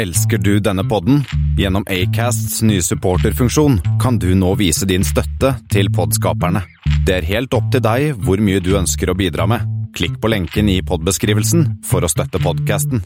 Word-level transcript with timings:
Elsker 0.00 0.38
du 0.38 0.54
denne 0.64 0.80
podden? 0.88 1.18
Gjennom 1.60 1.84
Acasts 1.92 2.62
nye 2.64 2.80
supporterfunksjon 2.80 3.74
kan 4.00 4.16
du 4.16 4.30
nå 4.32 4.54
vise 4.56 4.86
din 4.88 5.04
støtte 5.04 5.50
til 5.68 5.90
podskaperne. 5.92 6.62
Det 7.04 7.18
er 7.18 7.26
helt 7.28 7.52
opp 7.52 7.66
til 7.74 7.82
deg 7.84 8.14
hvor 8.24 8.40
mye 8.40 8.62
du 8.64 8.70
ønsker 8.78 9.12
å 9.12 9.16
bidra 9.18 9.44
med. 9.50 9.66
Klikk 9.92 10.16
på 10.22 10.30
lenken 10.32 10.72
i 10.72 10.78
podbeskrivelsen 10.80 11.66
for 11.84 12.00
å 12.00 12.08
støtte 12.08 12.40
podkasten. 12.40 13.04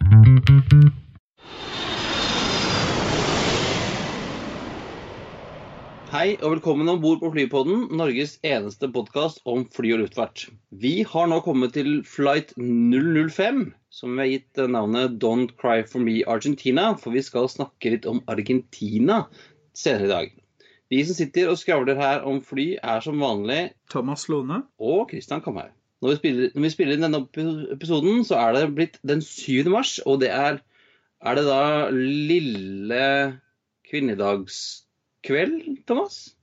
Hei 6.14 6.36
og 6.36 6.60
velkommen 6.60 6.94
om 6.94 7.02
bord 7.02 7.24
på 7.24 7.32
Flypodden, 7.34 7.88
Norges 7.98 8.36
eneste 8.46 8.86
podkast 8.94 9.42
om 9.50 9.66
fly 9.66 9.96
og 9.96 10.04
luftfart. 10.04 10.46
Vi 10.70 11.00
har 11.10 11.26
nå 11.26 11.42
kommet 11.42 11.74
til 11.74 12.04
flight 12.06 12.54
005, 12.54 13.72
som 13.94 14.16
vi 14.16 14.24
har 14.24 14.32
gitt 14.32 14.62
navnet 14.74 15.20
Don't 15.22 15.54
Cry 15.60 15.84
for 15.86 16.02
Me 16.02 16.22
Argentina, 16.26 16.90
for 16.98 17.14
vi 17.14 17.22
skal 17.22 17.46
snakke 17.50 17.94
litt 17.94 18.08
om 18.10 18.22
Argentina 18.30 19.24
senere 19.76 20.08
i 20.08 20.10
dag. 20.10 20.34
De 20.92 21.00
som 21.06 21.16
sitter 21.16 21.50
og 21.50 21.58
skravler 21.60 21.98
her 21.98 22.26
om 22.28 22.40
fly, 22.44 22.74
er 22.82 23.00
som 23.04 23.22
vanlig 23.22 23.70
Thomas 23.90 24.26
Lone. 24.28 24.64
og 24.78 25.10
Christian 25.10 25.42
Kamhaug. 25.44 25.72
Når, 26.04 26.18
når 26.52 26.66
vi 26.66 26.72
spiller 26.74 26.98
inn 26.98 27.06
denne 27.06 27.22
episoden, 27.72 28.24
så 28.26 28.36
er 28.42 28.58
det 28.58 28.74
blitt 28.76 28.98
den 29.06 29.22
7. 29.24 29.70
mars, 29.72 29.96
og 30.04 30.20
det 30.24 30.30
er 30.34 30.60
Er 31.24 31.38
det 31.38 31.46
da 31.46 31.88
lille 31.94 33.04
kvinnedagskveld, 33.88 35.54
Thomas? 35.88 36.34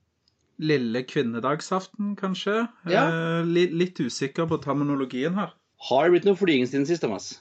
Lille 0.58 1.04
kvinnedagsaften, 1.06 2.16
kanskje. 2.18 2.64
Ja. 2.90 3.04
Eh, 3.06 3.46
li, 3.46 3.68
litt 3.70 4.00
usikker 4.02 4.50
på 4.50 4.58
terminologien 4.64 5.38
her. 5.38 5.54
Har 5.90 6.06
det 6.06 6.14
blitt 6.16 6.28
noe 6.30 6.38
flyging 6.40 6.68
siden 6.70 6.86
sist, 6.90 7.02
Thomas? 7.06 7.32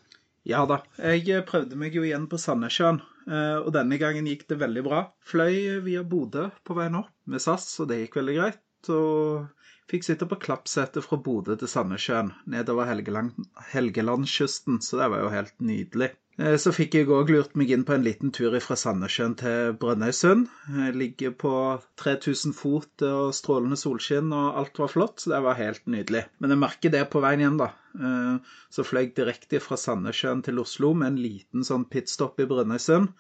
Ja 0.49 0.63
da. 0.69 0.81
Jeg 0.97 1.27
eh, 1.29 1.43
prøvde 1.45 1.77
meg 1.77 1.97
jo 1.97 2.05
igjen 2.07 2.25
på 2.31 2.39
Sandnessjøen, 2.41 3.03
eh, 3.29 3.59
og 3.61 3.73
denne 3.77 3.99
gangen 4.01 4.29
gikk 4.31 4.47
det 4.49 4.61
veldig 4.63 4.85
bra. 4.87 5.03
Fløy 5.29 5.81
via 5.85 6.03
Bodø 6.09 6.47
på 6.65 6.77
veien 6.79 6.97
opp 7.03 7.11
med 7.29 7.43
SAS, 7.45 7.67
og 7.83 7.91
det 7.91 8.01
gikk 8.05 8.17
veldig 8.23 8.37
greit. 8.39 8.63
Og 8.89 9.67
fikk 9.91 10.07
sitte 10.07 10.29
på 10.31 10.39
klappsetet 10.41 11.05
fra 11.05 11.19
Bodø 11.21 11.59
til 11.61 11.69
Sandnessjøen 11.69 12.33
nedover 12.49 12.89
Helgeland, 12.89 13.37
Helgelandskysten, 13.75 14.81
så 14.81 15.03
det 15.03 15.11
var 15.13 15.25
jo 15.27 15.35
helt 15.35 15.55
nydelig. 15.61 16.11
Eh, 16.41 16.57
Så 16.57 16.73
fikk 16.73 16.97
jeg 16.97 17.11
òg 17.13 17.29
lurt 17.35 17.53
meg 17.61 17.75
inn 17.75 17.85
på 17.85 17.93
en 17.99 18.07
liten 18.07 18.33
tur 18.33 18.57
fra 18.65 18.79
Sandnessjøen 18.81 19.37
til 19.43 19.75
Brønnøysund. 19.83 20.47
Jeg 20.79 20.97
ligger 20.97 21.37
på 21.45 21.53
3000 22.01 22.57
fot 22.57 23.05
og 23.05 23.35
strålende 23.37 23.77
solskinn, 23.77 24.33
og 24.33 24.57
alt 24.63 24.81
var 24.81 24.89
flott, 24.97 25.21
så 25.21 25.35
det 25.35 25.43
var 25.45 25.61
helt 25.61 25.85
nydelig. 25.85 26.25
Men 26.41 26.57
jeg 26.57 26.63
merker 26.65 26.97
det 26.97 27.05
på 27.13 27.21
veien 27.21 27.45
hjem, 27.45 27.61
da. 27.61 27.69
Eh, 27.99 28.39
Så 28.71 28.85
fløy 28.87 29.07
jeg 29.09 29.15
direkte 29.19 29.61
fra 29.63 29.79
Sandnessjøen 29.81 30.43
til 30.47 30.59
Oslo 30.63 30.93
med 30.95 31.13
en 31.13 31.21
liten 31.23 31.67
sånn 31.67 31.89
pitstop 31.91 32.41
i 32.41 32.49
Brønnøysund. 32.51 33.13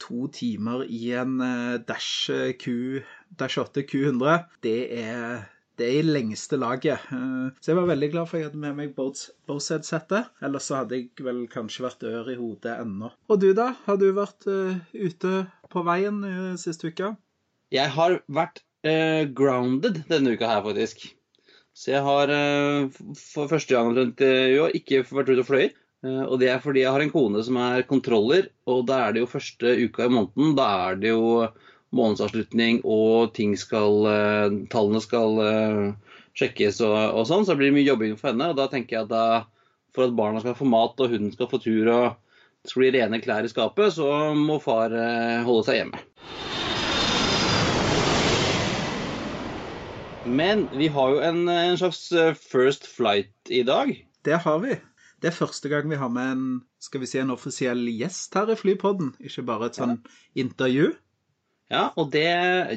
To 0.00 0.26
timer 0.32 0.86
i 0.88 1.10
en 1.20 1.40
eh, 1.44 1.78
Dash 1.84 2.30
Q, 2.60 3.02
Dash 3.36 3.60
8 3.60 3.84
Q100. 3.90 4.44
Det 4.64 4.78
er 5.04 5.48
det 5.80 5.86
er 5.88 6.02
i 6.02 6.04
lengste 6.04 6.58
laget. 6.60 7.00
Eh, 7.12 7.46
Så 7.60 7.72
jeg 7.72 7.76
var 7.78 7.88
veldig 7.88 8.10
glad 8.12 8.28
for 8.28 8.36
at 8.36 8.42
jeg 8.42 8.50
hadde 8.50 8.60
med 8.60 8.76
meg 8.76 8.94
Bose-headsetet. 8.96 10.28
Ellers 10.44 10.68
så 10.68 10.82
hadde 10.82 10.98
jeg 10.98 11.24
vel 11.24 11.46
kanskje 11.48 11.86
vært 11.86 12.04
ør 12.04 12.28
i 12.28 12.36
hodet 12.36 12.74
ennå. 12.82 13.12
Og 13.28 13.40
du, 13.40 13.52
da? 13.56 13.70
Har 13.86 13.96
du 14.00 14.10
vært 14.16 14.44
eh, 14.46 14.76
ute 14.92 15.46
på 15.72 15.84
veien 15.86 16.20
siste 16.60 16.90
uka? 16.90 17.14
Jeg 17.70 17.92
har 17.94 18.16
vært 18.26 18.64
uh, 18.82 19.22
grounded 19.30 20.00
denne 20.10 20.32
uka 20.34 20.48
her, 20.50 20.62
faktisk. 20.64 21.04
Så 21.76 21.94
jeg 21.94 22.02
har 22.04 22.32
eh, 22.34 23.02
for 23.16 23.50
første 23.50 23.74
gang 23.74 23.92
omtrent 23.92 24.20
i 24.26 24.58
år 24.60 24.74
ikke 24.76 25.04
vært 25.06 25.32
ute 25.32 25.44
og 25.44 25.48
fløyet. 25.48 25.78
Eh, 26.04 26.22
og 26.24 26.38
det 26.40 26.48
er 26.50 26.62
fordi 26.64 26.84
jeg 26.84 26.92
har 26.94 27.04
en 27.04 27.12
kone 27.12 27.42
som 27.44 27.58
er 27.60 27.84
kontroller, 27.88 28.48
og 28.70 28.86
da 28.88 29.02
er 29.06 29.14
det 29.14 29.24
jo 29.24 29.32
første 29.34 29.74
uka 29.84 30.06
i 30.06 30.14
måneden. 30.14 30.54
Da 30.58 30.68
er 30.88 31.00
det 31.00 31.12
jo 31.12 31.48
månedsavslutning, 31.96 32.80
og 32.86 33.34
ting 33.36 33.56
skal 33.58 34.06
eh, 34.08 34.58
Tallene 34.72 35.02
skal 35.04 35.42
eh, 35.44 36.14
sjekkes 36.38 36.80
og, 36.86 36.96
og 37.18 37.26
sånn, 37.28 37.44
så 37.44 37.54
det 37.54 37.64
blir 37.64 37.76
mye 37.76 37.88
jobbing 37.88 38.16
for 38.20 38.32
henne. 38.32 38.52
Og 38.52 38.60
da 38.60 38.68
tenker 38.72 38.96
jeg 38.96 39.08
at 39.08 39.12
da, 39.12 39.24
for 39.96 40.06
at 40.06 40.16
barna 40.16 40.42
skal 40.42 40.56
få 40.58 40.68
mat, 40.70 40.96
og 40.98 41.12
hunden 41.12 41.34
skal 41.34 41.50
få 41.50 41.60
tur, 41.62 41.92
og 41.92 42.06
det 42.60 42.72
skal 42.72 42.84
bli 42.84 42.94
rene 42.96 43.22
klær 43.24 43.44
i 43.44 43.52
skapet, 43.52 43.92
så 43.96 44.32
må 44.36 44.60
far 44.62 44.94
eh, 44.94 45.44
holde 45.46 45.68
seg 45.68 45.82
hjemme. 45.82 46.04
Men 50.24 50.66
vi 50.72 50.90
har 50.92 51.14
jo 51.14 51.20
en, 51.24 51.44
en 51.48 51.78
slags 51.80 52.10
eh, 52.12 52.34
first 52.36 52.86
flight 52.86 53.32
i 53.48 53.62
dag. 53.66 53.92
Det 54.24 54.42
har 54.44 54.58
vi. 54.64 54.76
Det 55.20 55.30
er 55.30 55.36
første 55.36 55.68
gang 55.68 55.88
vi 55.88 55.98
har 56.00 56.10
med 56.12 56.32
en 56.32 56.44
skal 56.80 57.02
vi 57.02 57.08
si, 57.08 57.20
en 57.20 57.32
offisiell 57.34 57.82
gjest 57.92 58.34
her 58.36 58.50
i 58.52 58.56
Flypodden, 58.56 59.12
ikke 59.20 59.44
bare 59.48 59.68
et 59.68 59.78
sånn 59.80 59.98
intervju. 60.38 60.94
Ja, 61.70 61.90
og 62.00 62.08
det, 62.14 62.26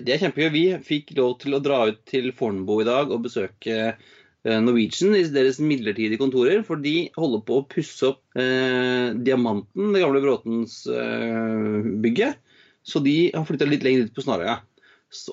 det 0.05 0.13
er 0.13 0.21
kjempegøy. 0.21 0.49
Vi 0.53 0.65
fikk 0.85 1.15
lov 1.17 1.37
til 1.41 1.55
å 1.55 1.61
dra 1.63 1.79
ut 1.89 2.03
til 2.09 2.29
Fornebu 2.35 2.75
i 2.83 2.87
dag 2.87 3.13
og 3.15 3.23
besøke 3.25 3.77
eh, 3.79 4.59
Norwegian 4.61 5.15
i 5.17 5.23
deres 5.33 5.57
midlertidige 5.63 6.21
kontorer, 6.21 6.61
for 6.67 6.83
de 6.83 7.07
holder 7.15 7.41
på 7.47 7.57
å 7.57 7.65
pusse 7.71 8.11
opp 8.11 8.21
eh, 8.37 9.15
Diamanten, 9.17 9.95
det 9.95 10.03
gamle 10.03 10.21
Bråtens 10.23 10.83
eh, 10.91 11.89
bygget. 12.03 12.37
Så 12.83 12.99
de 13.01 13.31
har 13.33 13.47
flytta 13.47 13.65
litt 13.71 13.87
lenger 13.87 14.09
ut 14.09 14.15
på 14.15 14.27
Snarøya. 14.27 14.59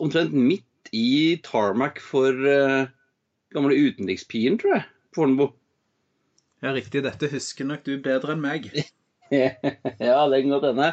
Omtrent 0.00 0.32
midt 0.37 0.65
i 0.97 1.39
tarmac 1.45 2.01
for 2.03 2.34
uh, 2.34 2.89
gamle 3.55 3.77
utenrikspiren, 3.77 4.59
tror 4.59 4.77
jeg, 4.77 4.87
på 5.15 5.23
Fornebu. 5.23 5.51
Ja, 6.61 6.75
riktig. 6.77 7.05
Dette 7.06 7.31
husker 7.33 7.69
nok 7.69 7.87
du 7.87 7.95
bedre 8.03 8.34
enn 8.34 8.43
meg. 8.43 8.69
ja, 9.33 10.19
det 10.28 10.43
kan 10.43 10.53
godt 10.53 10.67
hende. 10.73 10.91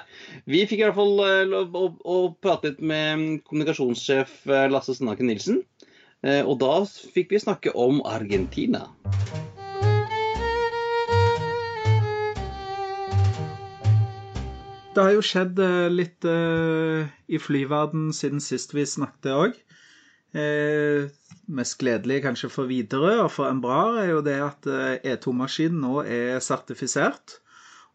Vi 0.48 0.64
fikk 0.70 0.84
i 0.84 0.88
hvert 0.88 0.98
fall 0.98 1.18
uh, 1.20 1.66
å, 1.66 1.90
å 2.06 2.18
prate 2.44 2.72
litt 2.72 2.84
med 2.86 3.44
kommunikasjonssjef 3.50 4.40
eh, 4.48 4.68
Lasse 4.72 4.96
Snaken 4.98 5.32
Nilsen. 5.32 5.64
Uh, 6.26 6.44
Og 6.46 6.58
da 6.62 6.82
fikk 6.88 7.34
vi 7.36 7.44
snakke 7.44 7.74
om 7.78 8.02
Argentina. 8.08 8.88
Det 14.98 15.04
har 15.06 15.14
jo 15.14 15.22
skjedd 15.22 15.60
litt 15.94 16.26
i 16.26 17.38
flyverden 17.38 18.08
siden 18.18 18.42
sist 18.42 18.72
vi 18.74 18.82
snakket 18.82 19.30
òg. 19.30 19.60
Eh, 20.36 21.08
mest 21.48 21.78
gledelig 21.80 22.22
kanskje 22.26 22.50
for 22.52 22.68
Widerøe 22.70 23.22
og 23.24 23.32
for 23.32 23.50
Embraer 23.50 24.02
er 24.04 24.10
jo 24.12 24.24
det 24.26 24.38
at 24.44 24.68
eh, 24.68 25.14
E2-maskinen 25.16 25.80
nå 25.84 26.02
er 26.04 26.42
sertifisert. 26.44 27.40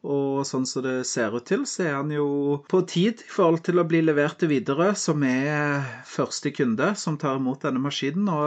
Og 0.02 0.42
sånn 0.48 0.64
som 0.66 0.82
det 0.82 1.04
ser 1.06 1.34
ut 1.36 1.44
til, 1.46 1.62
så 1.68 1.84
er 1.84 1.92
han 2.00 2.10
jo 2.10 2.62
på 2.70 2.80
tid 2.90 3.20
i 3.22 3.30
forhold 3.30 3.62
til 3.68 3.78
å 3.78 3.86
bli 3.86 4.00
levert 4.02 4.40
til 4.40 4.50
Widerøe, 4.50 4.96
som 4.98 5.22
er 5.22 5.84
første 6.10 6.50
kunde 6.56 6.94
som 6.98 7.20
tar 7.22 7.38
imot 7.38 7.62
denne 7.62 7.82
maskinen 7.84 8.26
nå 8.26 8.40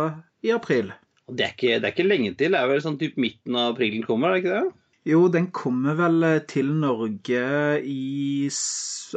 i 0.43 0.51
april. 0.51 0.91
Det 1.31 1.45
er, 1.45 1.53
ikke, 1.55 1.77
det 1.79 1.87
er 1.87 1.93
ikke 1.93 2.09
lenge 2.09 2.33
til. 2.37 2.51
Det 2.53 2.59
er 2.59 2.69
vel 2.69 2.83
sånn 2.83 2.99
typ 2.99 3.15
midten 3.21 3.55
av 3.55 3.71
april 3.71 3.95
den 3.95 4.03
kommer, 4.05 4.33
er 4.33 4.35
det 4.35 4.43
ikke 4.43 4.57
det? 4.57 4.81
Jo, 5.05 5.19
den 5.29 5.47
kommer 5.53 5.97
vel 5.99 6.25
til 6.49 6.71
Norge 6.81 7.41
i 7.85 8.49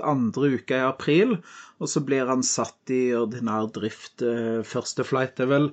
andre 0.05 0.50
uka 0.59 0.79
i 0.79 0.85
april, 0.85 1.39
og 1.78 1.91
så 1.91 2.03
blir 2.05 2.28
han 2.31 2.43
satt 2.47 2.93
i 2.94 3.15
ordinær 3.16 3.71
drift 3.75 4.25
eh, 4.27 4.61
første 4.66 5.06
flight. 5.06 5.41
Er 5.41 5.50
vel 5.53 5.71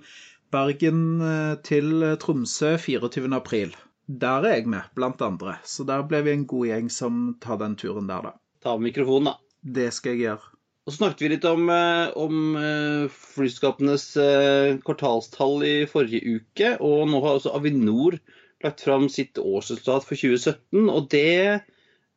Bergen 0.54 1.04
eh, 1.26 1.56
til 1.66 2.06
Tromsø 2.22 2.76
24. 2.82 3.28
april. 3.36 3.76
Der 4.06 4.46
er 4.46 4.60
jeg 4.60 4.68
med, 4.70 4.86
blant 4.94 5.22
andre. 5.26 5.58
Så 5.66 5.86
der 5.90 6.04
ble 6.06 6.22
vi 6.26 6.36
en 6.36 6.46
god 6.50 6.68
gjeng 6.70 6.92
som 6.94 7.24
tar 7.42 7.58
den 7.62 7.78
turen 7.80 8.12
der, 8.12 8.30
da. 8.30 8.36
Ta 8.62 8.76
av 8.76 8.84
mikrofonen, 8.86 9.32
da. 9.32 9.40
Det 9.66 9.90
skal 9.96 10.14
jeg 10.14 10.28
gjøre. 10.28 10.52
Og 10.86 10.94
så 10.94 11.00
snakket 11.00 11.24
vi 11.24 11.30
litt 11.32 11.46
om, 11.50 11.70
eh, 11.74 12.12
om 12.22 12.58
eh, 12.62 13.14
flyselskapenes 13.34 14.06
eh, 14.22 14.76
kvartalstall 14.86 15.66
i 15.66 15.76
forrige 15.90 16.38
uke. 16.38 16.76
Og 16.78 17.08
nå 17.10 17.22
har 17.24 17.40
også 17.40 17.56
Avinor 17.58 18.20
lagt 18.62 18.86
fram 18.86 19.08
sitt 19.10 19.42
årsresultat 19.42 20.06
for 20.06 20.14
2017. 20.14 20.86
Og 20.86 21.10
det 21.10 21.66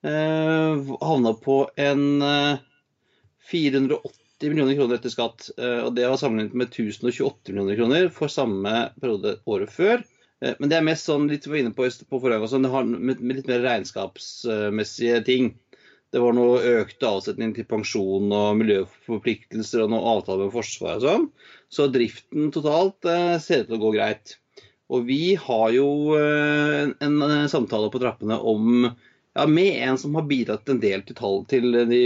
eh, 0.05 0.93
havna 1.01 1.33
på 1.41 1.63
en 1.81 2.05
eh, 2.21 2.61
480 3.51 4.51
millioner 4.51 4.77
kroner 4.77 4.99
etter 4.99 5.13
skatt. 5.13 5.51
Eh, 5.59 5.81
og 5.87 5.95
det 5.97 6.07
var 6.09 6.21
sammenlignet 6.21 6.57
med 6.59 6.71
1028 6.73 7.53
millioner 7.53 7.79
kroner 7.79 8.09
for 8.15 8.33
samme 8.33 8.89
periode 9.01 9.39
året 9.49 9.73
før. 9.75 10.03
Eh, 10.45 10.55
Men 10.59 10.71
det 10.71 10.79
er 10.79 10.87
mest 10.87 11.09
sånn, 11.09 11.29
litt 11.31 11.47
vi 11.47 11.55
var 11.57 11.63
inne 11.63 11.75
på, 11.77 11.89
på 11.89 12.21
forrige 12.21 12.43
gang, 12.45 12.67
det 12.67 12.75
har 12.75 12.91
med, 12.93 13.25
litt 13.35 13.51
mer 13.51 13.65
regnskapsmessige 13.65 15.23
ting. 15.27 15.55
Det 16.09 16.23
var 16.25 16.33
noe 16.33 16.63
økte 16.81 17.09
avsetning 17.09 17.53
til 17.53 17.67
pensjon 17.69 18.31
og 18.33 18.55
miljøforpliktelser 18.63 19.85
og 19.85 19.91
noe 19.93 20.15
avtale 20.15 20.47
med 20.47 20.55
Forsvaret 20.55 21.03
og 21.03 21.09
sånn. 21.09 21.27
Så 21.69 21.91
driften 21.93 22.53
totalt 22.55 23.05
eh, 23.05 23.37
ser 23.43 23.65
ut 23.65 23.73
til 23.73 23.81
å 23.81 23.83
gå 23.83 23.97
greit. 23.99 24.39
Og 24.89 25.05
vi 25.05 25.35
har 25.37 25.67
jo 25.75 26.17
en, 26.17 26.95
en 27.05 27.51
samtale 27.53 27.91
på 27.93 28.01
trappene 28.01 28.39
om 28.41 28.87
ja, 29.39 29.47
med 29.47 29.89
en 29.89 29.99
som 29.99 30.17
har 30.19 30.27
bidratt 30.27 30.69
en 30.69 30.81
del 30.83 31.05
til, 31.07 31.17
tall, 31.19 31.43
til 31.51 31.71
de 31.91 32.03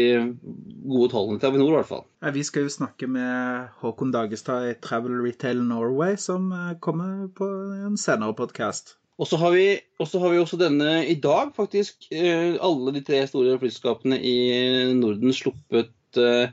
gode 0.85 1.09
tallene 1.15 1.41
til 1.41 1.49
Avinor, 1.49 1.71
i 1.71 1.77
hvert 1.79 1.89
fall. 1.89 2.05
Ja, 2.21 2.33
Vi 2.35 2.45
skal 2.45 2.67
jo 2.67 2.75
snakke 2.75 3.09
med 3.09 3.71
Håkon 3.81 4.13
Dagestad 4.13 4.69
i 4.69 4.75
Travel 4.85 5.17
Retail 5.25 5.63
Norway, 5.65 6.19
som 6.21 6.51
eh, 6.53 6.75
kommer 6.85 7.31
på 7.39 7.49
en 7.89 7.97
senere 8.01 8.37
podkast. 8.37 8.99
Og 9.21 9.29
så 9.31 9.39
har, 9.41 9.57
har, 9.57 10.31
vi 10.33 10.41
også 10.43 10.59
denne 10.61 11.03
i 11.09 11.15
dag, 11.15 11.53
faktisk. 11.57 12.09
Eh, 12.13 12.59
alle 12.61 12.95
de 12.97 13.05
tre 13.07 13.23
store 13.29 13.59
flyselskapene 13.63 14.19
i 14.19 14.37
Norden 14.99 15.33
sluppet 15.37 16.21
eh, 16.21 16.51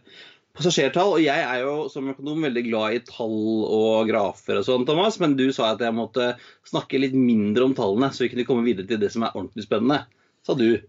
passasjertall. 0.56 1.16
Og 1.18 1.24
jeg 1.24 1.44
er 1.44 1.64
jo 1.64 1.88
som 1.92 2.12
økonom 2.12 2.46
veldig 2.48 2.66
glad 2.68 2.96
i 2.96 3.02
tall 3.08 3.66
og 3.66 4.12
grafer 4.12 4.62
og 4.62 4.68
sånn, 4.68 4.88
Thomas. 4.88 5.20
Men 5.24 5.36
du 5.40 5.48
sa 5.56 5.74
at 5.74 5.84
jeg 5.84 5.98
måtte 5.98 6.34
snakke 6.68 7.02
litt 7.02 7.18
mindre 7.18 7.68
om 7.68 7.76
tallene, 7.78 8.12
så 8.14 8.28
vi 8.28 8.34
kunne 8.36 8.48
komme 8.48 8.68
videre 8.68 8.88
til 8.88 9.02
det 9.02 9.12
som 9.16 9.26
er 9.26 9.36
ordentlig 9.36 9.68
spennende. 9.68 10.04
Sa 10.50 10.56
du. 10.58 10.82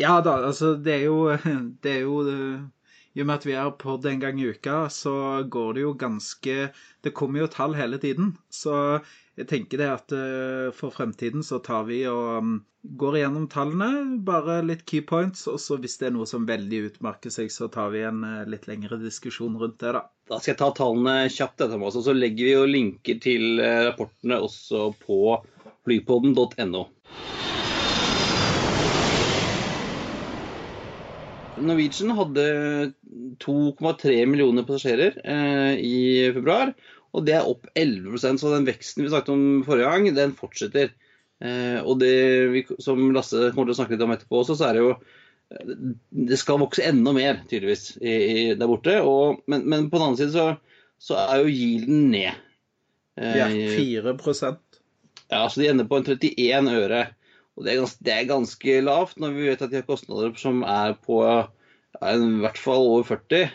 Ja 0.00 0.22
da, 0.24 0.38
altså 0.48 0.70
det 0.80 0.92
er 0.94 1.02
jo, 1.10 1.16
det 1.84 1.90
er 1.98 2.06
jo 2.06 2.22
i 3.12 3.20
og 3.20 3.26
med 3.28 3.34
at 3.34 3.44
vi 3.44 3.56
er 3.60 3.74
på 3.76 3.98
det 4.00 4.08
en 4.08 4.22
gang 4.22 4.40
i 4.40 4.46
uka, 4.48 4.86
så 4.88 5.42
går 5.52 5.74
det 5.76 5.82
jo 5.82 5.90
ganske 6.00 6.54
Det 7.04 7.12
kommer 7.12 7.42
jo 7.42 7.50
tall 7.52 7.76
hele 7.76 7.98
tiden. 8.00 8.30
Så 8.48 9.02
jeg 9.36 9.50
tenker 9.50 9.82
det 9.82 9.90
at 9.92 10.14
uh, 10.16 10.72
for 10.72 10.96
fremtiden 10.96 11.44
så 11.44 11.60
tar 11.60 11.84
vi 11.90 12.00
og 12.08 12.40
um, 12.40 12.56
går 13.04 13.20
igjennom 13.20 13.50
tallene, 13.52 14.16
bare 14.24 14.62
litt 14.64 14.86
key 14.88 15.04
points, 15.04 15.44
og 15.44 15.60
så 15.60 15.76
hvis 15.76 15.98
det 16.00 16.08
er 16.08 16.16
noe 16.16 16.30
som 16.30 16.48
veldig 16.48 16.82
utmerker 16.88 17.36
seg, 17.36 17.52
så 17.52 17.68
tar 17.68 17.92
vi 17.92 18.06
en 18.08 18.24
uh, 18.24 18.48
litt 18.48 18.64
lengre 18.70 18.96
diskusjon 19.02 19.60
rundt 19.60 19.76
det, 19.84 19.92
da. 19.98 20.06
Da 20.32 20.40
skal 20.40 20.54
jeg 20.54 20.62
ta 20.64 20.72
tallene 20.80 21.18
kjapt, 21.28 21.60
dette, 21.60 21.76
og 21.76 22.00
så 22.00 22.16
legger 22.16 22.48
vi 22.48 22.56
jo 22.56 22.66
linker 22.78 23.20
til 23.28 23.60
rapportene 23.60 24.40
også 24.48 24.88
på 25.04 25.22
flypodden.no. 25.84 26.86
Norwegian 31.62 32.14
hadde 32.18 32.44
2,3 33.42 34.16
millioner 34.28 34.66
passasjerer 34.68 35.18
eh, 35.22 35.78
i 35.78 35.96
februar 36.34 36.74
og 37.12 37.26
det 37.28 37.36
er 37.36 37.48
opp 37.48 37.68
11% 37.76 38.40
så 38.40 38.52
den 38.54 38.68
veksten 38.68 39.04
vi 39.04 39.10
snakket 39.12 39.34
om 39.34 39.64
forrige 39.66 39.88
gang, 39.90 40.08
den 40.16 40.36
fortsetter. 40.36 40.92
Eh, 41.42 41.78
og 41.82 41.98
det 42.00 42.14
vi, 42.54 42.62
som 42.80 43.02
Lasse 43.12 43.50
kommer 43.52 43.68
til 43.68 43.74
å 43.74 43.80
snakke 43.80 43.96
litt 43.96 44.04
om 44.06 44.14
etterpå 44.14 44.40
også, 44.40 44.56
så 44.56 44.68
er 44.68 44.78
det 44.78 44.84
jo 44.84 44.92
eh, 44.94 45.74
Det 46.32 46.38
skal 46.40 46.62
vokse 46.62 46.86
enda 46.88 47.12
mer, 47.16 47.42
tydeligvis, 47.50 47.98
i, 48.00 48.12
i, 48.14 48.44
der 48.56 48.70
borte. 48.70 48.96
Og, 49.04 49.42
men, 49.50 49.66
men, 49.68 49.90
på 49.92 50.00
den 50.00 50.06
andre 50.08 50.22
side 50.22 50.32
så, 50.32 50.78
så 51.02 51.20
er 51.26 51.42
jo 51.42 51.52
yielden 51.52 52.06
ned. 52.14 52.40
Eh, 53.20 53.40
ja, 53.42 53.50
4% 53.76 54.80
Ja, 55.32 55.44
så 55.48 55.60
de 55.60 55.68
ender 55.68 55.88
på 55.90 56.00
en 56.00 56.08
31 56.08 56.72
øre. 56.80 57.04
Og 57.56 57.64
det 57.64 57.72
er, 57.72 57.80
ganske, 57.82 58.04
det 58.06 58.12
er 58.14 58.30
ganske 58.30 58.76
lavt 58.84 59.18
når 59.20 59.34
vi 59.36 59.48
vet 59.50 59.64
at 59.64 59.72
de 59.72 59.80
har 59.80 59.88
kostnader 59.88 60.32
som 60.40 60.62
er 60.64 60.94
på 61.04 61.20
er 61.26 62.22
i 62.24 62.30
hvert 62.40 62.60
fall 62.60 62.86
over 62.88 63.04
40. 63.04 63.50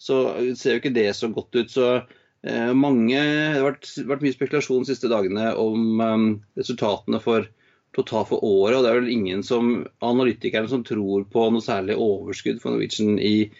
Så 0.00 0.16
ser 0.58 0.74
jo 0.74 0.80
ikke 0.80 0.96
det 0.96 1.10
så 1.14 1.30
godt 1.30 1.54
ut. 1.54 1.70
så 1.70 2.00
Eh, 2.40 2.72
mange, 2.72 3.18
det 3.20 3.58
har 3.58 3.66
vært, 3.66 3.88
vært, 4.08 4.22
mye 4.24 4.32
spekulasjon 4.32 4.86
de 4.86 4.94
siste 4.94 5.10
dagene 5.12 5.50
om 5.60 6.00
eh, 6.00 6.22
resultatene 6.60 7.20
for 7.20 7.48
totalt 7.96 8.30
for 8.30 8.44
året. 8.46 8.78
og 8.78 8.84
Det 8.84 8.90
er 8.90 9.00
vel 9.02 9.12
ingen 9.12 9.44
som, 9.44 9.82
analytikerne 10.04 10.70
som 10.70 10.84
tror 10.86 11.26
på 11.32 11.50
noe 11.52 11.64
særlig 11.64 11.98
overskudd 12.00 12.62
for 12.62 12.72
Norwegian 12.72 13.18
i 13.18 13.50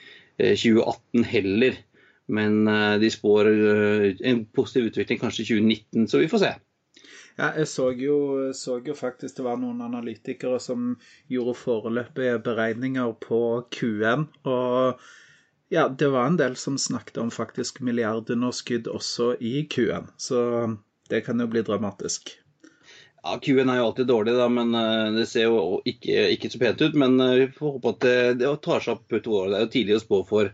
eh, 0.40 0.56
2018 0.56 1.28
heller. 1.28 1.76
Men 2.30 2.62
eh, 2.70 2.96
de 3.02 3.10
spår 3.12 3.50
uh, 3.50 4.04
en 4.30 4.44
positiv 4.54 4.92
utvikling 4.92 5.18
kanskje 5.20 5.42
i 5.42 5.48
2019, 5.50 6.08
så 6.08 6.22
vi 6.22 6.30
får 6.30 6.44
se. 6.44 6.52
Ja, 7.40 7.54
jeg 7.56 7.68
så 7.72 7.86
jo, 7.96 8.16
så 8.52 8.74
jo, 8.84 8.92
faktisk 8.96 9.38
det 9.38 9.44
var 9.46 9.56
noen 9.56 9.80
analytikere 9.80 10.58
som 10.60 10.90
gjorde 11.32 11.56
foreløpige 11.56 12.34
beregninger 12.44 13.14
på 13.22 13.40
Q1. 13.72 14.26
og 14.44 15.00
ja, 15.72 15.86
det 15.88 16.10
var 16.12 16.26
en 16.26 16.36
del 16.36 16.58
som 16.58 16.76
snakket 16.76 17.16
om 17.22 17.30
faktisk 17.32 17.80
milliardunderskudd 17.86 18.90
også 18.90 19.32
i 19.40 19.62
Q1, 19.72 20.10
så 20.20 20.42
det 21.08 21.22
kan 21.24 21.40
jo 21.40 21.46
bli 21.48 21.62
dramatisk. 21.64 22.34
Ja, 23.22 23.36
Q1 23.36 23.68
er 23.68 23.78
jo 23.78 23.86
alltid 23.86 24.08
dårlig, 24.08 24.34
da, 24.36 24.48
men 24.52 24.74
eh, 24.74 25.08
det 25.16 25.26
ser 25.28 25.48
jo 25.48 25.80
ikke, 25.88 26.26
ikke 26.34 26.50
så 26.52 26.60
pent 26.60 26.84
ut. 26.84 26.94
Men 26.96 27.20
eh, 27.20 27.34
vi 27.42 27.48
får 27.56 27.74
håpe 27.76 27.94
at 27.94 28.04
det, 28.04 28.18
det 28.40 28.52
tar 28.64 28.84
seg 28.84 28.96
opp 28.96 29.12
utover 29.12 29.42
året. 29.42 29.52
Det 29.52 29.58
er 29.58 29.66
jo 29.66 29.72
tidlig 29.74 29.96
å 29.98 30.04
spå 30.04 30.20
for 30.30 30.52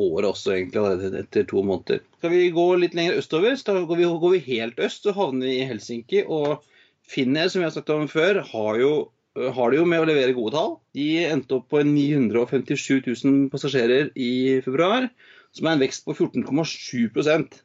året 0.00 0.28
også, 0.30 0.54
egentlig, 0.56 1.10
etter 1.22 1.48
to 1.48 1.62
måneder. 1.66 2.02
Skal 2.18 2.32
vi 2.32 2.44
gå 2.54 2.68
litt 2.80 2.94
lenger 2.98 3.18
østover, 3.20 3.56
så 3.60 3.80
går 3.86 4.00
vi, 4.00 4.06
går 4.22 4.36
vi 4.36 4.44
helt 4.48 4.80
øst, 4.82 5.04
så 5.06 5.14
havner 5.16 5.50
vi 5.50 5.58
i 5.60 5.66
Helsinki. 5.68 6.24
Og 6.26 6.62
Finne, 7.04 7.48
som 7.50 7.60
vi 7.60 7.66
har 7.66 7.74
snakket 7.74 7.98
om 7.98 8.08
før, 8.08 8.40
har 8.48 8.80
jo 8.80 8.92
har 9.34 9.72
det 9.72 9.80
jo 9.80 9.86
med 9.88 9.98
å 9.98 10.06
levere 10.06 10.34
gode 10.36 10.54
tall. 10.54 10.74
De 10.94 11.24
endte 11.26 11.56
opp 11.56 11.66
på 11.72 11.80
957 11.82 13.02
000 13.02 13.48
passasjerer 13.50 14.12
i 14.14 14.60
februar, 14.62 15.08
som 15.54 15.66
er 15.66 15.74
en 15.74 15.82
vekst 15.82 16.04
på 16.06 16.14
14,7% 16.14 17.58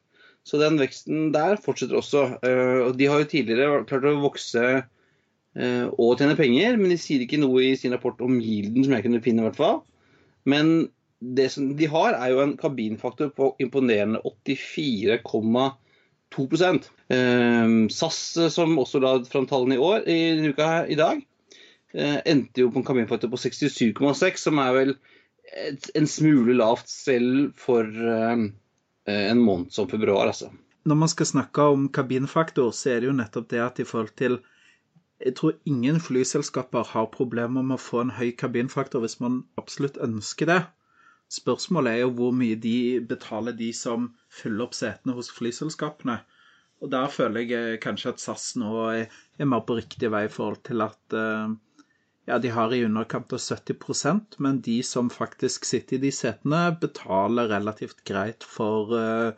Så 0.50 0.58
den 0.58 0.80
veksten 0.82 1.30
der 1.36 1.60
fortsetter 1.62 2.00
også. 2.00 2.24
Eh, 2.42 2.90
de 2.98 3.10
har 3.12 3.22
jo 3.22 3.30
tidligere 3.30 3.84
klart 3.86 4.08
å 4.10 4.16
vokse 4.24 4.64
eh, 4.80 5.86
og 5.94 6.18
tjene 6.18 6.38
penger, 6.40 6.80
men 6.80 6.90
de 6.90 6.98
sier 6.98 7.22
ikke 7.22 7.42
noe 7.42 7.68
i 7.68 7.76
sin 7.78 7.94
rapport 7.94 8.18
om 8.26 8.40
gilden, 8.42 8.82
som 8.82 8.96
jeg 8.96 9.06
kunne 9.06 9.22
finne 9.22 9.44
i 9.44 9.50
hvert 9.50 9.60
fall. 9.60 9.84
Men 10.50 10.90
det 11.20 11.50
som 11.52 11.78
de 11.78 11.88
har, 11.92 12.14
er 12.16 12.30
jo 12.34 12.42
en 12.44 12.58
kabinfaktor 12.58 13.30
på 13.36 13.56
imponerende 13.60 14.20
84,2 14.24 16.80
eh, 17.12 17.88
SAS, 17.92 18.38
som 18.56 18.80
også 18.80 19.00
la 19.04 19.24
fram 19.28 19.48
tallene 19.50 19.76
i 19.76 19.84
år, 19.84 20.00
i 20.08 20.52
uka 20.52 20.86
i 20.88 20.96
dag, 21.00 21.20
Eh, 21.94 22.20
endte 22.26 22.62
jo 22.62 22.70
på 22.70 22.82
en 22.82 22.86
kabinfaktor 22.86 23.32
på 23.32 23.40
67,6, 23.42 24.38
som 24.38 24.60
er 24.62 24.74
vel 24.76 24.92
en 25.98 26.08
smule 26.08 26.54
lavt 26.54 26.90
selv 26.92 27.56
for 27.58 27.86
eh, 27.86 28.44
en 29.10 29.42
måned 29.42 29.74
som 29.74 29.90
februar, 29.90 30.30
altså. 30.30 30.52
Når 30.86 31.00
man 31.02 31.10
skal 31.10 31.26
snakke 31.26 31.66
om 31.74 31.88
kabinfaktor, 31.94 32.70
så 32.72 32.94
er 32.94 33.02
det 33.02 33.10
jo 33.10 33.18
nettopp 33.18 33.50
det 33.50 33.64
at 33.66 33.82
i 33.82 33.88
forhold 33.88 34.14
til 34.18 34.40
Jeg 35.20 35.36
tror 35.36 35.58
ingen 35.68 35.98
flyselskaper 36.00 36.94
har 36.94 37.10
problemer 37.12 37.62
med 37.62 37.76
å 37.76 37.84
få 37.84 38.06
en 38.06 38.14
høy 38.16 38.30
kabinfaktor 38.40 39.02
hvis 39.04 39.18
man 39.20 39.42
absolutt 39.60 39.98
ønsker 40.00 40.48
det. 40.48 40.62
Spørsmålet 41.30 41.94
er 41.94 42.04
jo 42.04 42.12
hvor 42.18 42.34
mye 42.34 42.58
de 42.58 43.00
betaler 43.06 43.54
de 43.58 43.70
som 43.76 44.10
fyller 44.34 44.66
opp 44.66 44.78
setene 44.78 45.14
hos 45.18 45.30
flyselskapene. 45.34 46.20
Og 46.82 46.92
der 46.94 47.12
føler 47.12 47.46
jeg 47.46 47.82
kanskje 47.84 48.14
at 48.16 48.24
SAS 48.24 48.54
nå 48.58 48.72
er, 48.90 49.10
er 49.38 49.50
mer 49.50 49.66
på 49.68 49.78
riktig 49.78 50.10
vei 50.14 50.24
i 50.26 50.32
forhold 50.34 50.64
til 50.66 50.82
at 50.86 51.18
uh, 51.18 51.52
ja, 52.30 52.38
de 52.38 52.52
har 52.54 52.74
i 52.74 52.84
underkant 52.86 53.34
av 53.34 53.42
70% 53.42 54.38
men 54.44 54.62
de 54.66 54.80
som 54.86 55.10
faktisk 55.14 55.66
sitter 55.66 55.98
i 55.98 56.04
de 56.06 56.12
setene, 56.14 56.62
betaler 56.82 57.50
relativt 57.50 58.04
greit 58.06 58.46
for, 58.46 58.94
eh, 58.98 59.32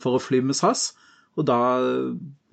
for 0.00 0.16
å 0.16 0.22
fly 0.22 0.40
med 0.40 0.56
SAS. 0.56 0.92
Og 1.36 1.46
da 1.50 1.58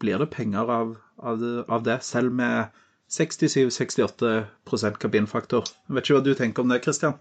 blir 0.03 0.19
det 0.21 0.33
penger 0.33 0.71
av, 0.79 0.95
av, 1.17 1.45
av 1.71 1.85
det, 1.87 2.01
selv 2.03 2.35
med 2.35 2.75
67-68% 3.15 4.99
kabinfaktor. 5.01 5.63
Jeg 5.87 5.95
vet 5.95 6.05
ikke 6.05 6.19
hva 6.19 6.25
du 6.25 6.33
tenker 6.35 6.65
om 6.65 6.73
det, 6.73 6.83
Christian? 6.83 7.15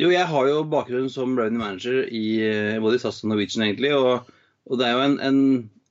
Jo, 0.00 0.10
jeg 0.10 0.26
har 0.26 0.48
jo 0.50 0.64
bakgrunn 0.66 1.10
som 1.12 1.36
revenue 1.38 1.62
manager 1.62 2.02
i 2.10 2.26
eh, 2.42 2.80
både 2.82 2.98
i 2.98 3.02
SAS 3.02 3.22
og 3.22 3.30
Norwegian, 3.30 3.62
egentlig. 3.68 3.92
Og, 3.94 4.30
og 4.66 4.80
det 4.80 4.88
er 4.88 4.96
jo 4.96 5.04
en, 5.04 5.18
en, 5.22 5.40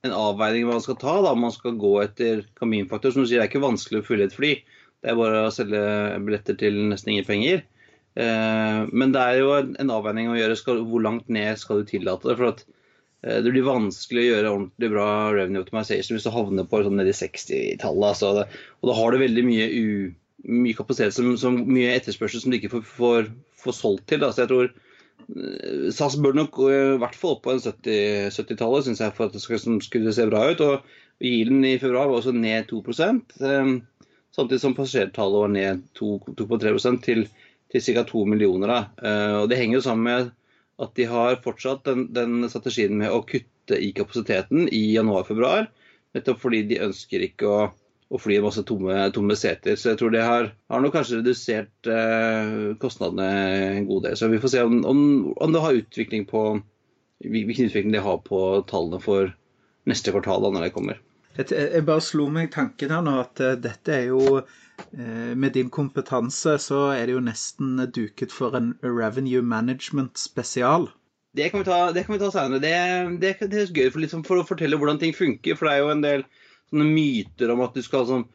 en, 0.04 0.16
avveining 0.16 0.66
man 0.68 0.82
skal 0.84 0.98
ta. 1.00 1.14
da, 1.24 1.32
Man 1.38 1.54
skal 1.54 1.78
gå 1.80 1.94
etter 2.02 2.44
kaminfaktor. 2.60 3.14
Som 3.14 3.24
du 3.24 3.30
sier, 3.30 3.40
det 3.40 3.46
er 3.46 3.52
ikke 3.52 3.64
vanskelig 3.64 4.02
å 4.02 4.08
fylle 4.08 4.28
et 4.28 4.36
fly. 4.36 4.58
Det 5.04 5.12
er 5.12 5.20
bare 5.20 5.46
å 5.46 5.52
selge 5.52 5.84
billetter 6.24 6.58
til 6.60 6.82
nesten 6.90 7.14
ingen 7.14 7.28
penger. 7.28 7.64
Eh, 8.14 8.80
men 8.92 9.14
det 9.14 9.22
er 9.22 9.40
jo 9.40 9.54
en 9.58 9.90
avveining 9.90 10.30
å 10.30 10.38
gjøre 10.38 10.58
skal, 10.58 10.84
hvor 10.86 11.02
langt 11.02 11.30
ned 11.32 11.58
skal 11.58 11.80
du 11.80 11.88
tillate 11.88 12.28
det. 12.28 12.36
for 12.38 12.50
at 12.52 12.62
eh, 13.24 13.40
det 13.42 13.54
blir 13.54 13.66
vanskelig 13.66 14.22
å 14.22 14.28
gjøre 14.28 14.52
ordentlig 14.52 14.90
bra 14.92 15.08
revenue 15.34 15.64
optimization 15.64 16.18
hvis 16.18 16.28
du 16.28 16.34
havner 16.34 16.68
på 16.68 16.84
sånn 16.84 17.00
nedi 17.00 17.16
60-tallet. 17.16 18.06
Altså 18.12 18.44
og 18.44 18.90
da 18.90 18.98
har 19.00 19.16
du 19.16 19.24
veldig 19.24 19.44
mye, 19.48 19.66
u, 19.72 19.88
mye 20.44 20.78
kapasitet, 20.78 21.16
som, 21.16 21.32
som, 21.40 21.58
mye 21.66 21.96
etterspørsel 21.96 22.44
som 22.44 22.52
du 22.52 22.60
ikke 22.60 22.72
får, 22.76 22.86
får, 23.00 23.32
får 23.64 23.78
solgt 23.78 24.08
til. 24.12 24.22
Da. 24.22 24.32
Så 24.32 24.44
jeg 24.44 24.52
tror 24.52 24.68
eh, 24.68 25.88
SAS 25.94 26.18
bør 26.20 26.36
nok 26.40 26.60
i 26.68 26.76
hvert 27.02 27.18
fall 27.18 27.38
opp 27.38 27.46
på 27.46 27.56
70-tallet, 27.56 28.36
70 28.36 28.86
syns 28.88 29.02
jeg, 29.02 29.16
for 29.16 29.28
at 29.28 29.34
det 29.36 29.42
skulle 29.44 30.14
se 30.16 30.28
bra 30.30 30.46
ut. 30.52 30.62
Og 30.64 31.24
Yielden 31.24 31.64
i 31.66 31.78
februar 31.78 32.10
var 32.10 32.20
også 32.20 32.34
ned 32.36 32.70
2% 32.70 33.36
samtidig 34.34 34.60
som 34.60 34.74
passasjertallet 34.74 35.42
var 35.44 35.52
ned 35.52 35.82
2,3 35.98 36.96
til, 37.04 37.26
til 37.70 37.84
ca. 37.86 38.04
2 38.08 38.24
millioner. 38.32 38.72
Da. 38.72 38.80
Eh, 39.06 39.36
og 39.42 39.48
Det 39.50 39.60
henger 39.60 39.78
jo 39.78 39.86
sammen 39.86 40.08
med 40.08 40.32
at 40.82 40.94
de 40.98 41.06
har 41.06 41.38
fortsatt 41.44 41.84
den, 41.86 42.08
den 42.14 42.48
strategien 42.50 42.96
med 42.98 43.14
å 43.14 43.22
kutte 43.22 43.78
i 43.78 43.92
kapasiteten 43.94 44.66
i 44.74 44.82
januar-februar. 44.96 45.68
Nettopp 46.14 46.42
fordi 46.42 46.64
de 46.70 46.82
ønsker 46.82 47.22
ikke 47.28 47.50
å, 47.50 47.60
å 48.12 48.20
fly 48.20 48.36
en 48.38 48.44
masse 48.46 48.62
tomme, 48.68 48.96
tomme, 49.14 49.36
seter. 49.38 49.78
Så 49.80 49.92
jeg 49.92 50.00
tror 50.00 50.12
det 50.14 50.24
har, 50.24 50.50
har 50.70 50.82
nok 50.82 50.94
kanskje 50.94 51.20
redusert 51.22 51.88
eh, 51.90 52.74
kostnadene 52.82 53.28
en 53.80 53.88
god 53.88 54.08
del. 54.08 54.18
Så 54.18 54.28
vi 54.32 54.40
får 54.42 54.52
se 54.54 54.64
om, 54.66 54.82
om, 54.88 55.00
om 55.34 55.54
det 55.54 55.62
har 55.64 55.80
utvikling 55.80 56.28
på 56.28 56.44
hvilken 57.24 57.70
utvikling 57.70 57.94
de 57.94 58.04
har 58.04 58.20
på 58.26 58.40
tallene 58.68 59.00
for 59.02 59.32
neste 59.88 60.12
kvartal 60.12 60.44
da 60.44 60.52
når 60.52 60.66
det 60.66 60.74
kommer. 60.76 61.00
Jeg 61.34 61.82
bare 61.86 62.02
slo 62.04 62.28
meg 62.30 62.52
tanken 62.54 62.92
her 62.94 63.02
nå 63.02 63.16
at 63.24 63.40
uh, 63.42 63.56
dette 63.58 63.90
er 63.90 64.04
jo 64.12 64.20
uh, 64.38 65.32
Med 65.34 65.56
din 65.56 65.70
kompetanse 65.72 66.52
så 66.62 66.84
er 66.94 67.08
det 67.08 67.16
jo 67.16 67.24
nesten 67.26 67.80
duket 67.90 68.30
for 68.30 68.54
en 68.54 68.76
revenue 68.84 69.42
management 69.42 70.20
spesial. 70.20 70.86
Det 71.34 71.48
kan 71.50 71.64
vi 71.64 71.66
ta, 71.66 71.90
det 71.90 72.04
kan 72.06 72.14
vi 72.14 72.20
ta 72.22 72.30
senere. 72.30 72.62
Det, 72.62 72.74
det, 73.18 73.32
det 73.50 73.64
er 73.64 73.74
gøy 73.74 73.90
for, 73.90 74.04
liksom, 74.04 74.22
for, 74.22 74.38
å 74.38 74.46
fortelle 74.46 74.78
hvordan 74.78 75.00
ting 75.02 75.16
funker. 75.16 75.58
For 75.58 75.66
det 75.66 75.74
er 75.74 75.82
jo 75.82 75.90
en 75.90 76.04
del 76.04 76.22
sånne 76.70 76.88
myter 76.90 77.52
om 77.54 77.62
at 77.64 77.76
du 77.76 77.82
skal 77.84 78.06
sånn, 78.08 78.26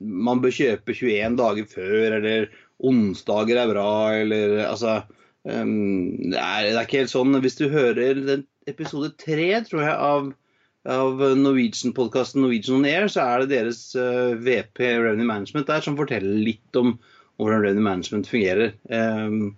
man 0.00 0.40
bør 0.42 0.54
kjøpe 0.56 0.94
21 0.96 1.36
dager 1.38 1.68
før, 1.70 2.16
eller 2.18 2.48
onsdager 2.86 3.60
er 3.60 3.70
bra, 3.70 3.92
eller 4.16 4.56
altså 4.66 4.98
um, 5.44 6.32
det, 6.32 6.38
er, 6.40 6.66
det, 6.66 6.74
er, 6.74 6.82
ikke 6.84 7.02
helt 7.02 7.12
sånn. 7.12 7.36
Hvis 7.44 7.60
du 7.60 7.68
hører 7.72 8.22
episode 8.68 9.12
tre, 9.20 9.50
tror 9.68 9.84
jeg, 9.84 9.94
av, 9.94 10.32
av 10.96 11.26
Norwegian-podkasten 11.40 12.42
Norwegian 12.44 12.80
On 12.80 12.88
Air, 12.88 13.08
så 13.12 13.24
er 13.24 13.44
det 13.44 13.52
deres 13.54 13.82
uh, 13.98 14.34
VP 14.36 14.82
Revenue 14.86 15.28
Management 15.28 15.68
der 15.70 15.84
som 15.84 15.98
forteller 15.98 16.40
litt 16.40 16.80
om 16.80 16.96
hvordan 17.36 17.62
revenue 17.62 17.84
management 17.84 18.28
fungerer. 18.30 18.72
Um, 18.88 19.56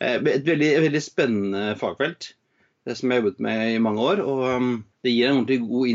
et 0.00 0.22
veldig, 0.46 0.68
veldig, 0.86 1.00
spennende 1.02 1.74
fagfelt 1.78 2.32
det 2.86 2.94
som 2.96 3.10
jeg 3.10 3.18
har 3.18 3.24
jobbet 3.26 3.42
med 3.44 3.72
i 3.74 3.80
mange 3.82 4.00
år. 4.00 4.22
Og 4.24 4.44
um, 4.56 4.70
det 5.04 5.12
gir 5.12 5.28
en 5.28 5.40
ordentlig 5.40 5.60
god 5.66 5.90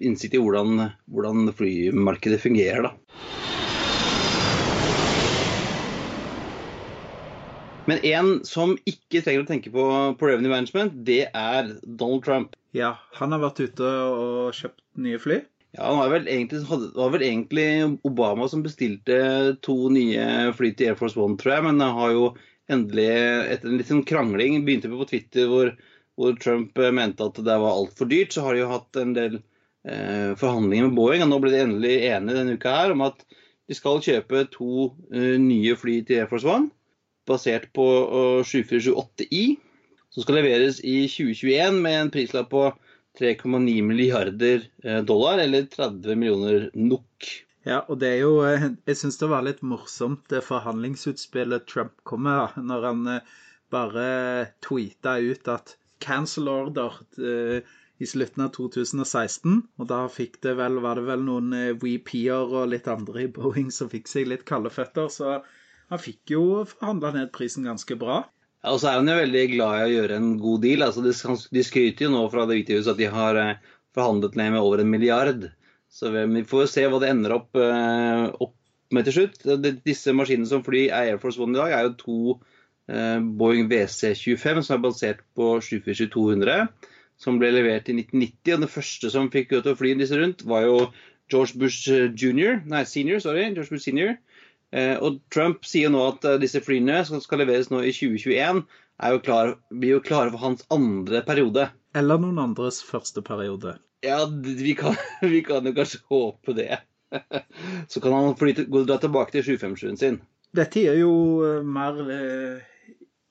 innsikt 0.00 0.36
i 0.38 0.40
hvordan, 0.42 0.88
hvordan 1.12 1.52
flymarkedet 1.56 2.40
fungerer. 2.40 2.88
da. 2.88 2.92
Men 7.90 7.98
en 8.06 8.28
som 8.46 8.76
ikke 8.86 9.24
trenger 9.24 9.42
å 9.42 9.48
tenke 9.48 9.72
på, 9.74 9.84
på 10.18 10.28
revenue 10.28 10.52
management, 10.52 10.94
det 11.06 11.24
er 11.34 11.72
Donald 11.82 12.22
Trump. 12.24 12.54
Ja, 12.76 12.94
han 13.18 13.34
har 13.34 13.42
vært 13.42 13.60
ute 13.60 13.88
og 13.88 14.54
kjøpt 14.56 14.84
nye 15.02 15.18
fly. 15.20 15.40
Ja, 15.72 15.88
Det 15.88 15.98
var 15.98 16.10
vel 16.12 16.28
egentlig, 16.28 16.62
var 16.68 17.12
vel 17.14 17.24
egentlig 17.26 17.66
Obama 18.06 18.48
som 18.48 18.62
bestilte 18.64 19.18
to 19.64 19.76
nye 19.92 20.52
fly 20.56 20.72
til 20.76 20.92
Air 20.92 20.98
Force 21.00 21.18
One, 21.18 21.38
tror 21.40 21.56
jeg. 21.56 21.66
Men 21.68 21.80
det 21.80 21.88
har 21.96 22.12
jo 22.14 22.26
endelig, 22.72 23.08
etter 23.54 23.70
en 23.70 23.80
liten 23.80 24.04
krangling, 24.08 24.60
begynte 24.66 24.92
på 24.92 25.08
Twitter 25.08 25.48
hvor, 25.50 25.72
hvor 26.20 26.36
Trump 26.40 26.78
mente 26.94 27.24
at 27.24 27.40
det 27.40 27.56
var 27.64 27.72
altfor 27.72 28.10
dyrt, 28.12 28.36
så 28.36 28.44
har 28.46 28.54
de 28.54 28.62
jo 28.62 28.70
hatt 28.70 29.00
en 29.00 29.16
del 29.16 29.40
forhandlinger 29.82 30.86
med 30.86 30.94
Boeing. 30.94 31.24
Og 31.24 31.30
nå 31.32 31.38
ble 31.42 31.50
de 31.50 31.62
endelig 31.64 31.96
enige 32.06 32.36
denne 32.36 32.54
uka 32.54 32.74
her 32.76 32.94
om 32.94 33.02
at 33.08 33.24
de 33.66 33.74
skal 33.74 34.02
kjøpe 34.04 34.44
to 34.52 34.92
uh, 34.92 35.34
nye 35.42 35.74
fly 35.78 35.96
til 36.06 36.20
Air 36.22 36.30
Force 36.30 36.46
One 36.46 36.70
basert 37.28 37.68
på 37.76 37.84
7478i, 38.46 39.44
som 40.12 40.24
skal 40.24 40.40
leveres 40.40 40.80
i 40.84 41.04
2021 41.10 41.78
med 41.84 41.98
en 41.98 42.12
prislapp 42.14 42.50
på 42.52 42.66
3,9 43.18 43.82
milliarder 43.84 44.66
eh, 44.84 45.00
dollar, 45.04 45.38
eller 45.38 45.68
30 45.70 46.16
millioner 46.16 46.70
NOK. 46.74 47.28
Ja, 47.68 47.82
og 47.86 48.00
det 48.02 48.08
er 48.14 48.22
jo 48.24 48.40
eh, 48.46 48.64
Jeg 48.88 48.98
syns 48.98 49.20
det 49.20 49.28
var 49.30 49.44
litt 49.46 49.60
morsomt 49.62 50.24
det 50.32 50.42
forhandlingsutspillet 50.46 51.68
Trump 51.70 51.94
kom 52.08 52.24
med, 52.26 52.56
når 52.56 52.88
han 52.88 53.04
eh, 53.18 53.36
bare 53.72 54.06
tweeta 54.64 55.18
ut 55.20 55.48
at 55.48 55.76
'cancel 56.02 56.48
order' 56.50 56.98
i 58.02 58.08
slutten 58.10 58.44
av 58.44 58.52
2016. 58.56 59.60
Og 59.78 59.88
da 59.90 60.04
det 60.10 60.54
vel, 60.58 60.78
var 60.82 60.98
det 60.98 61.06
vel 61.06 61.24
noen 61.26 61.54
VP-er 61.78 62.54
og 62.60 62.70
litt 62.72 62.90
andre 62.90 63.26
i 63.26 63.32
Boeing 63.32 63.70
som 63.74 63.90
fikk 63.92 64.10
seg 64.10 64.30
litt 64.30 64.46
kalde 64.48 64.72
føtter. 64.74 65.10
Så 65.12 65.40
han 65.92 66.00
fikk 66.00 66.34
jo 66.34 66.44
forhandla 66.68 67.12
ned 67.16 67.32
prisen 67.34 67.68
ganske 67.68 67.98
bra. 68.00 68.22
Ja, 68.62 68.72
og 68.72 68.78
så 68.80 68.92
er 68.92 69.00
han 69.00 69.10
jo 69.10 69.18
veldig 69.18 69.42
glad 69.56 69.76
i 69.76 69.84
å 69.88 69.94
gjøre 69.96 70.18
en 70.20 70.32
god 70.40 70.62
deal. 70.64 70.84
Altså, 70.86 71.02
de, 71.02 71.64
skryter 71.66 72.06
jo 72.06 72.12
nå 72.14 72.22
fra 72.30 72.46
Det 72.46 72.60
hvite 72.60 72.78
huset 72.78 72.94
at 72.94 73.00
de 73.00 73.10
har 73.10 73.38
eh, 73.40 73.58
forhandlet 73.96 74.38
ned 74.38 74.54
med 74.54 74.62
over 74.62 74.82
en 74.82 74.92
milliard. 74.92 75.48
Så 75.92 76.12
vi 76.14 76.44
får 76.48 76.70
se 76.72 76.86
hva 76.88 77.00
det 77.02 77.10
ender 77.12 77.34
opp, 77.36 77.50
eh, 77.58 78.28
opp 78.46 78.54
med 78.94 79.08
til 79.08 79.18
slutt. 79.18 79.42
Disse 79.84 80.14
maskinene 80.16 80.48
som 80.48 80.62
flyr 80.64 80.94
Air 80.94 81.18
Force 81.20 81.42
One 81.42 81.56
i 81.56 81.60
dag, 81.60 81.74
er 81.74 81.88
jo 81.88 81.94
to 81.98 82.18
eh, 82.88 83.18
Boeing 83.20 83.68
WC25 83.72 84.62
som 84.62 84.78
er 84.78 84.84
basert 84.86 85.26
på 85.36 85.56
747-200, 85.58 86.70
som 87.22 87.38
ble 87.40 87.52
levert 87.54 87.88
i 87.88 87.96
1990. 87.96 88.56
Og 88.56 88.66
den 88.66 88.74
første 88.74 89.12
som 89.14 89.30
fikk 89.32 89.54
til 89.54 89.72
å 89.72 89.78
fly 89.78 89.94
disse 89.98 90.18
rundt, 90.18 90.44
var 90.48 90.66
jo 90.66 90.76
George 91.32 91.56
Bush 91.56 91.86
jr., 91.88 92.60
nei, 92.68 92.82
senior, 92.88 93.22
sorry, 93.22 93.46
George 93.54 93.70
Bush 93.72 93.86
senior, 93.86 94.18
Eh, 94.72 94.96
og 95.04 95.20
Trump 95.32 95.66
sier 95.68 95.92
nå 95.92 96.00
at 96.08 96.24
eh, 96.24 96.38
disse 96.40 96.62
flyene 96.64 97.02
som 97.04 97.20
skal 97.20 97.42
leveres 97.42 97.68
nå 97.68 97.82
i 97.84 97.92
2021, 97.92 98.62
er 99.02 99.14
jo 99.14 99.20
klar, 99.24 99.54
blir 99.68 99.98
jo 99.98 100.04
klare 100.04 100.32
for 100.32 100.40
hans 100.40 100.64
andre 100.72 101.20
periode. 101.26 101.68
Eller 101.98 102.20
noen 102.22 102.40
andres 102.40 102.80
første 102.86 103.24
periode. 103.24 103.76
Ja, 104.04 104.24
vi 104.24 104.74
kan, 104.78 104.96
vi 105.34 105.42
kan 105.44 105.68
jo 105.68 105.74
kanskje 105.76 106.00
håpe 106.12 106.56
det. 106.56 106.80
Så 107.92 108.00
kan 108.00 108.16
han 108.16 108.36
fly, 108.40 108.56
gå, 108.64 108.84
dra 108.88 108.96
tilbake 109.02 109.36
til 109.36 109.44
757-en 109.52 110.00
sin. 110.00 110.20
Dette 110.56 110.80
gir 110.84 110.96
jo 111.02 111.12
eh, 111.44 111.60
mer 111.64 112.00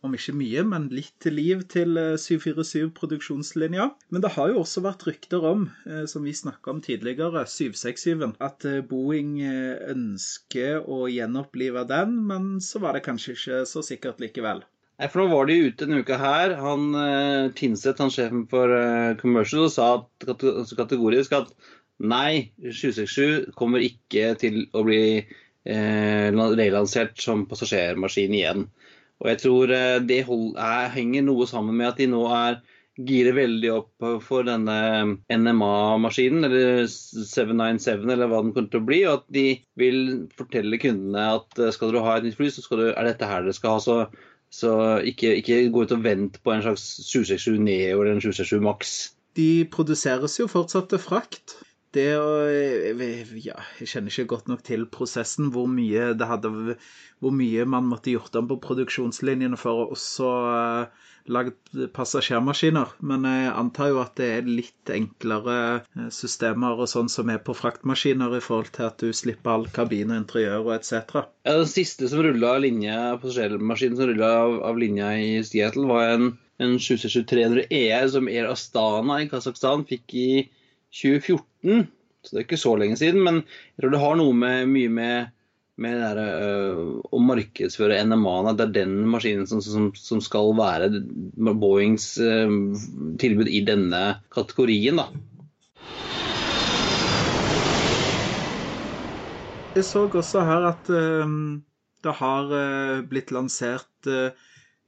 om 0.05 0.15
ikke 0.17 0.34
mye, 0.38 0.63
men 0.65 0.88
litt 0.93 1.27
liv 1.29 1.62
til 1.72 1.98
747-produksjonslinja. 2.20 3.86
Eh, 3.88 4.10
men 4.13 4.24
det 4.24 4.34
har 4.36 4.51
jo 4.51 4.62
også 4.63 4.84
vært 4.86 5.05
rykter 5.08 5.46
om, 5.48 5.67
eh, 5.86 6.05
som 6.10 6.25
vi 6.25 6.34
snakka 6.38 6.74
om 6.74 6.81
tidligere, 6.86 7.46
767-en, 7.46 8.36
at 8.41 8.65
eh, 8.70 8.81
Boeing 8.86 9.38
ønsker 9.41 10.81
å 10.89 11.05
gjenopplive 11.12 11.86
den, 11.89 12.17
men 12.29 12.53
så 12.63 12.81
var 12.84 12.98
det 12.98 13.05
kanskje 13.08 13.36
ikke 13.38 13.62
så 13.70 13.86
sikkert 13.86 14.24
likevel. 14.24 14.65
Nei, 15.01 15.10
for 15.10 15.24
nå 15.24 15.31
var 15.31 15.48
de 15.50 15.62
ute 15.65 15.86
denne 15.86 16.01
uka 16.03 16.17
her. 16.22 16.51
Han 16.62 16.91
Tinseth, 17.58 18.03
han 18.03 18.12
sjefen 18.13 18.43
for 18.51 18.70
Commercial, 19.17 19.65
sa 19.74 19.96
at, 19.98 20.43
kategorisk 20.77 21.34
at 21.34 21.50
nei, 22.01 22.51
767 22.62 23.55
kommer 23.58 23.81
ikke 23.86 24.36
til 24.41 24.67
å 24.77 24.84
bli 24.86 25.01
eh, 25.65 26.27
relansert 26.31 27.20
som 27.22 27.46
passasjermaskin 27.50 28.38
igjen. 28.38 28.67
Og 29.22 29.30
jeg 29.30 29.42
tror 29.44 29.74
eh, 29.75 29.98
det 30.04 30.24
henger 30.25 31.25
noe 31.25 31.48
sammen 31.50 31.78
med 31.78 31.92
at 31.92 32.01
de 32.01 32.10
nå 32.10 32.25
er 32.34 32.62
girer 33.08 33.36
veldig 33.36 33.70
opp 33.74 34.06
for 34.25 34.46
denne 34.46 34.75
NMA-maskinen, 35.32 36.44
eller 36.48 36.84
797, 36.90 38.04
eller 38.12 38.30
hva 38.30 38.42
den 38.44 38.51
kommer 38.56 38.74
til 38.74 38.82
å 38.82 38.88
bli. 38.90 39.00
Og 39.08 39.22
at 39.22 39.25
de 39.34 39.46
vil 39.80 40.01
fortelle 40.38 40.82
kundene 40.82 41.30
at 41.38 41.62
eh, 41.62 41.72
skal 41.75 41.94
dere 41.94 42.06
ha 42.08 42.18
et 42.18 42.28
nytt 42.28 42.38
fly, 42.40 42.51
så 42.54 42.82
du, 42.82 42.86
er 42.92 43.08
dette 43.08 43.30
her 43.30 43.46
dere 43.46 43.58
skal 43.58 43.78
ha. 43.78 43.86
Så, 43.86 43.98
så 44.51 44.75
ikke, 45.08 45.38
ikke, 45.40 45.63
gå 45.74 45.86
ut 45.86 45.96
og 45.96 46.06
vent 46.06 46.42
på 46.44 46.54
en 46.54 46.63
slags 46.66 46.86
767 47.08 47.62
Neo 47.63 48.01
eller 48.01 48.16
en 48.16 48.24
767 48.24 48.63
Max. 48.66 48.96
De 49.40 49.51
produseres 49.72 50.36
jo 50.42 50.50
fortsatt 50.51 50.92
til 50.92 51.00
frakt 51.00 51.56
det 51.96 52.10
å 52.18 52.32
Ja, 53.42 53.60
jeg 53.80 53.92
kjenner 53.92 54.14
ikke 54.14 54.30
godt 54.36 54.52
nok 54.52 54.64
til 54.68 54.88
prosessen, 54.92 55.52
hvor 55.56 55.70
mye 55.72 56.12
det 56.18 56.28
hadde 56.30 56.52
Hvor 57.20 57.36
mye 57.36 57.66
man 57.70 57.90
måtte 57.92 58.14
gjort 58.14 58.36
om 58.40 58.50
på 58.50 58.60
produksjonslinjene 58.64 59.60
for 59.60 59.84
å 59.84 59.90
også 59.96 60.30
uh, 60.30 61.10
lagd 61.30 61.82
passasjermaskiner. 61.94 62.94
Men 63.06 63.26
jeg 63.28 63.52
antar 63.54 63.92
jo 63.92 64.00
at 64.02 64.16
det 64.20 64.30
er 64.38 64.48
litt 64.50 64.92
enklere 64.94 65.58
eh, 65.78 66.08
systemer 66.14 66.82
og 66.82 66.90
sånn 66.90 67.12
som 67.12 67.30
er 67.34 67.42
på 67.46 67.56
fraktmaskiner, 67.58 68.38
i 68.38 68.44
forhold 68.44 68.72
til 68.76 68.88
at 68.88 69.04
du 69.04 69.12
slipper 69.16 69.54
all 69.54 69.68
kabin 69.76 70.14
og 70.14 70.24
interiør 70.24 70.64
og 70.64 70.74
etc. 70.80 71.28
Ja, 71.46 71.58
den 71.60 71.70
siste 71.70 72.10
som 72.12 72.24
rulla 72.26 72.56
av 72.56 72.64
linja, 72.66 72.98
passasjermaskinen 73.22 74.00
som 74.00 74.10
rulla 74.12 74.32
av, 74.46 74.58
av, 74.72 74.82
linja 74.82 75.12
i 75.20 75.36
Seattle, 75.48 75.86
var 75.92 76.16
en, 76.16 76.32
en 76.62 76.80
767-300 76.80 77.68
ER 77.70 78.10
som 78.16 78.32
Air 78.32 78.50
Astana 78.52 79.22
i 79.22 79.30
Kasakhstan 79.32 79.86
fikk 79.90 80.18
i 80.18 80.32
2014, 80.92 81.88
så 82.22 82.34
det 82.34 82.40
er 82.40 82.46
ikke 82.46 82.60
så 82.60 82.74
lenge 82.80 82.98
siden. 83.00 83.24
Men 83.26 83.42
jeg 83.44 83.84
tror 83.84 83.94
det 83.94 84.02
har 84.04 84.20
noe 84.20 84.36
med, 84.36 84.68
mye 84.72 84.92
med, 84.92 85.32
med 85.82 85.98
der, 86.04 86.20
uh, 86.22 87.00
å 87.02 87.22
markedsføre 87.24 88.02
NMA-en, 88.06 88.52
at 88.52 88.60
Det 88.60 88.68
er 88.68 88.78
den 88.84 88.96
maskinen 89.10 89.50
som, 89.50 89.64
som, 89.64 89.90
som 89.98 90.22
skal 90.24 90.54
være 90.60 90.92
Boeings 91.40 92.14
uh, 92.22 92.52
tilbud 93.22 93.50
i 93.50 93.64
denne 93.68 94.04
kategorien. 94.36 95.02
da. 95.02 95.10
Jeg 99.80 99.88
så 99.88 100.06
også 100.12 100.44
her 100.44 100.72
at 100.74 100.92
uh, 100.92 101.36
det 102.02 102.16
har 102.18 102.56
blitt 103.08 103.30
lansert 103.32 104.10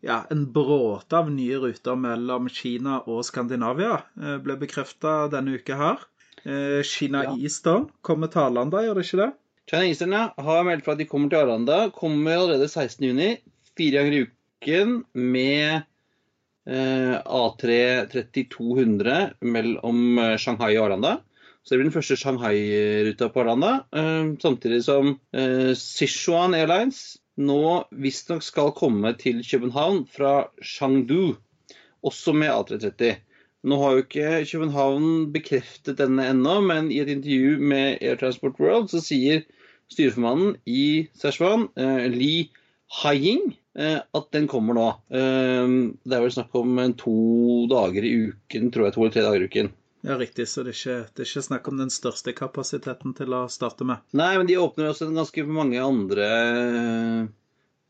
ja, 0.04 0.26
en 0.30 0.52
bråte 0.52 1.18
av 1.18 1.32
nye 1.32 1.60
ruter 1.64 1.96
mellom 1.96 2.50
Kina 2.52 3.00
og 3.08 3.24
Skandinavia 3.28 4.02
eh, 4.20 4.36
ble 4.44 4.58
bekrefta 4.60 5.30
denne 5.32 5.56
uka 5.60 5.78
her. 5.80 6.04
Eh, 6.44 6.82
Kina 6.88 7.24
ja. 7.30 7.38
Eastern 7.40 7.88
kommer 8.04 8.32
til 8.32 8.44
Arlanda, 8.44 8.84
gjør 8.84 9.00
det 9.00 9.08
ikke 9.08 9.22
det? 9.22 9.32
China 9.72 9.88
Eastern 9.88 10.18
har 10.20 10.68
meldt 10.68 10.84
fra 10.84 10.98
at 10.98 11.00
de 11.00 11.08
kommer 11.08 11.32
til 11.32 11.40
Arlanda. 11.40 11.80
Kommer 11.96 12.36
allerede 12.36 12.68
16.6. 12.68 13.40
Fire 13.80 14.02
ganger 14.02 14.18
i 14.18 14.24
uken 14.28 14.98
med 15.16 15.86
eh, 16.68 17.16
A3 17.24 17.78
3200 18.12 19.48
mellom 19.56 20.20
Shanghai 20.36 20.76
og 20.76 20.90
Arlanda. 20.90 21.16
Så 21.64 21.72
det 21.72 21.80
blir 21.80 21.88
den 21.88 21.96
første 21.96 22.20
Shanghai-ruta 22.20 23.32
på 23.32 23.46
Arlanda. 23.46 23.78
Eh, 23.96 24.36
samtidig 24.44 24.84
som 24.84 25.16
Sichuan 25.80 26.60
Airlines 26.60 27.06
nå 27.38 27.63
visstnok 28.04 28.44
skal 28.46 28.74
komme 28.78 29.13
til 29.20 29.42
København 29.46 30.04
fra 30.12 30.50
Chengdu, 30.62 31.36
også 32.04 32.34
med 32.36 32.52
A330. 32.52 33.16
Nå 33.63 33.78
har 33.80 33.92
jo 33.92 34.04
ikke 34.04 34.32
København 34.52 35.32
bekreftet 35.34 35.98
denne 35.98 36.28
ennå, 36.30 36.60
men 36.62 36.92
i 36.92 37.00
et 37.00 37.10
intervju 37.10 37.58
med 37.60 38.02
Air 38.02 38.20
Transport 38.20 38.60
World 38.60 38.92
så 38.92 39.00
sier 39.02 39.46
styreformannen 39.92 40.58
i 40.68 41.08
Szechuan, 41.16 41.70
eh, 41.80 42.10
Li 42.12 42.50
Haiying, 43.02 43.54
eh, 43.80 44.00
at 44.04 44.28
den 44.36 44.48
kommer 44.48 44.78
nå. 44.78 44.90
Eh, 45.16 45.78
det 46.04 46.18
er 46.18 46.25
vel 46.25 46.36
snakk 46.36 46.54
om 46.60 46.75
to 47.00 47.16
dager 47.72 48.04
i 48.04 48.13
uken, 48.30 48.70
tror 48.72 48.90
jeg. 48.90 48.94
To 48.98 49.06
eller 49.06 49.16
tre 49.16 49.25
dager 49.25 49.42
i 49.42 49.50
uken. 49.50 49.72
Ja, 50.04 50.18
riktig. 50.20 50.50
Så 50.52 50.64
det 50.66 50.74
er, 50.74 50.80
ikke, 50.80 50.96
det 51.16 51.24
er 51.24 51.30
ikke 51.30 51.46
snakk 51.46 51.68
om 51.72 51.78
den 51.80 51.92
største 51.94 52.34
kapasiteten 52.36 53.14
til 53.16 53.36
å 53.38 53.46
starte 53.52 53.86
med. 53.88 54.04
Nei, 54.12 54.34
men 54.38 54.50
de 54.50 54.58
åpner 54.60 54.90
også 54.92 55.08
ganske 55.16 55.46
mange 55.48 55.80
andre 55.80 56.26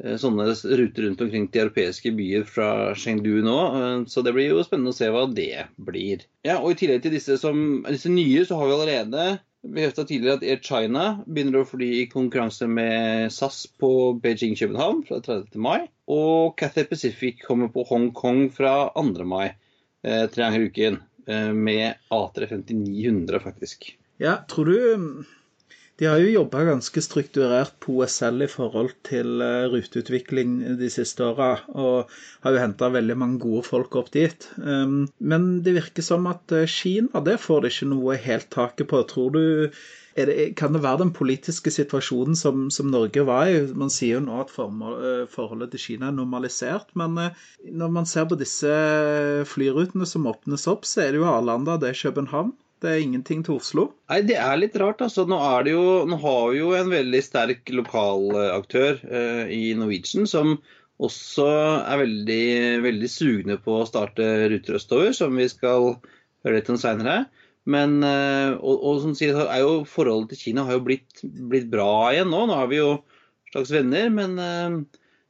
eh, 0.04 0.18
sånne 0.22 0.46
ruter 0.54 1.08
rundt 1.08 1.24
omkring 1.26 1.48
til 1.50 1.64
europeiske 1.66 2.12
byer 2.18 2.46
fra 2.50 2.68
Chengdu 3.00 3.40
nå. 3.46 3.58
eh, 3.80 4.04
Så 4.14 4.22
det 4.26 4.34
blir 4.36 4.52
jo 4.52 4.62
spennende 4.66 4.94
å 4.94 4.98
se 4.98 5.10
hva 5.14 5.26
det 5.34 5.66
blir. 5.78 6.26
Ja, 6.46 6.60
og 6.60 6.74
I 6.74 6.78
tillegg 6.84 7.02
til 7.06 7.16
disse, 7.18 7.40
som, 7.42 7.82
disse 7.88 8.12
nye, 8.14 8.44
så 8.46 8.60
har 8.60 8.70
vi 8.70 8.76
allerede 8.78 9.26
bekrefta 9.64 10.04
tidligere 10.04 10.42
at 10.42 10.44
Air 10.44 10.60
China 10.60 11.04
begynner 11.26 11.62
å 11.62 11.68
fly 11.70 11.88
i 12.02 12.08
konkurranse 12.12 12.68
med 12.68 13.32
SAS 13.32 13.62
på 13.80 13.90
Beijing-København 14.22 15.06
fra 15.08 15.22
30. 15.24 15.56
mai. 15.64 15.86
Og 16.12 16.58
Cathay 16.60 16.84
Pacific 16.90 17.40
kommer 17.48 17.72
på 17.72 17.86
Hongkong 17.88 18.50
fra 18.52 18.90
2. 19.00 19.24
mai, 19.26 19.54
eh, 20.04 20.28
tre 20.28 20.44
ganger 20.44 20.66
i 20.66 20.70
uken. 20.70 21.00
Eh, 21.28 21.54
Med 21.54 21.94
A350-900, 22.10 23.40
faktisk. 23.40 23.98
Ja, 24.18 24.46
tror 24.50 24.66
du 24.66 25.24
De 26.02 26.08
har 26.10 26.18
jo 26.18 26.32
jobba 26.34 26.64
ganske 26.66 27.02
strukturert 27.06 27.76
på 27.84 28.00
OSL 28.02 28.42
i 28.42 28.50
forhold 28.50 28.96
til 29.06 29.44
eh, 29.46 29.66
ruteutvikling 29.70 30.56
de 30.80 30.88
siste 30.90 31.22
åra, 31.28 31.52
og 31.70 32.10
har 32.42 32.56
jo 32.56 32.62
henta 32.64 32.90
veldig 32.96 33.18
mange 33.22 33.38
gode 33.44 33.62
folk 33.68 33.94
opp 34.02 34.10
dit. 34.16 34.48
Um, 34.58 35.04
Men 35.20 35.62
det 35.66 35.76
virker 35.76 36.06
som 36.06 36.26
at 36.32 36.56
eh, 36.56 36.66
Kina, 36.66 37.22
det 37.28 37.38
får 37.44 37.62
det 37.62 37.74
ikke 37.76 37.90
noe 37.92 38.18
helt 38.24 38.50
taket 38.56 38.90
på. 38.90 39.04
Tror 39.12 39.36
du 39.38 39.44
det, 40.18 40.56
kan 40.58 40.74
det 40.74 40.82
være 40.82 41.04
den 41.04 41.14
politiske 41.14 41.70
situasjonen 41.74 42.36
som, 42.42 42.66
som 42.74 42.90
Norge 42.90 43.22
var 43.30 43.54
i? 43.54 43.62
Man 43.78 43.94
sier 43.94 44.18
jo 44.18 44.26
nå 44.26 44.42
at 44.42 44.58
eh, 44.58 45.30
forholdet 45.30 45.76
til 45.76 45.86
Kina 45.86 46.10
er 46.10 46.18
normalisert, 46.18 46.90
men 46.98 47.22
når 47.70 47.94
man 48.00 48.10
ser 48.10 48.26
på 48.26 48.42
disse 48.42 48.74
flyrutene 49.54 50.10
som 50.10 50.26
åpnes 50.34 50.66
opp, 50.74 50.90
så 50.90 51.06
er 51.06 51.14
det 51.14 51.22
jo 51.22 51.30
Arlanda, 51.30 51.78
det 51.78 51.94
er 51.94 52.02
København. 52.08 52.56
Det 52.84 52.92
er 52.92 53.00
ingenting 53.00 53.46
til 53.48 53.62
Oslo. 53.62 53.84
Nei, 54.12 54.20
det 54.28 54.36
er 54.44 54.58
litt 54.60 54.74
rart. 54.82 55.00
altså. 55.06 55.24
Nå, 55.30 55.38
er 55.40 55.64
det 55.64 55.72
jo, 55.72 55.84
nå 56.10 56.18
har 56.20 56.42
vi 56.52 56.58
jo 56.60 56.74
en 56.76 56.90
veldig 56.92 57.22
sterk 57.24 57.72
lokalaktør 57.72 59.00
eh, 59.08 59.54
i 59.56 59.62
Norwegian 59.80 60.28
som 60.28 60.58
også 61.04 61.46
er 61.80 62.02
veldig, 62.04 62.44
veldig 62.84 63.10
sugne 63.10 63.58
på 63.64 63.78
å 63.80 63.88
starte 63.88 64.28
ruter 64.52 64.78
østover, 64.78 65.16
som 65.16 65.40
vi 65.40 65.48
skal 65.52 65.94
høre 66.44 66.58
litt 66.58 66.74
om 66.74 66.80
seinere. 66.80 67.24
Men 67.64 68.02
eh, 68.04 68.52
og, 68.60 68.84
og 68.84 69.00
som 69.06 69.16
sier, 69.16 69.40
er 69.48 69.64
jo 69.64 69.86
forholdet 69.88 70.36
til 70.36 70.50
Kina 70.50 70.68
har 70.68 70.78
jo 70.78 70.86
blitt, 70.90 71.24
blitt 71.24 71.72
bra 71.72 72.12
igjen 72.12 72.32
nå. 72.36 72.44
Nå 72.50 72.60
er 72.60 72.68
vi 72.72 72.82
jo 72.82 72.92
slags 73.54 73.72
venner, 73.72 74.12
men 74.12 74.36
eh, 74.44 74.78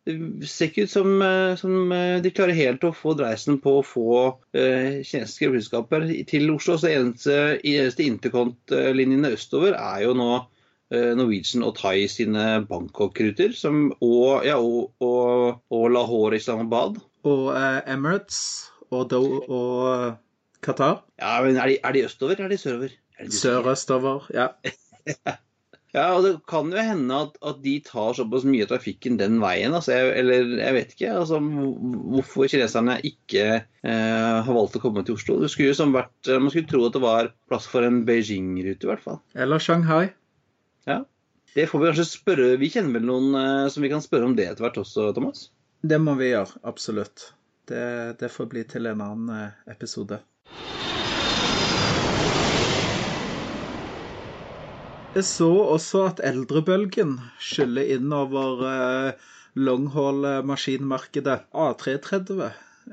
det 0.03 0.49
ser 0.51 0.67
ikke 0.67 0.83
ut 0.83 0.91
som, 0.91 1.11
eh, 1.23 1.53
som 1.59 1.91
eh, 1.95 2.17
de 2.23 2.31
klarer 2.35 2.57
helt 2.57 2.83
å 2.83 2.91
få 2.95 3.13
dreisen 3.15 3.59
på 3.63 3.77
å 3.79 3.85
få 3.87 4.15
uh, 4.35 4.99
kinesiske 4.99 5.47
flyselskaper 5.47 6.09
til 6.27 6.51
Oslo. 6.51 6.75
Så 6.79 6.89
eneste, 6.91 7.37
eneste 7.63 8.03
interkontlinjene 8.07 9.31
østover 9.37 9.77
er 9.79 10.03
jo 10.07 10.17
nå 10.17 10.33
Norwegian 10.93 11.63
og 11.65 11.71
Thai 11.79 12.03
sine 12.11 12.59
Bangkok-ruter, 12.69 13.55
og, 13.65 14.43
ja, 14.45 14.59
og, 14.59 14.91
og, 15.01 15.63
og 15.73 15.85
Lahore 15.89 16.37
Islamabad. 16.37 16.99
Og 17.25 17.47
uh, 17.55 17.79
Emirates 17.89 18.43
og, 18.91 19.07
Do 19.09 19.23
og 19.47 20.19
Qatar. 20.61 21.01
Ja, 21.17 21.39
men 21.41 21.57
Er 21.57 21.71
de, 21.71 21.79
er 21.81 21.95
de 21.95 22.05
østover, 22.05 22.35
eller 22.35 22.51
er 22.51 22.53
de 22.53 22.61
sørover? 22.61 22.93
Er? 23.17 23.33
Sørøstover. 23.39 24.29
Ja. 24.35 24.51
Ja, 25.93 26.07
og 26.15 26.23
Det 26.25 26.31
kan 26.49 26.71
jo 26.73 26.81
hende 26.81 27.17
at, 27.27 27.35
at 27.45 27.59
de 27.61 27.75
tar 27.85 28.15
såpass 28.17 28.47
mye 28.49 28.65
av 28.65 28.71
trafikken 28.71 29.19
den 29.19 29.37
veien. 29.43 29.75
Altså, 29.77 29.93
jeg, 29.93 30.13
eller 30.23 30.55
jeg 30.57 30.77
vet 30.77 30.95
ikke 30.95 31.11
altså, 31.19 31.37
hvorfor 31.37 32.49
kineserne 32.49 32.97
ikke 33.05 33.45
eh, 33.61 34.39
har 34.47 34.57
valgt 34.57 34.79
å 34.79 34.81
komme 34.81 35.05
til 35.05 35.19
Oslo. 35.19 35.37
Det 35.43 35.51
skulle 35.53 35.69
jo 35.69 35.77
som 35.77 35.93
vært, 35.93 36.15
Man 36.33 36.49
skulle 36.49 36.69
tro 36.71 36.81
at 36.87 36.97
det 36.97 37.03
var 37.03 37.29
plass 37.51 37.69
for 37.69 37.85
en 37.85 38.01
Beijing-rute, 38.09 38.81
i 38.81 38.89
hvert 38.89 39.05
fall. 39.05 39.21
Eller 39.37 39.61
Shanghai. 39.61 40.07
Ja. 40.89 41.03
Det 41.53 41.67
får 41.69 41.79
vi 41.79 41.89
kanskje 41.91 42.09
spørre 42.09 42.45
Vi 42.57 42.67
kjenner 42.73 42.97
vel 42.97 43.05
noen 43.07 43.37
eh, 43.37 43.69
som 43.69 43.85
vi 43.85 43.93
kan 43.93 44.01
spørre 44.01 44.25
om 44.25 44.33
det 44.39 44.49
etter 44.49 44.65
hvert 44.65 44.81
også, 44.81 45.11
Thomas? 45.13 45.51
Det 45.85 45.99
må 46.01 46.17
vi 46.17 46.31
gjøre, 46.31 46.57
absolutt. 46.65 47.29
Det, 47.69 47.85
det 48.19 48.33
får 48.33 48.49
bli 48.49 48.65
til 48.67 48.89
en 48.89 49.05
annen 49.05 49.35
eh, 49.37 49.61
episode. 49.75 50.23
Jeg 55.13 55.25
så 55.29 55.47
også 55.69 55.99
at 56.09 56.19
eldrebølgen 56.25 57.11
skyller 57.37 57.85
innover 57.95 58.61
eh, 58.65 59.25
longhall-maskinmarkedet. 59.61 61.43
A330, 61.53 62.39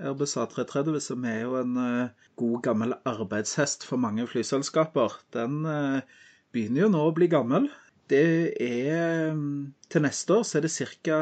Airbus 0.04 0.37
A330, 0.37 0.98
som 1.00 1.24
er 1.24 1.38
jo 1.46 1.54
en 1.62 1.78
eh, 1.80 2.26
god 2.42 2.59
gammel 2.66 2.92
arbeidshest 3.09 3.88
for 3.88 4.02
mange 4.04 4.26
flyselskaper, 4.28 5.16
den 5.33 5.64
eh, 5.64 6.04
begynner 6.52 6.85
jo 6.85 6.90
nå 6.92 7.06
å 7.06 7.16
bli 7.16 7.30
gammel. 7.33 7.70
Det 8.12 8.22
er 8.66 9.40
Til 9.88 10.04
neste 10.04 10.37
år 10.37 10.44
så 10.44 10.59
er 10.61 10.68
det 10.68 10.74
ca. 10.76 11.18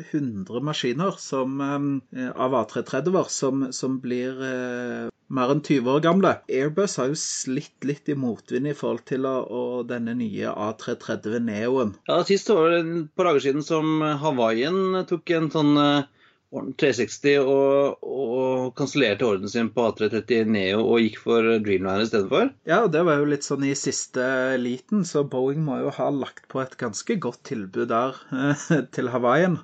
100 0.00 0.64
maskiner 0.64 1.20
som, 1.20 1.60
eh, 1.60 2.32
av 2.32 2.56
A330-er 2.64 3.28
som, 3.36 3.68
som 3.82 4.00
blir 4.00 4.40
eh, 4.48 5.12
mer 5.28 5.52
enn 5.52 5.62
20 5.64 5.90
år 5.94 6.04
gamle. 6.04 6.34
Airbus 6.48 6.96
har 7.00 7.10
jo 7.10 7.18
slitt 7.20 7.86
litt 7.88 8.08
i 8.08 8.16
motvind 8.18 8.70
i 8.70 8.76
forhold 8.76 9.04
til 9.10 9.26
å, 9.28 9.64
denne 9.88 10.14
nye 10.18 10.52
A330 10.52 11.42
Neoen. 11.48 11.96
Ja, 12.08 12.22
Sist 12.28 12.48
var 12.52 12.72
det 12.72 12.84
et 12.84 13.10
par 13.16 13.30
dager 13.30 13.44
siden 13.44 13.66
som 13.66 14.00
Hawaiian 14.22 15.04
tok 15.08 15.34
en 15.36 15.50
sånn 15.52 15.74
eh, 15.82 16.06
360 16.48 17.42
og, 17.44 18.04
og 18.08 18.70
kansellerte 18.78 19.26
ordenen 19.28 19.52
sin 19.52 19.68
på 19.74 19.84
A330 19.90 20.48
Neo 20.48 20.80
og 20.86 21.02
gikk 21.04 21.18
for 21.26 21.44
Dreamliner 21.44 22.06
istedenfor. 22.06 22.52
Ja, 22.68 22.86
det 22.88 23.04
var 23.04 23.20
jo 23.20 23.28
litt 23.28 23.44
sånn 23.44 23.66
i 23.68 23.74
siste 23.76 24.56
liten, 24.60 25.04
så 25.04 25.26
Boeing 25.28 25.60
må 25.66 25.82
jo 25.82 25.92
ha 25.98 26.08
lagt 26.14 26.48
på 26.48 26.62
et 26.64 26.78
ganske 26.80 27.18
godt 27.20 27.44
tilbud 27.50 27.92
der 27.92 28.16
eh, 28.32 28.68
til 28.96 29.12
Hawaiian. 29.12 29.60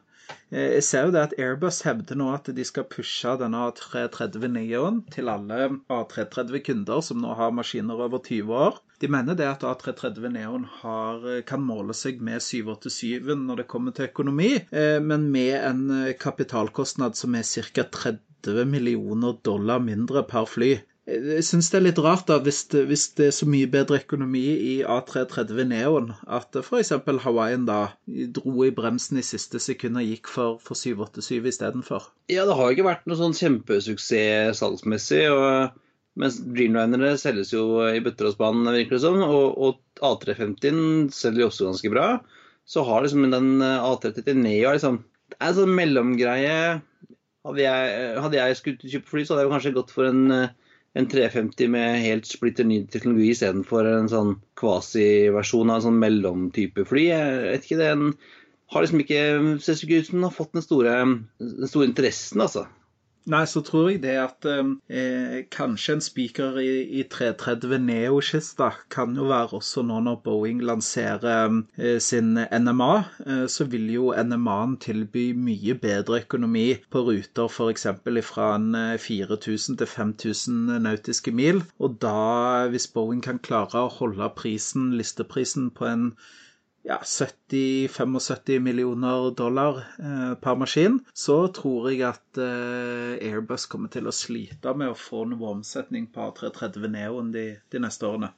Eh, 0.51 0.75
Jeg 0.77 0.85
ser 0.87 1.07
jo 1.07 1.15
det 1.15 1.23
at 1.29 1.35
Airbus 1.41 1.81
hevder 1.87 2.19
nå 2.21 2.31
at 2.35 2.49
de 2.57 2.65
skal 2.67 2.87
pushe 2.91 3.35
denne 3.41 3.61
A330 3.69 4.47
Neoen 4.55 5.03
til 5.15 5.31
alle 5.33 5.69
A330-kunder 5.93 7.03
som 7.05 7.21
nå 7.23 7.35
har 7.39 7.55
maskiner 7.57 8.05
over 8.07 8.23
20 8.25 8.55
år. 8.69 8.79
De 9.03 9.11
mener 9.11 9.37
det 9.39 9.49
at 9.51 9.67
A330 9.67 10.31
Neoen 10.37 10.65
har, 10.81 11.25
kan 11.49 11.65
måle 11.65 11.97
seg 11.99 12.23
med 12.25 12.41
787 12.45 13.35
når 13.43 13.63
det 13.63 13.69
kommer 13.71 13.97
til 13.97 14.09
økonomi, 14.09 14.53
eh, 14.71 15.01
men 15.03 15.29
med 15.35 15.55
en 15.61 15.85
eh, 15.99 16.15
kapitalkostnad 16.21 17.19
som 17.19 17.35
er 17.35 17.45
ca. 17.45 17.85
30 17.85 18.65
millioner 18.69 19.39
dollar 19.45 19.81
mindre 19.81 20.23
per 20.29 20.49
fly. 20.49 20.75
Jeg 21.05 21.45
syns 21.45 21.67
det 21.69 21.77
er 21.77 21.85
litt 21.85 21.99
rart 22.01 22.25
da, 22.31 22.39
hvis 22.41 22.63
det, 22.73 22.87
hvis 22.89 23.03
det 23.19 23.27
er 23.29 23.35
så 23.37 23.45
mye 23.51 23.69
bedre 23.69 23.99
økonomi 24.01 24.41
i 24.41 24.75
A330 24.89 25.67
Neoen, 25.69 26.07
at 26.25 26.57
f.eks. 26.57 26.95
Hawaiian 27.21 27.67
da 27.69 27.81
dro 28.39 28.65
i 28.65 28.73
bremsen 28.73 29.21
i 29.21 29.25
siste 29.27 29.61
sekund 29.61 30.01
og 30.01 30.09
gikk 30.09 30.31
for, 30.33 30.57
for 30.65 30.81
787 30.81 31.51
istedenfor. 31.51 32.09
Ja, 32.33 32.47
det 32.49 32.57
har 32.57 32.71
jo 32.71 32.79
ikke 32.79 32.89
vært 32.89 33.05
noe 33.11 33.21
sånn 33.21 33.37
kjempesuksess 33.37 34.63
salgsmessig. 34.63 35.27
og 35.29 35.77
mens 36.21 36.41
Dreamlinerne 36.41 37.13
selges 37.21 37.53
jo 37.53 37.83
i 37.85 38.01
bøtter 38.01 38.31
og 38.31 38.39
spann, 38.39 38.65
virker 38.65 38.97
det 38.97 39.05
som. 39.05 39.21
Og, 39.27 39.61
og 39.61 40.09
A350 40.09 41.13
selger 41.13 41.45
jo 41.45 41.53
også 41.53 41.69
ganske 41.69 41.93
bra. 41.93 42.09
Så 42.65 42.87
har 42.89 43.05
liksom 43.05 43.29
den 43.29 43.59
A330 43.61 44.41
Neo 44.41 44.73
liksom, 44.73 45.03
Det 45.29 45.37
er 45.37 45.51
en 45.51 45.59
sånn 45.61 45.77
mellomgreie. 45.77 46.59
Hadde 47.45 47.61
jeg, 47.61 48.13
hadde 48.25 48.39
jeg 48.41 48.57
skulle 48.57 48.93
kjøpe 48.95 49.11
fly, 49.11 49.25
så 49.25 49.35
hadde 49.35 49.45
jeg 49.45 49.53
kanskje 49.59 49.75
gått 49.77 49.93
for 49.93 50.09
en, 50.09 50.23
en 50.95 51.09
350 51.11 51.69
med 51.75 52.03
helt 52.05 52.29
splitter 52.29 52.67
ny 52.69 52.85
teknologi 52.91 53.33
istedenfor 53.33 53.89
en 53.91 54.11
sånn 54.11 54.33
kvasiversjon 54.61 55.73
av 55.73 55.81
en 55.81 55.87
sånn 55.89 56.01
mellomtype 56.03 56.87
fly. 56.87 57.09
Jeg 57.11 57.41
vet 57.49 57.67
ikke, 57.67 57.81
den 57.81 58.05
har 58.73 58.85
liksom 58.85 59.03
ikke 59.03 59.23
Ser 59.63 59.83
ikke 59.83 60.01
ut 60.01 60.09
som 60.11 60.21
den 60.21 60.29
har 60.29 60.37
fått 60.37 60.55
den 60.55 60.65
store, 60.65 60.95
den 61.43 61.71
store 61.71 61.91
interessen, 61.91 62.45
altså. 62.45 62.67
Nei, 63.33 63.47
så 63.49 63.61
tror 63.65 63.87
jeg 63.89 64.03
det 64.03 64.15
at 64.21 64.47
eh, 64.53 65.37
kanskje 65.55 65.95
en 65.97 66.03
spiker 66.05 66.59
i, 66.61 66.73
i 67.01 67.05
330 67.09 67.79
Neo-kista 67.81 68.67
kan 68.93 69.15
jo 69.17 69.31
være 69.31 69.57
også 69.59 69.85
nå 69.89 70.03
når 70.05 70.19
Boeing 70.27 70.61
lanserer 70.69 71.55
eh, 71.79 71.97
sin 72.05 72.35
NMA, 72.37 72.91
eh, 73.25 73.47
så 73.55 73.65
vil 73.73 73.89
jo 73.95 74.13
NMA-en 74.13 74.77
tilby 74.85 75.25
mye 75.47 75.79
bedre 75.87 76.21
økonomi 76.27 76.67
på 76.93 77.07
ruter 77.09 77.49
f.eks. 77.49 77.89
fra 78.29 78.51
en 78.59 78.71
4000 79.07 79.81
til 79.81 79.93
5000 79.95 80.77
nautiske 80.85 81.33
mil. 81.33 81.65
Og 81.81 81.97
da, 82.05 82.69
hvis 82.69 82.91
Boeing 82.93 83.25
kan 83.25 83.41
klare 83.41 83.87
å 83.87 83.95
holde 84.03 84.29
prisen, 84.37 84.93
listeprisen 85.01 85.73
på 85.73 85.89
en 85.89 86.11
ja, 86.85 86.99
70-75 87.03 88.59
millioner 88.61 89.31
dollar 89.31 89.79
eh, 89.99 90.35
per 90.41 90.59
maskin, 90.61 90.99
så 91.17 91.47
tror 91.49 91.89
jeg 91.91 92.05
at 92.11 92.41
eh, 92.41 93.17
Airbus 93.25 93.65
kommer 93.73 93.89
til 93.93 94.09
å 94.09 94.13
slite 94.13 94.75
med 94.77 94.93
å 94.93 94.99
få 94.99 95.25
noe 95.31 95.55
omsetning 95.57 96.11
på 96.13 96.29
A330 96.29 96.91
Neoen 96.93 97.33
de, 97.33 97.47
de 97.73 97.81
neste 97.81 98.05
årene. 98.09 98.35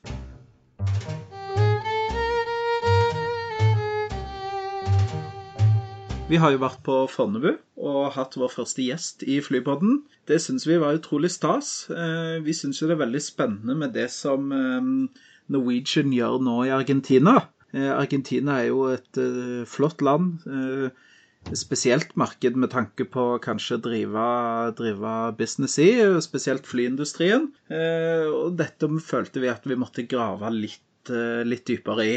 Vi 6.26 6.38
har 6.42 6.50
jo 6.54 6.62
vært 6.62 6.80
på 6.87 6.94
Fornebu 7.11 7.52
og 7.87 8.14
hatt 8.14 8.35
vår 8.38 8.50
første 8.50 8.82
gjest 8.82 9.26
i 9.26 9.40
Flypodden. 9.42 10.00
Det 10.26 10.40
syns 10.42 10.66
vi 10.66 10.78
var 10.82 10.98
utrolig 10.98 11.30
stas. 11.35 11.90
Eh, 11.90 12.38
vi 12.46 12.54
syns 12.54 12.78
jo 12.82 12.87
det 12.87 12.96
er 12.96 13.04
veldig 13.04 13.22
spennende 13.22 13.78
med 13.78 13.94
det 13.94 14.06
som 14.14 14.54
eh, 14.54 14.88
Norwegian 15.54 16.14
gjør 16.14 16.40
nå 16.42 16.56
i 16.66 16.74
Argentina. 16.74 17.40
Eh, 17.76 17.92
Argentina 17.92 18.60
er 18.62 18.70
jo 18.70 18.86
et 18.94 19.20
flott 19.68 20.04
land. 20.04 20.40
Spesielt 21.54 22.16
marked 22.18 22.56
med 22.58 22.72
tanke 22.72 23.04
på 23.06 23.26
kanskje 23.44 23.76
drive, 23.84 24.22
drive 24.80 25.12
business 25.38 25.76
i, 25.78 25.90
spesielt 26.24 26.66
flyindustrien. 26.66 27.52
Og 28.32 28.56
dette 28.58 28.88
følte 29.04 29.44
vi 29.44 29.52
at 29.52 29.68
vi 29.68 29.78
måtte 29.78 30.08
grave 30.10 30.50
litt, 30.56 31.12
litt 31.46 31.68
dypere 31.70 32.08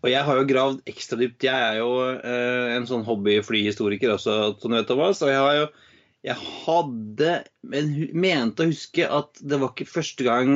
Og 0.00 0.08
jeg 0.08 0.24
har 0.24 0.38
jo 0.38 0.48
gravd 0.48 0.82
ekstra 0.88 1.18
dypt. 1.20 1.44
Jeg 1.44 1.64
er 1.72 1.80
jo 1.82 1.90
eh, 2.08 2.74
en 2.76 2.86
sånn 2.88 3.04
hobbyflyhistoriker 3.04 4.14
også, 4.14 4.36
som 4.60 4.72
du 4.72 4.78
vet, 4.78 4.88
Thomas. 4.88 5.20
Og 5.24 5.32
jeg 5.32 5.40
har 5.44 5.56
jo 5.58 5.70
Jeg 6.20 6.36
hadde 6.36 7.30
men, 7.64 7.86
mente 8.12 8.64
å 8.64 8.68
huske 8.68 9.06
at 9.08 9.38
det 9.40 9.56
var 9.60 9.70
ikke 9.72 9.88
første 9.88 10.26
gang 10.26 10.50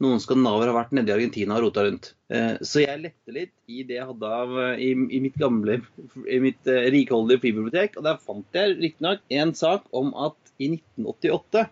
noen 0.00 0.20
skandinaver 0.22 0.70
har 0.70 0.76
vært 0.76 0.94
nede 0.96 1.12
i 1.12 1.14
Argentina 1.14 1.56
og 1.56 1.66
rota 1.66 1.84
rundt. 1.84 2.12
Eh, 2.32 2.54
så 2.64 2.84
jeg 2.84 3.02
lette 3.02 3.34
litt 3.34 3.52
i 3.68 3.82
det 3.86 3.98
jeg 3.98 4.08
hadde 4.08 4.30
av 4.36 4.54
eh, 4.62 4.84
i, 4.86 4.92
i 4.94 5.20
mitt 5.22 5.36
gamle 5.40 5.80
i 6.24 6.38
mitt 6.42 6.70
eh, 6.70 6.88
rikholdige 6.94 7.42
fribibliotek. 7.44 7.98
Og 7.98 8.06
der 8.06 8.22
fant 8.22 8.56
jeg 8.56 8.78
riktignok 8.78 9.22
en 9.40 9.52
sak 9.58 9.84
om 9.96 10.14
at 10.16 10.38
i 10.60 10.72
1988 10.72 11.66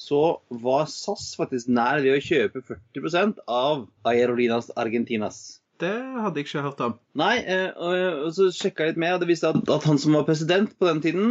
så 0.00 0.20
var 0.64 0.86
SAS 0.88 1.34
faktisk 1.36 1.70
nær 1.76 2.00
ved 2.00 2.16
å 2.16 2.24
kjøpe 2.24 2.62
40% 2.64 3.42
av 3.44 3.84
Aerolinas 4.08 4.70
Argentinas. 4.80 5.60
Det 5.80 5.92
hadde 5.92 6.40
jeg 6.40 6.48
ikke 6.48 6.62
hørt 6.64 6.80
om. 6.84 6.94
Nei, 7.16 7.34
og, 7.72 8.26
så 8.36 8.50
sjekka 8.52 8.84
jeg 8.84 8.94
litt 8.94 9.00
med, 9.00 9.14
og 9.16 9.22
det 9.22 9.28
viste 9.30 9.48
at, 9.48 9.60
at, 9.64 9.86
han 9.88 10.00
som 10.00 10.16
var 10.16 10.26
president 10.28 10.72
på 10.76 10.88
den 10.88 11.00
tiden, 11.04 11.30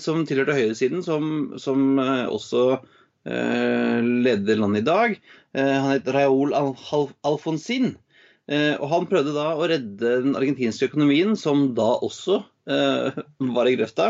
som 0.00 0.22
tilhørte 0.28 0.56
høyresiden, 0.56 1.04
som, 1.04 1.26
som 1.60 2.00
også 2.00 2.62
leder 3.22 4.58
landet 4.58 4.82
i 4.82 4.86
dag, 4.86 5.12
han 5.54 5.92
het 5.92 6.08
Raúl 6.10 6.54
Alfonsin. 6.56 7.92
Og 8.50 8.86
han 8.90 9.06
prøvde 9.06 9.34
da 9.36 9.52
å 9.54 9.68
redde 9.70 10.16
den 10.24 10.34
argentinske 10.34 10.88
økonomien, 10.90 11.36
som 11.38 11.68
da 11.76 11.92
også 12.02 12.40
var 12.66 13.70
i 13.70 13.76
grøfta. 13.78 14.08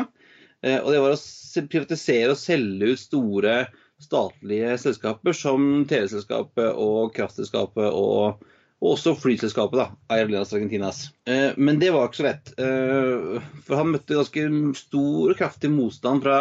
Og 0.65 0.89
det 0.95 1.03
var 1.05 1.13
å 1.13 1.67
privatisere 1.69 2.33
og 2.33 2.41
selge 2.41 2.95
ut 2.95 3.03
store 3.03 3.57
statlige 4.03 4.79
selskaper 4.81 5.37
som 5.37 5.85
teleselskapet 5.91 6.73
og 6.73 7.13
kraftselskapet 7.19 7.93
og 7.93 8.41
og 8.83 8.97
også 8.97 9.15
flyselskapet, 9.15 9.79
da, 9.79 9.85
Aerolinas 10.11 10.53
Argentinas. 10.57 11.05
Eh, 11.31 11.55
men 11.55 11.79
det 11.79 11.93
var 11.95 12.09
ikke 12.09 12.19
så 12.19 12.27
lett. 12.27 12.51
Eh, 12.59 13.37
for 13.63 13.79
han 13.79 13.93
møtte 13.95 14.19
ganske 14.19 14.47
stor 14.75 15.31
og 15.31 15.39
kraftig 15.39 15.71
motstand 15.71 16.25
fra 16.25 16.39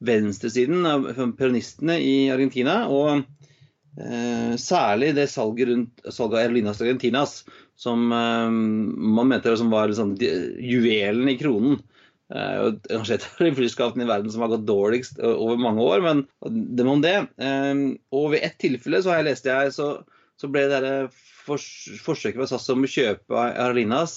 venstresiden 0.00 0.86
av 0.88 1.08
peronistene 1.38 1.98
i 2.00 2.14
Argentina. 2.32 2.82
Og 2.88 3.22
eh, 4.00 4.56
særlig 4.60 5.14
det 5.18 5.28
salget 5.32 5.70
rundt 5.70 6.04
salget 6.08 6.38
av 6.38 6.42
Aerolinas 6.44 6.82
Argentinas, 6.82 7.40
som 7.80 8.08
man 8.10 9.28
mente 9.28 9.56
som 9.56 9.72
var 9.72 9.88
liksom, 9.88 10.16
juvelen 10.20 11.32
i 11.32 11.38
kronen. 11.40 11.80
Eh, 12.30 12.66
kanskje 12.90 13.18
et 13.18 13.26
av 13.32 13.44
de 13.46 13.54
flyskapene 13.58 14.06
i 14.06 14.10
verden 14.10 14.32
som 14.32 14.44
har 14.44 14.52
gått 14.54 14.68
dårligst 14.68 15.20
over 15.24 15.60
mange 15.60 15.84
år, 15.84 16.04
men 16.06 16.24
det 16.76 16.86
må 16.86 16.98
om 16.98 17.04
det. 17.04 17.18
og 18.12 18.30
ved 18.34 18.46
ett 18.46 18.58
tilfelle 18.60 19.02
så 19.02 19.12
har 19.12 19.22
jeg 19.22 19.30
lest 19.32 19.50
jeg, 19.50 19.74
så, 19.76 19.92
så 20.40 20.50
ble 20.52 20.68
det 20.70 20.94
forsøket 21.46 22.38
fra 22.38 22.48
SAS 22.48 22.68
om 22.72 22.84
å 22.84 22.90
kjøpe 22.90 23.38
Aerolinas 23.40 24.14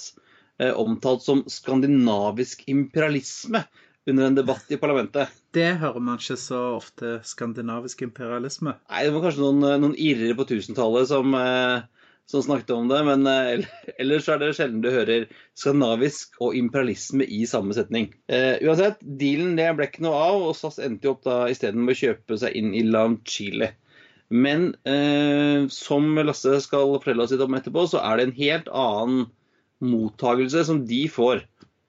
eh, 0.61 0.71
omtalt 0.71 1.25
som 1.25 1.43
skandinavisk 1.49 2.65
imperialisme 2.71 3.63
under 4.09 4.27
en 4.27 4.35
debatt 4.35 4.71
i 4.71 4.77
parlamentet. 4.79 5.31
Det 5.55 5.77
hører 5.81 6.03
man 6.03 6.19
ikke 6.19 6.37
så 6.39 6.61
ofte, 6.77 7.17
skandinavisk 7.27 8.03
imperialisme. 8.05 8.75
Nei, 8.89 9.03
det 9.05 9.13
var 9.15 9.25
kanskje 9.25 9.43
noen, 9.45 9.65
eh, 9.67 9.81
noen 9.81 9.97
irrere 9.99 10.37
på 10.39 10.47
tusentallet 10.49 11.07
som, 11.11 11.35
eh, 11.37 11.85
som, 12.27 12.43
snakket 12.43 12.73
om 12.75 12.89
det. 12.91 13.03
Men 13.07 13.29
eh, 13.29 13.67
ellers 14.01 14.27
er 14.27 14.41
det 14.41 14.51
sjelden 14.57 14.83
du 14.83 14.89
hører 14.91 15.29
skandinavisk 15.59 16.41
og 16.43 16.57
imperialisme 16.59 17.27
i 17.27 17.45
samme 17.49 17.75
setning. 17.77 18.11
Uh, 18.31 18.59
uansett, 18.65 18.99
dealen 19.03 19.55
det 19.59 19.69
ble 19.77 19.87
ikke 19.87 20.03
noe 20.07 20.19
av, 20.19 20.49
og 20.49 20.57
SAS 20.59 20.81
endte 20.83 21.07
jo 21.07 21.15
opp 21.15 21.23
da 21.27 21.45
isteden 21.53 21.85
med 21.85 21.95
å 21.95 22.01
kjøpe 22.01 22.41
seg 22.41 22.59
inn 22.59 22.75
i 22.75 22.83
land 22.87 23.23
Chile. 23.29 23.71
Men 24.33 24.71
eh, 24.89 25.67
som 25.69 26.15
Lasse 26.25 26.57
skal 26.65 26.95
fortelle 26.95 27.21
oss 27.21 27.33
litt 27.35 27.43
om 27.43 27.53
etterpå, 27.53 27.85
så 27.91 28.01
er 28.01 28.17
det 28.17 28.25
en 28.25 28.37
helt 28.39 28.69
annen 28.73 29.27
mottagelse 29.83 30.63
som 30.65 30.79
de 30.87 31.03
får 31.11 31.43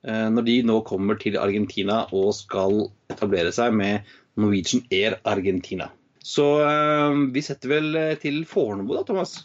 når 0.04 0.44
de 0.44 0.54
nå 0.68 0.74
kommer 0.84 1.16
til 1.16 1.38
Argentina 1.40 2.02
og 2.12 2.34
skal 2.36 2.90
etablere 3.08 3.54
seg 3.56 3.72
med 3.72 4.10
Norwegian 4.36 4.84
Air 4.92 5.16
Argentina. 5.24 5.88
Så 6.24 6.44
eh, 6.64 7.18
vi 7.34 7.42
setter 7.44 7.68
vel 7.68 7.90
eh, 8.00 8.14
til 8.20 8.42
Fornebu 8.48 8.94
da, 8.96 9.02
Thomas? 9.04 9.36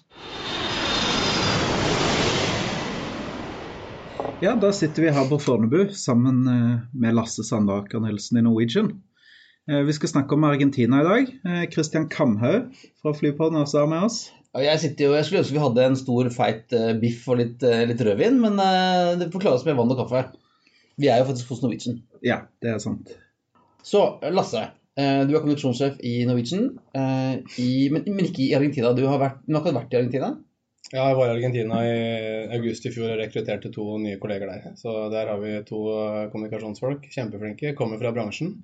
Ja, 4.40 4.54
da 4.56 4.72
sitter 4.72 5.04
vi 5.04 5.12
her 5.12 5.28
på 5.28 5.42
Fornebu 5.44 5.90
sammen 6.00 6.42
eh, 6.48 6.74
med 6.96 7.18
Lasse 7.18 7.44
Sandaker 7.44 8.00
Nilsen 8.06 8.40
i 8.40 8.46
Norwegian. 8.48 8.94
Eh, 9.68 9.84
vi 9.84 9.98
skal 9.98 10.14
snakke 10.14 10.38
om 10.38 10.48
Argentina 10.48 11.04
i 11.04 11.08
dag. 11.10 11.34
Kristian 11.74 12.08
eh, 12.08 12.14
Kamhaug 12.16 12.72
fra 13.04 13.16
Flypodden 13.18 13.60
også 13.60 13.84
her 13.84 13.92
med 13.92 14.08
oss. 14.08 14.22
Jeg, 14.56 14.96
jo, 14.98 15.12
jeg 15.14 15.28
skulle 15.28 15.44
ønske 15.44 15.54
vi 15.54 15.62
hadde 15.62 15.84
en 15.86 16.00
stor, 16.00 16.32
feit 16.34 16.74
eh, 16.74 16.96
biff 16.98 17.28
og 17.28 17.44
litt, 17.44 17.66
litt 17.92 18.00
rødvin, 18.08 18.40
men 18.42 18.56
det 19.20 19.34
forklares 19.36 19.68
klare 19.68 19.76
med 19.76 19.84
vann 19.84 19.94
og 19.94 20.00
kaffe. 20.06 20.24
Vi 21.00 21.08
er 21.08 21.22
jo 21.22 21.30
faktisk 21.30 21.54
hos 21.54 21.64
Norwegian. 21.64 22.02
Ja, 22.26 22.44
det 22.64 22.74
er 22.74 22.84
sant. 22.84 23.14
Så 23.86 24.04
Lasse, 24.36 24.66
du 25.00 25.32
er 25.32 25.40
kommunikasjonssjef 25.40 26.02
i 26.04 26.18
Norwegian, 26.28 26.74
i, 27.56 27.72
men, 27.94 28.04
men, 28.04 28.26
ikke 28.28 28.44
i 28.50 28.54
Argentina. 28.58 28.92
Du 28.98 29.06
har, 29.08 29.20
vært, 29.22 29.40
du 29.48 29.56
har 29.56 29.78
vært 29.78 29.96
i 29.96 30.00
Argentina? 30.02 30.34
Ja, 30.90 31.06
jeg 31.06 31.18
var 31.20 31.30
i 31.30 31.36
Argentina 31.38 31.80
i 31.86 31.96
august 32.58 32.88
i 32.90 32.92
fjor 32.92 33.14
og 33.14 33.20
rekrutterte 33.22 33.72
to 33.72 33.86
nye 34.02 34.18
kolleger 34.22 34.50
der. 34.50 34.74
Så 34.80 34.94
der 35.14 35.30
har 35.32 35.40
vi 35.42 35.54
to 35.68 35.84
kommunikasjonsfolk, 36.34 37.08
kjempeflinke, 37.14 37.76
kommer 37.78 38.02
fra 38.02 38.12
bransjen. 38.16 38.58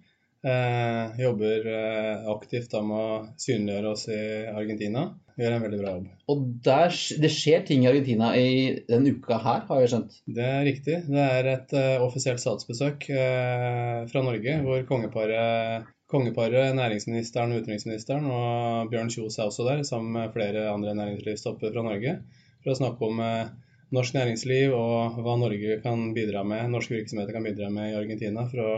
Eh, 0.46 1.20
jobber 1.20 1.68
eh, 1.68 2.28
aktivt 2.30 2.70
da 2.70 2.82
med 2.86 2.98
å 3.02 3.14
synliggjøre 3.42 3.94
oss 3.96 4.04
i 4.14 4.18
Argentina. 4.52 5.08
Gjør 5.42 5.56
en 5.56 5.64
veldig 5.66 5.80
bra 5.80 5.94
jobb. 5.96 6.10
Og 6.32 6.44
der, 6.68 6.98
det 7.24 7.32
skjer 7.34 7.64
ting 7.66 7.82
i 7.82 7.90
Argentina 7.90 8.30
i 8.38 8.52
denne 8.86 9.16
uka 9.16 9.40
her, 9.42 9.64
har 9.66 9.82
jeg 9.82 9.92
skjønt? 9.92 10.20
Det 10.38 10.46
er 10.46 10.62
riktig. 10.68 11.00
Det 11.10 11.24
er 11.40 11.50
et 11.50 11.74
uh, 11.74 12.06
offisielt 12.06 12.44
statsbesøk 12.44 13.08
uh, 13.10 14.06
fra 14.12 14.24
Norge, 14.28 14.60
hvor 14.68 14.86
kongeparet, 14.88 15.90
kongeparet, 16.14 16.70
næringsministeren, 16.78 17.58
utenriksministeren 17.58 18.30
og 18.30 18.94
Bjørn 18.94 19.10
Kjos 19.12 19.40
er 19.40 19.50
også 19.50 19.66
der, 19.68 19.82
sammen 19.88 20.14
med 20.16 20.32
flere 20.36 20.70
andre 20.72 20.94
næringslivstopper 21.02 21.74
fra 21.74 21.84
Norge, 21.90 22.20
for 22.62 22.72
å 22.72 22.78
snakke 22.80 23.10
om 23.10 23.20
uh, 23.26 23.50
norsk 23.98 24.16
næringsliv 24.16 24.78
og 24.78 25.20
hva 25.26 25.36
Norge 25.42 25.82
kan 25.84 26.12
bidra 26.16 26.46
med, 26.48 26.70
norske 26.70 27.00
virksomheter 27.00 27.34
kan 27.36 27.50
bidra 27.50 27.74
med 27.74 27.92
i 27.92 27.98
Argentina 27.98 28.46
for 28.54 28.62
å 28.62 28.72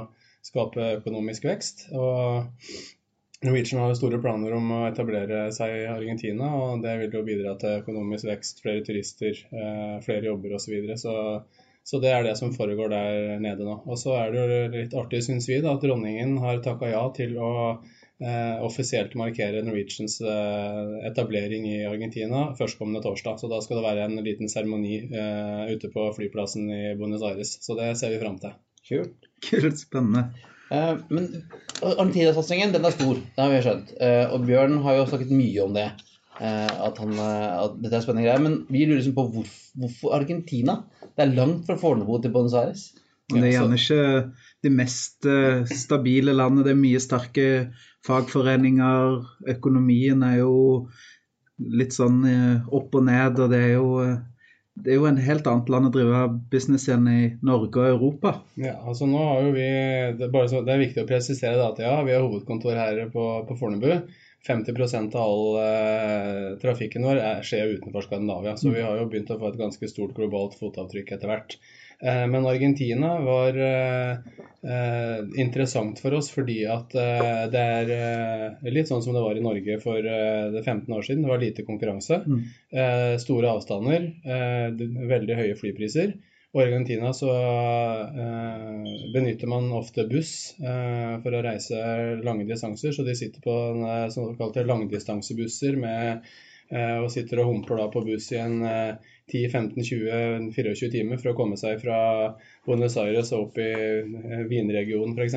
skape 0.47 0.93
økonomisk 0.97 1.45
vekst. 1.49 1.87
Og 1.93 2.47
Norwegian 3.45 3.83
har 3.83 3.93
store 3.97 4.17
planer 4.23 4.55
om 4.57 4.71
å 4.73 4.81
etablere 4.87 5.45
seg 5.53 5.75
i 5.83 5.87
Argentina, 5.91 6.49
og 6.57 6.81
det 6.85 6.95
vil 7.03 7.19
jo 7.19 7.27
bidra 7.27 7.53
til 7.61 7.83
økonomisk 7.83 8.31
vekst, 8.31 8.63
flere 8.65 8.81
turister, 8.87 9.43
eh, 9.53 9.95
flere 10.07 10.31
jobber 10.31 10.57
osv. 10.57 10.65
Så, 10.65 10.73
videre. 10.73 10.97
så 10.97 11.17
så 11.87 12.01
det 12.03 12.09
er 12.11 12.25
det 12.25 12.33
som 12.35 12.51
foregår 12.51 12.89
der 12.91 13.37
nede 13.39 13.63
nå. 13.63 13.77
Og 13.87 13.95
så 13.99 14.17
er 14.19 14.33
det 14.33 14.41
jo 14.41 14.63
litt 14.73 14.95
artig, 14.99 15.21
syns 15.23 15.45
vi, 15.47 15.61
da, 15.63 15.77
at 15.77 15.85
dronningen 15.85 16.33
har 16.43 16.59
takka 16.65 16.89
ja 16.91 17.05
til 17.15 17.37
å 17.39 17.51
eh, 17.71 18.57
offisielt 18.67 19.15
markere 19.15 19.61
Norwegians 19.63 20.17
eh, 20.19 20.81
etablering 21.07 21.63
i 21.71 21.77
Argentina 21.87 22.49
førstkommende 22.59 23.05
torsdag. 23.05 23.39
Så 23.39 23.47
da 23.47 23.61
skal 23.63 23.79
det 23.79 23.85
være 23.87 24.03
en 24.09 24.19
liten 24.25 24.51
seremoni 24.51 24.99
eh, 25.07 25.63
ute 25.71 25.93
på 25.93 26.09
flyplassen 26.19 26.67
i 26.67 26.83
Buenos 26.99 27.23
Aires. 27.23 27.55
Så 27.63 27.79
det 27.79 27.93
ser 28.01 28.11
vi 28.11 28.19
fram 28.19 28.35
til. 28.43 28.59
Kult. 28.91 29.26
Kult, 29.45 29.79
spennende. 29.79 30.27
Uh, 30.67 30.99
men 31.13 31.29
Argentina-satsingen 31.79 32.73
den 32.75 32.85
er 32.87 32.95
stor, 32.95 33.15
det 33.19 33.39
har 33.43 33.53
vi 33.53 33.63
skjønt. 33.63 33.93
Uh, 34.01 34.35
og 34.35 34.45
Bjørn 34.47 34.77
har 34.83 34.99
jo 34.99 35.07
snakket 35.09 35.33
mye 35.35 35.63
om 35.63 35.75
det. 35.77 35.87
Uh, 36.37 36.69
at, 36.89 36.99
han, 37.01 37.17
at, 37.17 37.77
dette 37.81 37.97
er 37.97 38.05
spennende 38.05 38.27
greier. 38.27 38.43
Men 38.43 38.59
vi 38.69 38.85
lurer 38.85 39.01
liksom 39.01 39.17
på 39.17 39.27
hvor, 39.33 39.51
hvorfor 39.81 40.15
Argentina? 40.19 40.81
Det 41.07 41.25
er 41.25 41.35
langt 41.37 41.65
fra 41.69 41.77
Fornebu 41.79 42.17
til 42.21 42.33
Buenos 42.35 42.57
Aires. 42.57 42.89
Men 43.31 43.43
det 43.43 43.49
er 43.49 43.57
gjerne 43.57 43.77
ikke 43.81 44.03
det 44.63 44.71
mest 44.71 45.25
stabile 45.75 46.31
landet. 46.35 46.63
Det 46.63 46.71
er 46.71 46.79
mye 46.79 47.01
sterke 47.03 47.47
fagforeninger. 48.07 49.17
Økonomien 49.51 50.23
er 50.23 50.37
jo 50.39 50.53
litt 51.57 51.91
sånn 51.97 52.21
opp 52.71 52.95
og 52.95 53.03
ned, 53.09 53.41
og 53.43 53.51
det 53.51 53.59
er 53.65 53.73
jo 53.73 53.89
det 54.83 54.93
er 54.93 54.99
jo 54.99 55.07
en 55.09 55.17
helt 55.21 55.47
annet 55.49 55.69
land 55.73 55.89
å 55.89 55.91
drive 55.93 56.21
business 56.51 56.85
igjen 56.87 57.07
i 57.09 57.21
Norge 57.45 57.81
og 57.81 57.89
Europa. 57.89 58.33
Ja, 58.61 58.75
altså 58.85 59.07
nå 59.09 59.23
har 59.23 59.47
jo 59.47 59.55
vi, 59.55 59.67
Det 60.19 60.29
er, 60.29 60.47
så, 60.51 60.61
det 60.65 60.73
er 60.75 60.83
viktig 60.83 61.03
å 61.03 61.09
presisere 61.09 61.57
da, 61.57 61.71
at 61.71 61.81
ja, 61.81 61.95
vi 62.05 62.13
har 62.13 62.25
hovedkontor 62.25 62.77
her 62.77 63.01
på, 63.13 63.25
på 63.49 63.57
Fornebu. 63.59 63.89
50 64.47 65.15
av 65.17 65.17
all 65.19 65.57
eh, 65.59 66.43
trafikken 66.61 67.03
vår 67.03 67.19
er, 67.19 67.41
skjer 67.43 67.73
utenfor 67.79 68.05
Skandinavia. 68.05 68.53
Så 68.55 68.71
vi 68.71 68.85
har 68.85 68.99
jo 68.99 69.09
begynt 69.09 69.33
å 69.33 69.39
få 69.41 69.49
et 69.49 69.59
ganske 69.59 69.89
stort 69.91 70.13
globalt 70.15 70.55
fotavtrykk 70.59 71.15
etter 71.17 71.31
hvert. 71.31 71.57
Eh, 72.03 72.27
men 72.27 72.45
Argentina 72.45 73.19
var 73.21 73.61
interessant 75.37 75.99
for 76.01 76.15
oss 76.17 76.27
fordi 76.33 76.57
at 76.67 76.91
det 77.53 77.61
er 77.61 78.71
litt 78.73 78.89
sånn 78.89 79.03
som 79.05 79.13
det 79.15 79.21
var 79.23 79.37
i 79.37 79.43
Norge 79.45 79.77
for 79.79 80.03
15 80.03 80.91
år 80.91 81.05
siden. 81.05 81.21
Det 81.23 81.29
var 81.29 81.39
lite 81.39 81.63
konkurranse, 81.63 82.17
mm. 82.25 82.41
store 83.21 83.53
avstander, 83.53 84.09
veldig 85.13 85.37
høye 85.39 85.55
flypriser. 85.61 86.17
I 86.57 86.63
Argentina 86.65 87.13
så 87.15 87.29
benytter 89.13 89.53
man 89.53 89.69
ofte 89.77 90.07
buss 90.09 90.33
for 90.57 91.37
å 91.37 91.43
reise 91.45 91.79
lange 92.25 92.49
distanser, 92.49 92.91
så 92.97 93.07
de 93.07 93.15
sitter 93.15 93.45
på 93.45 93.55
såkalte 94.17 94.65
langdistansebusser 94.67 95.79
med 95.79 96.27
Eh, 96.27 96.45
og 96.67 97.11
sitter 97.13 97.39
og 97.39 97.51
humper 97.51 97.79
da 97.79 97.85
på 97.93 98.01
buss 98.03 98.31
i 98.35 98.41
en 98.43 98.57
10-15-20-24 99.27 100.91
timer 100.91 101.19
for 101.19 101.33
å 101.33 101.37
komme 101.37 101.57
seg 101.59 101.81
fra 101.81 101.99
Buenos 102.65 102.95
Aires 103.01 103.33
og 103.35 103.49
opp 103.49 103.59
i 103.59 103.67
eh, 103.67 104.43
Wien-regionen 104.47 105.17
f.eks. 105.17 105.35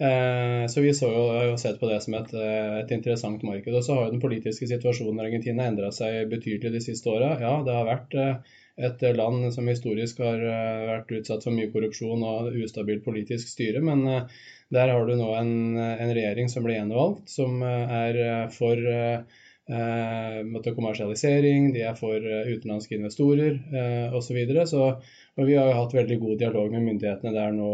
Eh, 0.00 0.64
så 0.72 0.84
vi 0.84 0.94
så 0.96 1.10
jo 1.50 1.58
sett 1.60 1.80
på 1.80 1.90
det 1.90 1.98
som 2.04 2.16
et, 2.16 2.32
et, 2.32 2.94
interessant 2.96 3.44
marked. 3.44 3.74
Og 3.74 3.84
så 3.84 3.96
har 3.96 4.08
jo 4.08 4.14
den 4.14 4.22
politiske 4.22 4.68
situasjonen 4.70 5.20
i 5.20 5.26
Argentina 5.26 5.68
endra 5.68 5.92
seg 5.92 6.32
betydelig 6.32 6.72
de 6.78 6.82
siste 6.86 7.12
åra. 7.12 7.34
Ja, 7.42 7.58
det 7.66 7.76
har 7.76 7.90
vært 7.90 8.16
et 8.80 9.04
land 9.12 9.50
som 9.52 9.68
historisk 9.68 10.22
har 10.24 10.40
vært 10.40 11.12
utsatt 11.12 11.44
for 11.44 11.52
mye 11.52 11.68
korrupsjon 11.68 12.24
og 12.24 12.56
ustabilt 12.62 13.04
politisk 13.04 13.50
styre, 13.50 13.82
men 13.84 14.06
der 14.72 14.92
har 14.94 15.04
du 15.04 15.12
nå 15.18 15.26
en, 15.36 15.76
en 15.76 16.12
regjering 16.16 16.48
som 16.48 16.64
ble 16.64 16.78
gjenvalgt, 16.78 17.28
som 17.28 17.60
er 17.60 18.16
for 18.54 18.80
eh, 19.70 20.74
kommersialisering, 20.74 21.72
de 21.74 21.84
er 21.86 21.96
for 21.98 22.16
uh, 22.16 22.48
utenlandske 22.50 22.96
investorer 22.98 23.58
eh, 23.70 24.14
osv. 24.14 24.30
Så, 24.30 24.36
videre. 24.36 24.66
så 24.66 24.84
og 25.40 25.46
vi 25.46 25.56
har 25.56 25.70
jo 25.70 25.78
hatt 25.78 25.94
veldig 25.94 26.18
god 26.20 26.38
dialog 26.40 26.72
med 26.74 26.84
myndighetene 26.84 27.32
der 27.34 27.54
nå 27.54 27.68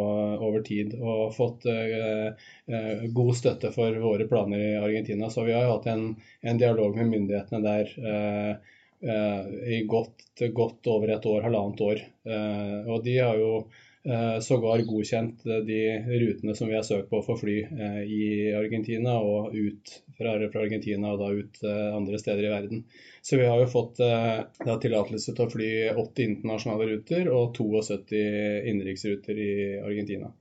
over 0.46 0.62
tid 0.66 0.94
og 1.00 1.35
fått 1.35 1.66
eh, 1.72 2.28
eh, 2.70 3.06
god 3.16 3.32
støtte 3.38 3.72
for 3.74 3.96
våre 4.02 4.28
planer 4.30 4.62
i 4.62 4.76
Argentina. 4.78 5.30
Så 5.32 5.46
vi 5.48 5.56
har 5.56 5.66
jo 5.66 5.74
hatt 5.76 5.88
en, 5.90 6.06
en 6.42 6.61
dialog 6.61 6.96
med 7.00 7.11
myndighetene 7.14 7.62
der 7.64 7.90
eh, 8.12 8.74
i 9.76 9.82
godt, 9.88 10.24
godt, 10.56 10.87
over 10.88 11.11
et 11.12 11.26
år, 11.28 11.42
halvannet 11.44 11.82
år. 11.85 11.98
og 12.88 13.02
de 13.04 13.18
har 13.20 13.37
jo 13.38 13.50
Eh, 14.06 14.40
sågar 14.40 14.78
godkjent 14.78 15.46
eh, 15.46 15.62
de 15.66 15.80
rutene 16.20 16.54
som 16.54 16.68
vi 16.68 16.74
har 16.74 16.82
søkt 16.87 17.09
på 17.11 17.18
for 17.26 17.40
fly 17.40 17.56
eh, 17.64 18.02
i 18.06 18.26
Argentina 18.54 19.16
og 19.18 19.54
ut 19.54 19.94
fra, 20.16 20.35
Argentina 20.62 21.12
og 21.12 21.20
da 21.22 21.31
ut 21.37 21.61
andre 21.68 22.20
steder 22.20 22.46
i 22.46 22.52
verden. 22.52 22.83
Så 23.24 23.38
vi 23.40 23.46
har 23.48 23.61
jo 23.61 23.68
fått 23.70 24.00
tillatelse 24.83 25.35
til 25.35 25.44
å 25.44 25.52
fly 25.52 25.70
80 25.92 26.26
internasjonale 26.31 26.88
ruter 26.92 27.31
og 27.33 27.57
72 27.59 28.20
innenriksruter 28.72 29.40
i 29.40 29.52
Argentina. 29.83 30.33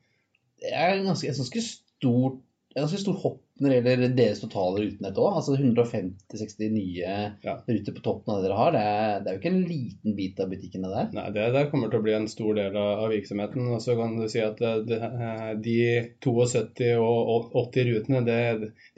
Det 0.61 0.71
er 0.71 1.03
ganske, 1.03 1.29
et 1.29 1.39
ganske 1.39 1.63
stort, 1.65 2.39
ganske 2.75 2.99
stort 2.99 3.21
hopp 3.23 3.41
når 3.63 3.71
det 3.71 3.75
gjelder 3.77 4.15
deres 4.17 4.41
totale 4.41 4.81
rutenett 4.83 5.19
òg. 5.21 5.37
Altså 5.39 5.53
150-60 5.55 6.73
nye 6.73 7.13
ja. 7.45 7.53
ruter 7.69 7.95
på 7.95 8.03
toppen 8.03 8.33
av 8.33 8.41
det 8.41 8.49
dere 8.49 8.57
har. 8.59 8.73
Det 8.75 8.81
er, 8.83 9.13
det 9.23 9.29
er, 9.29 9.37
jo 9.37 9.41
ikke 9.41 9.51
en 9.53 9.69
liten 9.69 10.17
bit 10.17 10.41
av 10.43 10.49
butikkene 10.51 10.91
der? 10.91 11.07
Nei, 11.15 11.25
det 11.37 11.45
der 11.55 11.69
kommer 11.71 11.91
til 11.91 12.01
å 12.01 12.05
bli 12.05 12.15
en 12.17 12.27
stor 12.31 12.59
del 12.59 12.75
av, 12.81 13.05
virksomheten. 13.13 13.71
Og 13.71 13.79
så 13.85 13.95
kan 13.95 14.17
du 14.19 14.25
si 14.31 14.43
at 14.43 14.59
eh, 14.59 14.81
det, 14.89 14.99
eh, 15.07 15.49
de 15.63 15.77
72 16.25 16.91
og 16.99 17.55
80 17.63 17.89
rutene, 17.93 18.23
det, 18.27 18.39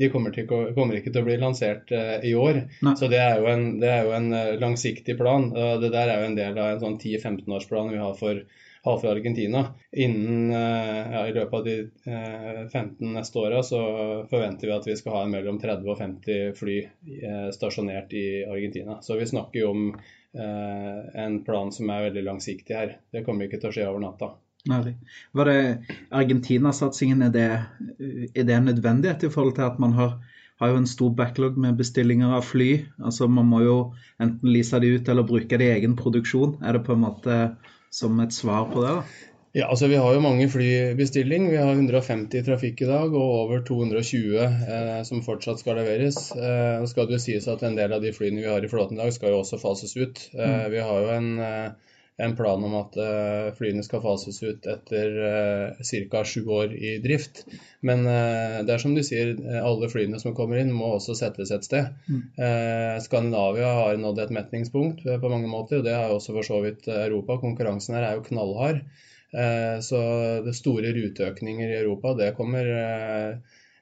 de 0.01 0.11
kommer, 0.13 0.33
til, 0.33 0.49
kommer, 0.49 0.97
ikke 0.97 1.13
til 1.13 1.21
å 1.21 1.27
bli 1.29 1.37
lansert 1.41 1.93
uh, 1.93 2.17
i 2.25 2.33
år. 2.37 2.63
Nei. 2.87 2.95
Så 2.97 3.11
det 3.13 3.21
er, 3.21 3.45
en, 3.51 3.67
det 3.83 3.93
er, 3.93 4.07
jo 4.07 4.15
en, 4.17 4.31
langsiktig 4.57 5.19
plan. 5.21 5.51
Det 5.53 5.93
der 5.93 6.09
er 6.09 6.23
jo 6.23 6.31
en 6.31 6.39
del 6.39 6.57
av 6.57 6.73
en 6.73 6.81
sånn 6.81 6.97
10-15-årsplan 6.97 7.93
vi 7.93 8.01
har 8.01 8.17
for 8.17 8.41
har 8.87 8.99
fra 9.01 9.11
Argentina. 9.11 9.63
Innen, 9.91 10.51
eh, 10.51 11.11
ja, 11.11 11.27
I 11.27 11.33
løpet 11.33 11.53
av 11.53 11.65
de 11.65 11.75
15 12.71 13.07
eh, 13.07 13.13
neste 13.17 13.39
åra 13.39 13.63
så 13.63 13.81
forventer 14.29 14.69
vi 14.69 14.75
at 14.75 14.87
vi 14.87 14.95
skal 14.99 15.17
ha 15.17 15.25
mellom 15.31 15.59
30 15.59 15.91
og 15.91 15.99
50 15.99 16.53
fly 16.57 16.77
eh, 16.83 17.49
stasjonert 17.55 18.13
i 18.15 18.27
Argentina. 18.45 18.99
Så 19.01 19.19
vi 19.19 19.27
snakker 19.27 19.65
jo 19.65 19.73
om 19.73 19.89
en 20.37 21.39
plan 21.41 21.71
som 21.73 21.89
er 21.89 22.11
veldig 22.11 22.21
langsiktig 22.27 22.75
her. 22.75 22.91
Det 23.09 23.23
kommer 23.25 23.47
ikke 23.47 23.57
til 23.57 23.71
å 23.71 23.73
skje 23.73 23.85
over 23.89 24.03
natta. 24.03 24.27
Var 24.67 25.49
det 25.49 25.61
Argentina-satsingen, 26.13 27.23
er, 27.25 27.63
er, 27.97 28.43
det 28.43 28.53
en 28.53 28.67
nødvendighet 28.69 29.23
i 29.23 29.31
forhold 29.33 29.55
til 29.57 29.65
at 29.65 29.79
man 29.81 29.95
har, 29.97 30.17
har 30.61 30.75
en 30.75 30.85
stor 30.85 31.15
backlog 31.15 31.57
med 31.57 31.79
bestillinger 31.79 32.35
av 32.37 32.45
fly? 32.45 32.69
Altså 33.01 33.27
Man 33.31 33.49
må 33.49 33.63
jo 33.63 33.77
enten 34.21 34.51
lease 34.51 34.77
de 34.83 34.93
ut 34.99 35.09
eller 35.09 35.25
bruke 35.25 35.57
det 35.57 35.71
i 35.71 35.75
egen 35.79 35.95
produksjon. 35.97 36.59
Er 36.61 36.77
det 36.77 36.85
på 36.85 36.93
en 36.93 37.05
måte 37.07 37.39
som 37.97 38.19
et 38.23 38.35
svar 38.35 38.69
på 38.71 38.85
det? 38.85 38.93
da? 38.99 39.33
Ja, 39.57 39.69
altså 39.71 39.87
Vi 39.89 39.97
har 39.97 40.13
jo 40.13 40.21
mange 40.21 40.45
flybestilling. 40.53 41.47
Vi 41.49 41.57
har 41.57 41.71
150 41.71 42.37
i 42.37 42.43
trafikk 42.45 42.83
i 42.83 42.89
dag 42.89 43.13
og 43.15 43.31
over 43.39 43.63
220 43.65 44.35
eh, 44.43 44.99
som 45.07 45.23
fortsatt 45.25 45.63
skal 45.63 45.79
leveres. 45.79 46.19
Eh, 46.35 46.83
skal 46.91 47.07
det 47.07 47.17
jo 47.17 47.23
sies 47.23 47.47
at 47.49 47.63
En 47.65 47.77
del 47.79 47.95
av 47.95 48.03
de 48.03 48.13
flyene 48.13 48.43
vi 48.43 48.51
har 48.51 48.61
i 48.61 48.69
flåten 48.69 48.99
i 48.99 49.01
dag 49.01 49.15
skal 49.15 49.33
jo 49.33 49.41
også 49.41 49.57
fases 49.61 49.95
ut. 49.97 50.21
Eh, 50.35 50.43
mm. 50.43 50.71
Vi 50.75 50.83
har 50.89 51.01
jo 51.01 51.15
en 51.15 51.31
eh, 51.41 51.95
en 52.17 52.35
plan 52.35 52.63
om 52.63 52.75
at 52.79 52.95
uh, 52.97 53.49
flyene 53.57 53.83
skal 53.85 54.01
fases 54.01 54.39
ut 54.41 54.65
etter 54.69 55.17
uh, 55.21 55.81
ca. 56.11 56.23
sju 56.25 56.47
år 56.49 56.73
i 56.73 56.95
drift. 57.03 57.43
Men 57.85 58.05
uh, 58.09 58.63
det 58.65 58.73
er 58.73 58.81
som 58.81 58.95
du 58.97 59.03
sier, 59.05 59.35
alle 59.61 59.89
flyene 59.91 60.19
som 60.21 60.33
kommer 60.37 60.61
inn 60.61 60.73
må 60.73 60.89
også 60.95 61.17
settes 61.19 61.53
et 61.53 61.67
sted. 61.67 61.91
Mm. 62.09 62.23
Skandinavia 63.03 63.69
har 63.81 63.99
nådd 64.01 64.23
et 64.23 64.33
metningspunkt 64.33 65.03
på 65.05 65.31
mange 65.31 65.49
måter, 65.51 65.79
og 65.79 65.85
det 65.85 65.93
har 65.95 66.13
også 66.13 66.33
for 66.39 66.47
så 66.47 66.61
vidt 66.65 66.89
Europa. 66.89 67.37
Konkurransen 67.41 67.97
her 67.97 68.07
er 68.07 68.17
jo 68.17 68.25
knallhard. 68.25 68.81
så 69.83 70.01
det 70.45 70.55
store 70.55 70.93
ruteøkninger 70.95 71.69
i 71.69 71.79
Europa, 71.81 72.13
det 72.17 72.33
kommer 72.37 72.69
Eh, 72.77 73.37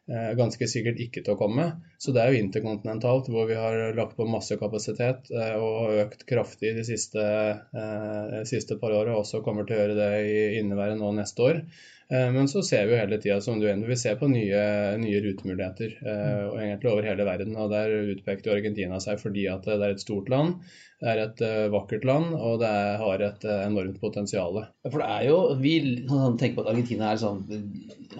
ganske 0.07 0.67
sikkert 0.69 0.99
ikke 1.01 1.23
til 1.25 1.33
å 1.33 1.39
komme. 1.39 1.63
Så 1.97 2.13
det 2.13 2.21
er 2.21 2.33
jo 2.33 2.43
interkontinentalt, 2.43 3.31
hvor 3.33 3.47
vi 3.49 3.57
har 3.57 3.95
lagt 3.97 4.13
på 4.19 4.27
masse 4.29 4.53
kapasitet 4.61 5.31
eh, 5.33 5.55
og 5.57 5.97
økt 6.03 6.27
kraftig 6.29 6.75
de 6.77 6.85
siste, 6.85 7.25
de 7.73 8.43
siste 8.45 8.77
par 8.81 8.93
åra, 8.93 9.15
og 9.15 9.23
også 9.23 9.41
kommer 9.45 9.65
til 9.65 9.77
å 9.77 9.81
gjøre 9.81 9.97
det 9.97 10.11
i 10.29 10.39
inneværende 10.61 11.09
og 11.09 11.17
neste 11.17 11.47
år. 11.49 11.63
Eh, 12.07 12.31
men 12.31 12.47
så 12.47 12.61
ser 12.61 12.85
vi 12.85 12.93
jo 12.93 13.01
hele 13.01 13.17
tida 13.21 13.39
som 13.41 13.59
du 13.59 13.65
ender, 13.69 13.89
vi 13.89 13.97
ser 13.97 14.17
på 14.19 14.29
nye, 14.29 14.61
nye 15.01 15.21
rutemuligheter 15.25 15.95
eh, 16.05 16.41
og 16.51 16.59
egentlig 16.61 16.91
over 16.91 17.07
hele 17.09 17.25
verden. 17.25 17.55
og 17.57 17.71
Der 17.73 17.93
utpekte 18.13 18.53
Argentina 18.53 18.99
seg 19.01 19.21
fordi 19.21 19.47
at 19.49 19.65
det 19.65 19.79
er 19.79 19.95
et 19.95 20.03
stort 20.03 20.29
land, 20.29 20.59
det 21.03 21.12
er 21.12 21.21
et 21.25 21.41
uh, 21.43 21.67
vakkert 21.73 22.05
land 22.08 22.34
og 22.38 22.60
det 22.62 22.69
er, 22.71 22.91
har 23.01 23.23
et 23.25 23.45
uh, 23.47 23.62
enormt 23.65 23.97
potensial. 24.01 24.62
For 24.88 25.01
det 25.01 25.08
er 25.17 25.25
jo, 25.27 25.39
Vi 25.62 25.73
sånn, 26.08 26.38
tenker 26.39 26.60
på 26.60 26.65
at 26.65 26.71
Argentina 26.71 27.12
er 27.12 27.21
sånn, 27.21 27.41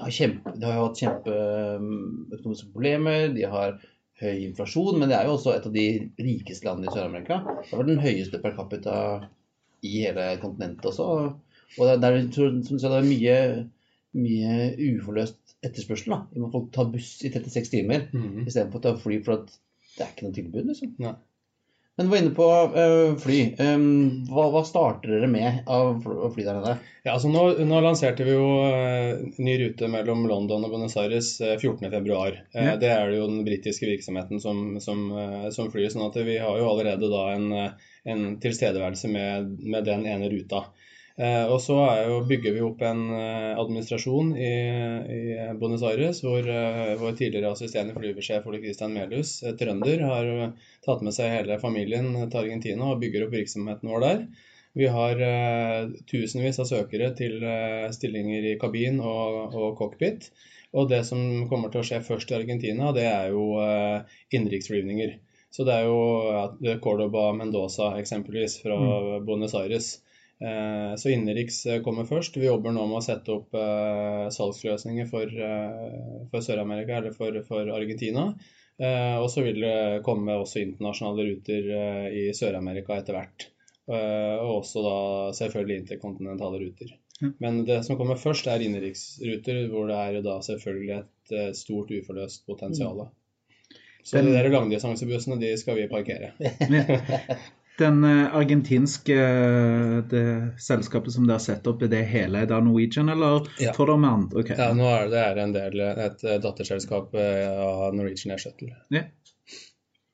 har 0.02 0.16
kjempe, 0.18 0.56
de 0.60 0.68
har 0.70 0.82
hatt 0.82 1.04
kjempeøkonomiske 1.04 2.72
problemer. 2.74 3.30
de 3.36 3.48
har 3.52 3.80
høy 4.22 4.46
inflasjon, 4.46 5.00
men 5.00 5.12
det 5.12 5.18
er 5.18 5.28
jo 5.28 5.36
også 5.36 5.56
et 5.56 5.66
av 5.68 5.74
de 5.76 5.88
rikeste 6.24 6.68
landene 6.68 6.92
i 6.92 6.96
Sør-Amerika. 6.96 7.42
Det 7.62 7.72
har 7.72 7.82
vært 7.82 7.94
den 7.94 8.04
høyeste 8.04 8.40
per 8.44 8.56
capita 8.56 9.00
i 9.84 9.96
hele 10.06 10.30
kontinentet 10.44 10.88
også. 10.92 11.08
Og 11.76 11.90
der, 11.90 12.00
der 12.00 12.22
tror 12.32 12.54
sa, 12.64 12.92
det 12.92 13.00
er 13.02 13.10
mye 13.10 13.40
mye 14.16 14.52
uforløst 14.96 15.56
etterspørsel. 15.66 16.14
da. 16.14 16.48
Folk 16.54 16.72
ta 16.76 16.86
buss 16.88 17.18
i 17.26 17.32
36 17.34 17.72
timer 17.74 18.08
mm. 18.14 18.46
istedenfor 18.46 18.80
å 18.80 18.86
ta 18.86 18.94
fly, 19.00 19.20
for 19.26 19.42
at 19.42 19.56
det 19.96 20.06
er 20.06 20.12
ikke 20.14 20.28
noe 20.28 20.38
tilbud. 20.38 20.70
liksom. 20.72 20.94
Nei. 21.04 21.16
Men 21.98 22.06
du 22.06 22.12
var 22.12 22.18
inne 22.18 22.30
på 22.36 22.46
uh, 22.76 23.18
fly. 23.18 23.56
Um, 23.60 24.26
hva, 24.28 24.50
hva, 24.52 24.66
starter 24.68 25.14
dere 25.14 25.30
med 25.32 25.70
av 25.72 26.02
fly 26.34 26.44
der 26.44 26.58
nede? 26.60 26.74
Ja, 27.06 27.14
altså 27.14 27.30
nå, 27.32 27.44
nå 27.64 27.80
lanserte 27.86 28.26
vi 28.28 28.34
jo 28.36 28.50
uh, 28.68 29.22
ny 29.40 29.54
rute 29.62 29.88
mellom 29.92 30.26
London 30.28 30.68
og 30.68 30.74
Buenos 30.74 30.98
Aires 31.00 31.30
uh, 31.40 31.54
14.2. 31.56 31.94
Uh, 31.96 32.42
ja. 32.52 32.76
Det 32.82 32.92
er 32.92 33.14
jo 33.16 33.30
den 33.32 33.46
britiske 33.48 33.88
virksomheten 33.88 34.44
som, 34.44 34.76
som, 34.84 35.06
uh, 35.16 35.48
som, 35.56 35.72
flyr. 35.72 35.88
sånn 35.94 36.10
at 36.10 36.20
vi 36.28 36.36
har 36.42 36.60
jo 36.60 36.68
allerede 36.74 37.12
da 37.14 37.30
en, 37.38 37.48
en 38.04 38.28
tilstedeværelse 38.44 39.12
med, 39.16 39.56
med 39.64 39.88
den 39.88 40.04
ene 40.12 40.32
ruta. 40.34 40.66
Eh, 41.16 41.46
og 41.48 41.62
så 41.64 41.78
jo, 42.04 42.16
bygger 42.28 42.58
vi 42.58 42.64
opp 42.66 42.82
en 42.84 43.06
eh, 43.16 43.52
administrasjon 43.56 44.34
i, 44.36 44.50
i 45.16 45.20
Buenos 45.62 45.86
Aires, 45.88 46.20
hvor 46.26 46.44
uh, 46.44 46.96
vår 47.00 47.14
tidligere 47.16 47.54
assisterende 47.56 47.96
flyversjef 47.96 48.50
Ole 48.50 48.60
Christian 48.60 48.92
Melhus, 48.98 49.38
trønder, 49.60 50.04
har 50.10 50.32
tatt 50.84 51.06
med 51.08 51.16
seg 51.16 51.32
hele 51.38 51.60
familien 51.62 52.12
til 52.26 52.42
Argentina 52.42 52.90
og 52.92 53.00
bygger 53.04 53.28
opp 53.28 53.38
virksomheten 53.38 53.94
vår 53.94 54.04
der. 54.04 54.26
Vi 54.76 54.90
har 54.92 55.22
tusenvis 56.12 56.60
av 56.60 56.68
søkere 56.68 57.14
til 57.16 57.40
stillinger 57.96 58.50
i 58.50 58.58
kabin 58.60 59.00
og, 59.00 59.56
og, 59.56 59.70
cockpit. 59.80 60.28
Og 60.76 60.90
det 60.92 61.06
som 61.08 61.46
kommer 61.48 61.72
til 61.72 61.80
å 61.80 61.88
skje 61.88 62.02
først 62.04 62.34
i 62.34 62.36
Argentina, 62.42 62.90
det 62.96 63.06
er 63.08 63.30
jo 63.32 63.54
eh, 63.64 64.18
innenriksflyvninger. 64.36 65.16
Så 65.56 65.64
det 65.64 65.78
er 65.78 65.88
jo 65.88 66.76
Cordoba 66.84 67.30
Mendoza 67.38 67.94
eksempelvis 68.02 68.58
fra 68.66 68.76
mm. 68.76 69.24
Buenos 69.24 69.56
Aires. 69.56 69.94
Eh, 70.46 70.96
så 70.96 71.10
innenriks 71.10 71.66
eh, 71.66 71.82
kommer 71.82 72.06
først. 72.06 72.38
Vi 72.38 72.46
jobber 72.46 72.76
nå 72.76 72.84
med 72.90 73.00
å 73.00 73.06
sette 73.06 73.34
opp 73.34 73.56
eh, 73.58 74.28
salgsløsninger 74.36 75.08
for, 75.10 75.32
for 76.32 76.46
Sør-Amerika 76.46 77.00
eller 77.00 77.16
for, 77.16 77.40
for 77.48 77.72
Argentina. 77.74 78.30
Og 78.76 79.30
så 79.32 79.40
vil 79.46 79.62
det 79.64 80.02
komme 80.04 80.34
også 80.36 80.60
internasjonale 80.60 81.24
ruter 81.30 81.68
i 82.12 82.24
Sør-Amerika 82.36 82.98
etter 83.00 83.16
hvert. 83.16 83.46
Og 83.88 84.50
også 84.58 84.82
da 84.84 84.96
selvfølgelig 85.38 85.78
interkontinentale 85.80 86.60
ruter. 86.60 86.92
Men 87.40 87.62
det 87.64 87.78
som 87.88 87.96
kommer 87.96 88.20
først, 88.20 88.50
er 88.52 88.66
innenriksruter, 88.66 89.62
hvor 89.72 89.88
det 89.88 89.96
er 90.02 90.18
jo 90.18 90.26
da 90.28 90.36
selvfølgelig 90.44 90.98
et 90.98 91.56
stort 91.56 91.94
uforløst 91.96 92.44
potensial. 92.52 93.06
Så 94.04 94.18
Den- 94.20 94.28
de 94.28 94.36
der 94.36 94.52
langdistansebussene, 94.52 95.40
de 95.40 95.56
skal 95.58 95.80
vi 95.80 95.88
parkere. 95.88 96.34
Den 97.78 98.04
eh, 98.08 98.36
argentinske 98.36 99.16
eh, 99.20 99.98
det 100.12 100.26
selskapet 100.64 101.12
som 101.12 101.26
dere 101.28 101.40
sett 101.44 101.68
opp, 101.68 101.82
er 101.84 101.92
det 101.92 102.04
heleid 102.08 102.52
av 102.56 102.64
Norwegian, 102.64 103.10
eller 103.12 103.48
Ja. 103.60 103.74
får 103.76 103.88
dere 103.92 103.98
med 104.00 104.10
andre? 104.10 104.44
Okay. 104.46 104.56
Ja, 104.60 104.70
nå 104.74 104.88
er 104.88 105.10
det 105.12 105.20
er 105.26 105.42
en 105.44 105.54
del, 105.56 105.82
et 106.08 106.24
eh, 106.24 106.38
datterselskap 106.40 107.16
av 107.20 107.94
Norwegian 107.98 108.32
Air 108.36 108.40
Shuttle. 108.46 108.72
Ja. 108.96 109.04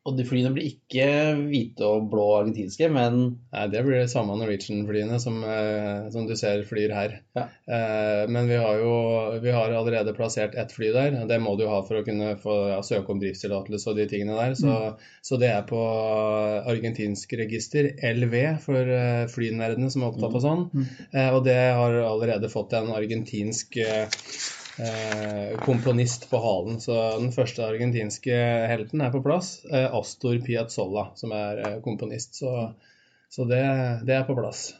Og 0.01 0.15
de 0.17 0.23
flyene 0.25 0.49
blir 0.49 0.65
ikke 0.65 1.05
hvite 1.37 1.85
og 1.85 2.07
blå 2.09 2.23
argentinske, 2.39 2.87
men 2.89 3.19
Nei, 3.51 3.65
det 3.69 3.83
blir 3.85 3.99
det 3.99 4.09
samme 4.09 4.33
Norwegian-flyene 4.39 5.19
som, 5.21 5.35
eh, 5.45 6.07
som 6.13 6.25
du 6.25 6.33
ser 6.39 6.63
flyr 6.65 6.93
her. 6.95 7.17
Ja. 7.37 7.43
Eh, 7.69 8.23
men 8.31 8.49
vi 8.49 8.57
har 8.57 8.79
jo 8.81 8.93
vi 9.43 9.53
har 9.53 9.75
allerede 9.77 10.15
plassert 10.17 10.55
ett 10.57 10.73
fly 10.73 10.89
der. 10.95 11.19
Det 11.29 11.37
må 11.43 11.53
du 11.59 11.67
ha 11.69 11.81
for 11.85 11.99
å 11.99 12.05
kunne 12.07 12.31
få 12.41 12.55
ja, 12.71 12.79
søke 12.85 13.13
om 13.13 13.21
driftstillatelse 13.21 13.91
og 13.91 13.99
de 13.99 14.07
tingene 14.09 14.39
der. 14.39 14.55
Så, 14.57 14.77
så 15.21 15.37
det 15.41 15.51
er 15.51 15.67
på 15.69 15.81
argentinsk 16.71 17.35
register, 17.37 17.91
LV, 18.01 18.37
for 18.65 18.95
eh, 18.95 19.27
flynerdene 19.29 19.91
som 19.93 20.01
er 20.01 20.15
opptatt 20.15 20.39
av 20.39 20.45
sånn. 20.47 20.65
Mm. 20.71 20.89
og 21.35 21.43
det 21.45 21.59
har 21.77 21.95
allerede 22.07 22.49
fått 22.49 22.73
en 22.77 22.89
argentinsk 22.95 23.77
komponist 25.65 26.29
på 26.29 26.39
halen. 26.41 26.79
Så 26.81 26.95
den 27.19 27.33
første 27.35 27.65
argentinske 27.67 28.37
helten 28.71 29.03
er 29.03 29.11
på 29.13 29.23
plass. 29.25 29.59
Eh, 29.69 29.87
Astor 29.93 30.39
Piazzolla, 30.45 31.09
som 31.19 31.33
er 31.35 31.63
eh, 31.65 31.77
komponist. 31.85 32.39
Så, 32.41 32.71
så 33.29 33.47
det, 33.49 33.63
det 34.07 34.17
er 34.17 34.25
på 34.29 34.37
plass. 34.37 34.71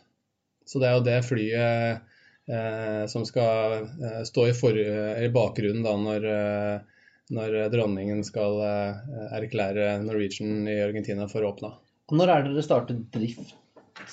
Så 0.65 0.79
det 0.79 0.89
er 0.89 0.97
jo 0.97 1.05
det 1.05 1.19
flyet 1.27 2.11
eh, 2.47 3.05
som 3.11 3.25
skal 3.27 3.81
eh, 3.81 4.21
stå 4.27 4.47
i, 4.47 4.53
for, 4.55 4.77
i 4.77 5.29
bakgrunnen 5.33 5.83
da 5.85 5.95
når, 5.99 6.27
eh, 6.31 7.07
når 7.35 7.57
dronningen 7.73 8.23
skal 8.27 8.61
eh, 8.65 9.15
erklære 9.39 9.97
Norwegian 10.05 10.67
i 10.69 10.77
Argentina 10.83 11.27
for 11.31 11.47
åpna. 11.47 11.75
når 12.11 12.31
er 12.31 12.45
det 12.45 12.53
dere 12.55 12.65
startet 12.65 13.03
drift, 13.13 13.53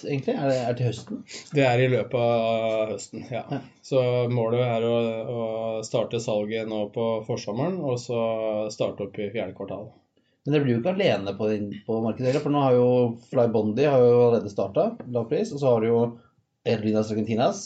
egentlig? 0.05 0.35
Er 0.35 0.51
det, 0.51 0.59
er 0.59 0.79
til 0.79 0.91
høsten? 0.91 1.23
Det 1.55 1.65
er 1.67 1.83
i 1.83 1.89
løpet 1.91 2.19
av 2.21 2.93
høsten, 2.95 3.25
ja. 3.31 3.45
Ja. 3.51 3.61
Så 3.83 4.03
målet 4.33 4.63
er 4.67 4.87
å, 4.87 4.97
å 5.35 5.38
starte 5.87 6.21
salget 6.23 6.69
nå 6.71 6.85
på 6.95 7.07
forsommeren, 7.27 7.81
og 7.85 7.99
så 8.03 8.21
starte 8.73 9.07
opp 9.07 9.19
i 9.19 9.31
fjerde 9.35 9.57
kvartal. 9.59 9.89
Men 10.45 10.55
dere 10.55 10.65
blir 10.65 10.77
jo 10.77 10.81
ikke 10.81 10.95
alene 10.95 11.35
på, 11.37 11.51
på 11.87 11.99
markedet, 12.05 12.39
for 12.41 12.55
nå 12.55 12.63
har 12.65 12.77
jo 12.79 12.89
Flybondi 13.29 13.85
har 13.85 14.01
jo 14.01 14.15
allerede 14.29 14.53
starta, 14.53 14.91
lav 15.13 15.29
pris, 15.29 15.53
og 15.53 15.61
så 15.61 15.75
har 15.75 15.85
du 15.85 15.91
jo 15.91 16.01
Aerolinas 16.69 17.11
Argentinas, 17.13 17.61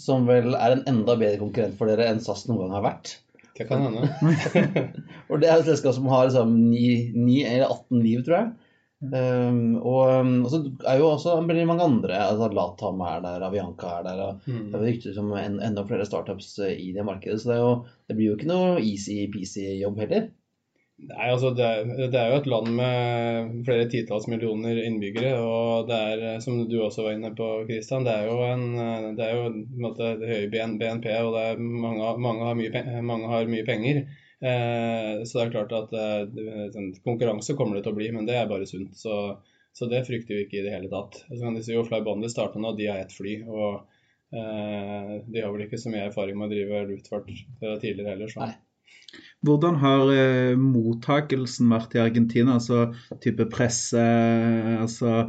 som 0.00 0.26
vel 0.28 0.54
er 0.54 0.74
en 0.74 0.84
enda 0.90 1.14
bedre 1.18 1.38
konkurrent 1.40 1.78
for 1.78 1.90
dere 1.90 2.08
enn 2.10 2.22
SAS 2.22 2.46
noen 2.48 2.64
gang 2.64 2.76
har 2.78 2.84
vært. 2.88 3.16
Det 3.56 3.64
kan 3.70 3.86
hende. 3.86 4.04
Og 5.30 5.40
det 5.40 5.48
er 5.48 5.62
et 5.62 5.68
selskap 5.70 5.94
som 5.96 6.08
har 6.12 6.26
liksom 6.28 6.50
9, 6.68 7.14
9 7.16 7.36
eller 7.48 7.70
18 7.72 8.02
liv, 8.04 8.20
tror 8.26 8.36
jeg. 8.36 8.65
Um, 9.12 9.76
og, 9.80 10.00
um, 10.20 10.32
og 10.44 10.50
så 10.52 10.60
er 10.88 11.00
jo 11.00 11.10
også 11.10 11.36
veldig 11.46 11.66
mange 11.68 11.84
andre. 11.86 12.16
altså 12.30 12.48
Latam 12.54 13.02
er 13.06 13.20
der, 13.24 13.44
Avianca 13.46 13.98
er 13.98 14.08
der. 14.08 14.22
og 14.26 14.40
Mm. 14.46 14.70
Det 14.72 14.78
er 14.78 14.86
rykter 14.86 15.20
om 15.20 15.32
en, 15.38 15.60
enda 15.60 15.84
flere 15.86 16.06
startups 16.06 16.58
eh, 16.58 16.76
i 16.88 16.92
det 16.92 17.04
markedet. 17.04 17.40
Så 17.42 17.50
det, 17.50 17.60
jo, 17.60 17.70
det 18.08 18.16
blir 18.16 18.30
jo 18.30 18.36
ikke 18.36 18.50
noe 18.50 18.80
easy-peasy 18.80 19.64
jobb 19.80 19.98
heller. 20.04 20.28
Nei, 20.96 21.26
altså 21.28 21.50
det 21.52 21.64
er, 21.64 21.88
det 22.08 22.16
er 22.16 22.30
jo 22.32 22.36
et 22.40 22.46
land 22.48 22.68
med 22.78 23.56
flere 23.66 23.88
titalls 23.92 24.26
millioner 24.32 24.78
innbyggere, 24.80 25.34
og 25.44 25.90
det 25.90 25.96
er, 26.12 26.22
eh, 26.30 26.38
som 26.40 26.62
du 26.70 26.76
også 26.80 27.04
var 27.04 27.18
inne 27.18 27.34
på, 27.36 27.48
Kristian, 27.68 28.06
det 28.06 28.14
er 28.14 28.30
jo 28.30 28.38
en, 28.46 28.64
eh, 28.80 29.08
det 29.18 29.26
er 29.26 29.34
jo 29.36 29.50
en 29.50 29.58
måte 29.84 30.14
det 30.22 30.30
høye 30.30 30.48
BNP, 30.54 31.10
og 31.20 31.36
det 31.36 31.42
er 31.50 31.60
mange, 31.60 32.14
mange, 32.28 32.48
har 32.48 32.56
mye, 32.56 33.02
mange 33.04 33.28
har 33.34 33.52
mye 33.52 33.66
penger. 33.68 34.06
Eh, 34.44 35.24
så 35.24 35.38
det 35.38 35.44
er 35.46 35.52
klart 35.54 35.74
at 35.76 35.94
eh, 35.96 36.66
sånn 36.74 36.90
konkurranse 37.06 37.56
kommer 37.56 37.78
det 37.78 37.86
til 37.86 37.94
å 37.94 37.98
bli, 37.98 38.10
men 38.14 38.28
det 38.28 38.36
er 38.36 38.50
bare 38.50 38.68
sunt. 38.68 38.96
Så, 38.98 39.38
så 39.76 39.88
det 39.90 40.04
frykter 40.08 40.36
vi 40.36 40.46
ikke 40.46 40.60
i 40.60 40.66
det 40.66 40.74
hele 40.74 40.92
tatt. 40.92 41.22
Så 41.28 41.40
kan 41.40 41.56
de 41.56 41.64
si 41.64 41.76
jo 41.76 41.86
Flybondi 41.86 42.30
starta 42.32 42.60
nå, 42.60 42.74
de 42.76 42.90
har 42.90 43.02
ett 43.04 43.16
fly. 43.16 43.38
og 43.48 43.82
eh, 44.36 45.16
de 45.24 45.42
har 45.42 45.52
vel 45.54 45.66
ikke 45.66 45.80
så 45.80 45.92
mye 45.92 46.08
erfaring 46.10 46.38
med 46.38 46.50
å 46.50 46.54
drive 46.54 46.86
luftfart 46.92 47.32
tidligere 47.32 48.12
heller. 48.12 48.32
Så. 48.32 48.44
Nei. 48.44 48.54
Hvordan 49.46 49.78
har 49.80 50.12
eh, 50.12 50.58
mottakelsen 50.58 51.70
vært 51.72 51.96
i 51.96 52.02
Argentina? 52.02 52.56
Altså 52.58 52.88
type 53.22 53.48
presse, 53.52 54.02
altså 54.80 55.28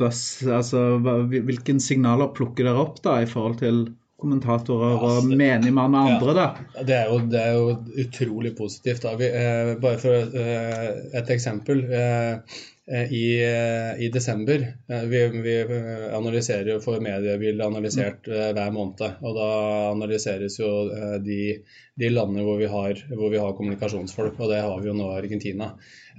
buss 0.00 0.22
Altså 0.48 0.96
hvilke 1.30 1.76
signaler 1.82 2.32
plukker 2.34 2.66
dere 2.66 2.80
opp 2.82 2.96
da 3.04 3.20
i 3.22 3.28
forhold 3.30 3.60
til 3.60 3.84
kommentatorer 4.20 4.94
og 4.94 5.08
Altså, 5.08 5.36
menigmann 5.36 5.96
og 5.98 6.08
ja. 6.08 6.14
andre, 6.18 6.34
da? 6.38 6.82
Det 6.86 6.96
er 6.96 7.10
jo, 7.10 7.18
det 7.32 7.40
er 7.40 7.56
jo 7.58 8.04
utrolig 8.04 8.54
positivt. 8.56 9.02
Da. 9.04 9.14
Vi, 9.20 9.28
eh, 9.28 9.74
bare 9.82 10.00
for 10.02 10.38
eh, 10.44 10.86
et 11.20 11.34
eksempel. 11.34 11.84
Eh, 11.90 12.60
i, 12.92 13.44
eh, 13.44 14.04
I 14.04 14.08
desember 14.12 14.60
eh, 14.88 15.02
Vi, 15.02 15.28
vi 15.28 15.60
eh, 15.60 16.16
analyserer 16.16 16.80
for 16.84 17.00
mediebildet 17.00 17.66
analysert 17.66 18.28
eh, 18.28 18.50
hver 18.52 18.74
måned. 18.76 19.00
Og 19.24 19.38
da 19.38 19.48
analyseres 19.94 20.58
jo 20.60 20.70
eh, 20.92 21.16
de, 21.24 21.40
de 21.96 22.10
landene 22.12 22.44
hvor 22.44 22.60
vi, 22.60 22.68
har, 22.68 23.00
hvor 23.16 23.32
vi 23.32 23.40
har 23.40 23.56
kommunikasjonsfolk, 23.56 24.36
og 24.36 24.52
det 24.52 24.60
har 24.66 24.82
vi 24.82 24.90
jo 24.90 24.96
nå 24.98 25.08
i 25.14 25.18
Argentina. 25.22 25.70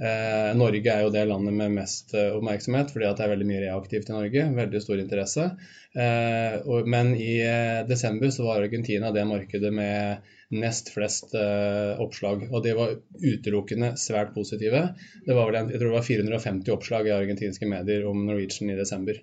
Eh, 0.01 0.51
Norge 0.57 0.91
er 0.91 1.05
jo 1.05 1.13
det 1.13 1.27
landet 1.29 1.53
med 1.53 1.77
mest 1.77 2.15
eh, 2.17 2.33
oppmerksomhet, 2.33 2.89
fordi 2.95 3.11
det 3.11 3.25
er 3.27 3.33
veldig 3.35 3.49
mye 3.51 3.65
reaktivt 3.67 4.09
i 4.09 4.17
Norge. 4.17 4.47
Veldig 4.57 4.81
stor 4.87 5.03
interesse. 5.05 5.49
Eh, 5.93 6.81
men 6.89 7.13
i 7.13 7.35
eh, 7.45 7.83
desember 7.87 8.33
så 8.33 8.49
var 8.49 8.65
Argentina 8.65 9.13
det 9.13 9.29
markedet 9.29 9.69
med 9.73 10.33
nest 10.61 10.91
flest 10.95 11.35
uh, 11.37 11.95
oppslag. 12.01 12.47
Og 12.51 12.63
de 12.65 12.73
var 12.77 12.97
utelukkende 13.21 13.93
svært 13.99 14.33
positive. 14.35 14.87
Det 15.25 15.37
var 15.37 15.49
vel 15.49 15.59
en, 15.61 15.71
jeg 15.73 15.81
tror 15.81 15.91
det 15.91 15.99
var 15.99 16.09
450 16.09 16.75
oppslag 16.75 17.09
i 17.09 17.15
argentinske 17.15 17.69
medier 17.69 18.07
om 18.09 18.25
Norwegian 18.27 18.73
i 18.73 18.79
desember. 18.79 19.21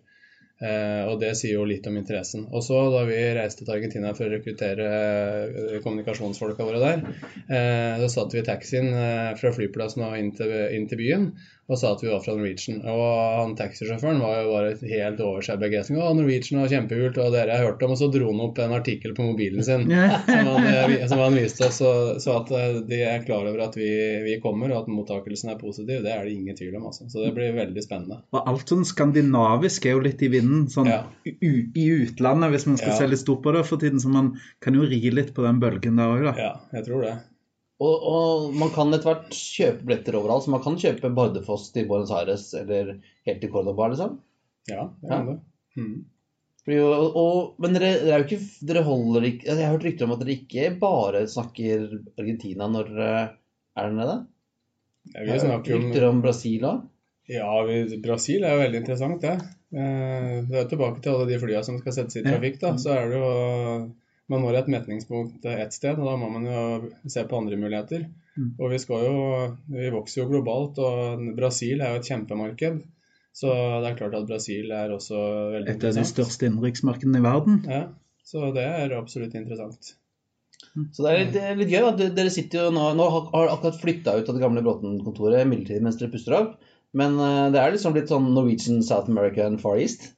Uh, 0.63 1.09
og 1.11 1.17
det 1.19 1.33
sier 1.35 1.57
jo 1.57 1.65
litt 1.67 1.87
om 1.91 1.97
interessen. 1.99 2.45
Og 2.55 2.63
så 2.63 2.79
da 2.95 3.01
vi 3.09 3.17
reiste 3.35 3.65
til 3.65 3.75
Argentina 3.75 4.13
for 4.15 4.29
å 4.29 4.35
rekruttere 4.37 4.91
uh, 5.51 5.79
kommunikasjonsfolka 5.83 6.67
våre 6.69 6.83
der, 6.83 7.03
uh, 7.51 8.05
så 8.05 8.11
satt 8.13 8.37
vi 8.37 8.43
i 8.43 8.47
taxien 8.47 8.93
fra 9.41 9.51
flyplassen 9.57 10.05
og 10.07 10.15
inn 10.21 10.31
til, 10.39 10.55
inn 10.77 10.87
til 10.91 11.03
byen 11.03 11.27
og 11.71 11.79
sa 11.79 11.93
at 11.95 12.03
vi 12.03 12.09
var 12.11 12.21
fra 12.21 12.35
Norwegian. 12.37 12.81
Og 12.85 13.03
han 13.39 13.53
taxisjåføren 13.57 14.19
var 14.21 14.41
jo 14.43 14.49
bare 14.51 14.73
helt 14.91 15.21
over 15.25 15.45
seg 15.47 15.61
begeistring. 15.63 16.01
Å, 16.03 16.11
Norwegian 16.19 16.61
var 16.61 16.69
kjempekult, 16.73 17.21
og 17.23 17.33
dere 17.33 17.55
har 17.57 17.65
hørt 17.71 17.83
om 17.87 17.93
Og 17.95 17.99
så 18.01 18.09
dro 18.13 18.27
han 18.33 18.43
opp 18.45 18.59
en 18.61 18.75
artikkel 18.77 19.15
på 19.17 19.23
mobilen 19.31 19.63
sin 19.65 19.87
som 20.27 20.51
han, 20.51 20.67
eh, 20.67 21.07
som 21.09 21.23
han 21.23 21.39
viste 21.39 21.65
oss. 21.69 21.79
Så, 21.81 21.93
sa 22.21 22.35
at 22.43 22.51
eh, 22.59 22.81
de 22.91 22.99
er 23.07 23.25
klar 23.25 23.47
over 23.49 23.63
at 23.69 23.79
vi, 23.79 23.89
vi 24.27 24.37
kommer, 24.43 24.75
og 24.75 24.83
at 24.83 24.93
mottakelsen 24.93 25.55
er 25.55 25.61
positiv, 25.63 26.03
det 26.05 26.13
er 26.13 26.27
det 26.29 26.35
ingen 26.35 26.59
tvil 26.59 26.77
om. 26.81 26.91
Altså. 26.91 27.07
Så 27.09 27.25
det 27.25 27.33
blir 27.39 27.55
veldig 27.57 27.87
spennende. 27.87 28.21
Og 28.35 28.53
alt 28.53 28.69
sånn 28.75 28.85
skandinavisk 28.89 29.87
er 29.89 29.97
jo 29.97 30.05
litt 30.05 30.23
i 30.27 30.33
vinden 30.35 30.67
sånn 30.73 30.91
Ja. 30.93 31.03
u 31.25 31.53
i 31.79 31.89
utlandet, 32.03 32.51
hvis 32.53 32.67
man 32.69 32.77
skal 32.77 32.93
Ja. 32.93 32.99
se 32.99 33.07
litt 33.09 33.23
stort 33.23 33.43
på 33.47 33.53
det 33.55 33.65
for 33.71 33.79
tiden. 33.81 34.01
Så 34.03 34.11
man 34.13 34.35
kan 34.61 34.75
jo 34.75 34.83
ri 34.83 35.01
litt 35.15 35.33
på 35.33 35.47
den 35.47 35.61
bølgen 35.63 35.97
der 35.97 36.11
òg, 36.19 36.25
da. 36.33 36.35
Ja, 36.37 36.53
jeg 36.75 36.85
tror 36.91 37.03
det. 37.07 37.17
Og, 37.81 38.05
og 38.13 38.53
man 38.55 38.71
kan 38.75 38.93
etter 38.95 39.09
hvert 39.09 39.33
kjøpe 39.33 39.87
billetter 39.89 40.19
overalt. 40.19 40.45
Så 40.45 40.53
man 40.53 40.63
kan 40.63 40.77
kjøpe 40.79 41.11
Bardufoss 41.17 41.71
til 41.75 41.89
Buenos 41.91 42.13
Aires 42.15 42.51
eller 42.59 42.99
helt 43.27 43.41
til 43.43 43.51
Cordoba, 43.51 43.89
liksom. 43.93 44.19
Ja, 44.71 44.91
det 45.03 45.11
Ja. 45.11 45.23
det. 45.27 45.39
Mm. 45.77 46.05
Og, 46.69 47.17
og, 47.19 47.55
men 47.59 47.73
dere, 47.75 47.89
dere 48.05 48.13
er 48.15 48.21
jo 48.23 48.27
ikke 48.29 48.67
Dere 48.69 48.83
holder 48.87 49.25
ikke 49.27 49.49
altså, 49.49 49.57
Jeg 49.59 49.67
har 49.67 49.73
hørt 49.73 49.87
rykter 49.89 50.07
om 50.07 50.13
at 50.15 50.21
dere 50.21 50.35
ikke 50.37 50.67
bare 50.79 51.23
snakker 51.27 51.87
Argentina 52.21 52.69
når 52.71 52.93
dere 52.93 53.09
er 53.73 53.89
der 53.89 53.97
nede. 53.97 54.15
Ja, 55.17 55.25
vi 55.27 55.39
snakker 55.43 55.75
om 55.75 55.87
rykter 55.89 56.07
om 56.07 56.21
Brasil 56.23 56.67
òg. 56.69 56.85
Ja, 57.33 57.49
vi, 57.67 57.81
Brasil 58.05 58.45
er 58.45 58.55
jo 58.55 58.63
veldig 58.63 58.79
interessant, 58.83 59.25
det. 59.25 59.33
Eh, 59.73 60.37
det 60.47 60.61
er 60.61 60.69
tilbake 60.71 61.03
til 61.03 61.17
alle 61.17 61.27
de 61.33 61.41
flyene 61.43 61.65
som 61.67 61.81
skal 61.81 61.97
settes 61.97 62.21
i 62.21 62.25
trafikk. 62.27 62.61
da, 62.61 62.77
Så 62.79 62.95
er 62.95 63.11
det 63.11 63.19
jo 63.19 63.33
Man 64.31 64.45
når 64.45 64.61
et 64.61 64.71
metningspunkt 64.71 65.47
ett 65.51 65.75
sted, 65.75 65.99
og 65.99 66.07
da 66.07 66.17
må 66.21 66.29
man 66.31 66.45
jo 66.47 66.61
se 67.11 67.25
på 67.29 67.39
andre 67.43 67.59
muligheter. 67.59 68.07
Mm. 68.39 68.53
Og 68.57 68.71
vi 68.73 68.79
skal 68.81 69.03
jo 69.05 69.17
Vi 69.69 69.91
vokser 69.93 70.23
jo 70.23 70.29
globalt, 70.31 70.79
og 70.81 71.25
Brasil 71.37 71.83
er 71.83 71.95
jo 71.95 72.03
et 72.03 72.11
kjempemarked. 72.13 72.83
Så 73.33 73.49
det 73.83 73.89
er 73.89 73.99
klart 73.99 74.15
at 74.17 74.29
Brasil 74.29 74.71
er 74.77 74.93
også 74.93 75.19
veldig 75.57 75.75
Et 75.75 75.89
av 75.89 75.99
de 75.99 76.07
største 76.09 76.49
innenriksmarkedene 76.49 77.21
i 77.21 77.25
verden. 77.25 77.61
Ja, 77.69 77.83
så 78.29 78.53
det 78.55 78.65
er 78.69 78.95
absolutt 78.99 79.35
interessant. 79.39 79.95
Så 80.93 81.05
det 81.05 81.11
er 81.11 81.19
litt, 81.19 81.33
det 81.35 81.45
er 81.45 81.57
litt 81.59 81.73
gøy. 81.73 81.87
at 81.89 82.03
Dere 82.17 82.33
sitter 82.33 82.67
jo 82.67 82.75
nå, 82.77 82.85
nå 82.97 83.09
har 83.15 83.31
har 83.33 83.55
akkurat 83.57 83.81
flytta 83.81 84.17
ut 84.19 84.29
av 84.29 84.37
det 84.37 84.45
gamle 84.45 84.65
Bråten-kontoret 84.65 85.49
midlertidig 85.49 85.85
mens 85.85 85.99
dere 86.01 86.13
puster 86.13 86.37
opp. 86.39 86.55
Men 86.97 87.17
eh, 87.21 87.47
det 87.55 87.61
er 87.61 87.75
liksom 87.75 87.97
litt 87.97 88.13
sånn 88.13 88.31
Norwegian 88.37 88.85
South 88.85 89.11
America 89.11 89.47
and 89.49 89.61
Far 89.65 89.81
East. 89.81 90.13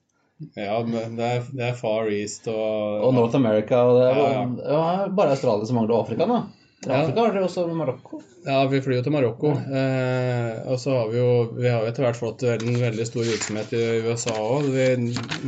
Ja, 0.54 0.80
men 0.82 1.16
det 1.16 1.24
er, 1.24 1.46
det 1.54 1.64
er 1.70 1.78
Far 1.78 2.10
East 2.12 2.48
og 2.50 3.06
Og 3.06 3.14
North 3.14 3.36
America. 3.38 3.84
Og 3.86 4.00
det 4.00 4.10
er 4.10 4.18
Ja, 4.18 4.28
ja. 4.34 4.44
ja, 4.74 5.08
bare 5.08 5.36
Australia 5.36 5.66
som 5.68 5.78
mangler 5.80 6.00
Afrika 6.00 6.26
nå. 6.28 6.42
Til 6.84 6.92
Afrika 6.92 7.22
har 7.22 7.32
dere 7.32 7.46
også 7.46 7.62
Marokko. 7.72 8.18
Ja, 8.44 8.58
vi 8.68 8.80
flyr 8.84 8.98
jo 8.98 9.04
til 9.06 9.14
Marokko. 9.14 9.52
Eh, 9.80 10.56
og 10.68 10.80
så 10.82 10.98
har 10.98 11.12
vi 11.12 11.16
jo 11.16 11.28
vi 11.56 11.70
har 11.70 11.80
jo 11.80 11.88
etter 11.88 12.04
hvert 12.04 12.18
fått 12.18 12.44
en 12.50 12.74
veldig 12.82 13.06
stor 13.08 13.24
virksomhet 13.24 13.72
i 13.72 13.84
USA 14.04 14.34
òg. 14.36 14.68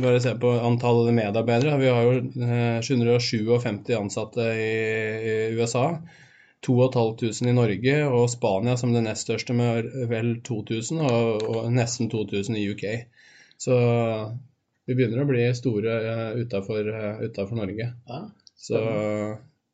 Bare 0.01 0.21
se 0.23 0.33
på 0.41 0.53
antall 0.65 1.03
medarbeidere. 1.13 1.77
Vi 1.83 1.91
har 1.93 2.07
jo 2.07 2.15
eh, 2.47 2.79
757 2.81 3.93
ansatte 3.99 4.47
i, 4.55 4.71
i 5.19 5.35
USA. 5.59 5.91
2500 6.65 7.51
i 7.51 7.53
Norge 7.53 7.97
og 8.09 8.25
Spania 8.33 8.73
som 8.81 8.95
det 8.95 9.03
nest 9.05 9.27
største 9.27 9.53
med 9.53 9.91
vel 10.09 10.39
2000, 10.47 11.03
og, 11.05 11.45
og 11.45 11.67
nesten 11.75 12.09
2000 12.09 12.57
i 12.57 12.65
UK. 12.73 12.87
Så 13.61 13.77
vi 14.87 14.95
begynner 14.95 15.21
å 15.23 15.27
bli 15.27 15.43
store 15.55 15.99
uh, 16.07 16.39
utafor 16.39 16.87
uh, 16.87 17.55
Norge. 17.59 17.91
Ja. 18.07 18.19
Så, 18.57 18.79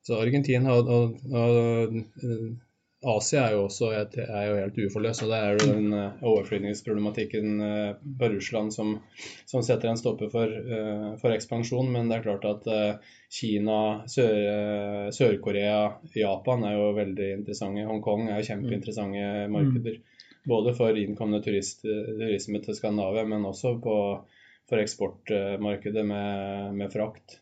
så 0.03 0.19
Argentina 0.19 0.73
og, 0.75 0.89
og, 0.91 1.21
og 1.31 1.93
eh, 2.27 2.49
Asia 3.13 3.45
er 3.45 3.53
jo 3.55 3.61
også 3.69 3.91
et, 3.95 4.17
er 4.19 4.49
jo 4.49 4.57
helt 4.57 4.79
uforløst. 4.87 5.23
og 5.23 5.31
Det 5.31 5.37
er 5.39 5.53
jo 5.53 5.69
den 5.69 5.95
uh, 5.95 6.25
overflyvningsproblematikken 6.33 7.63
uh, 7.63 7.93
på 8.19 8.29
Russland 8.33 8.75
som, 8.75 8.97
som, 9.47 9.63
setter 9.63 9.91
en 9.91 9.99
stopper 9.99 10.33
for, 10.33 10.51
for, 11.21 11.31
ekspansjon. 11.31 11.93
Men 11.95 12.11
det 12.11 12.19
er 12.19 12.27
klart 12.27 12.49
at 12.49 12.69
Kina, 13.31 13.79
Sør-Korea, 14.11 15.79
Sør 16.09 16.19
Japan 16.19 16.67
er 16.67 16.77
jo 16.77 16.91
veldig 16.99 17.31
interessante. 17.39 17.87
Hongkong 17.87 18.27
er 18.27 18.41
jo 18.41 18.49
kjempeinteressante 18.51 19.49
markeder. 19.55 20.01
Både 20.43 20.75
for 20.75 20.99
innkomne 20.99 21.39
turist, 21.43 21.85
turisme 21.87 22.59
til 22.65 22.75
Skandinavia, 22.75 23.23
men 23.23 23.47
også 23.47 23.77
på, 23.83 23.97
for 24.69 24.81
eksportmarkedet 24.81 26.05
med, 26.07 26.73
med 26.77 26.93
frakt. 26.93 27.39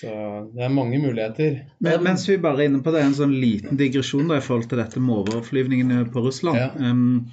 Så 0.00 0.08
det 0.54 0.62
er 0.64 0.72
mange 0.72 0.98
muligheter. 1.02 1.56
Men, 1.78 2.02
mens 2.04 2.28
vi 2.28 2.38
bare 2.40 2.62
er 2.62 2.70
inne 2.70 2.82
på 2.84 2.92
det, 2.94 3.02
en 3.04 3.16
sånn 3.16 3.34
liten 3.36 3.76
digresjon 3.80 4.30
da, 4.30 4.38
i 4.38 4.44
forhold 4.44 4.70
til 4.70 4.80
dette 4.80 5.02
med 5.02 5.24
overflyvningene 5.24 6.04
på 6.14 6.22
Russland. 6.24 6.60
Ja. 6.60 6.70
Um, 6.78 7.26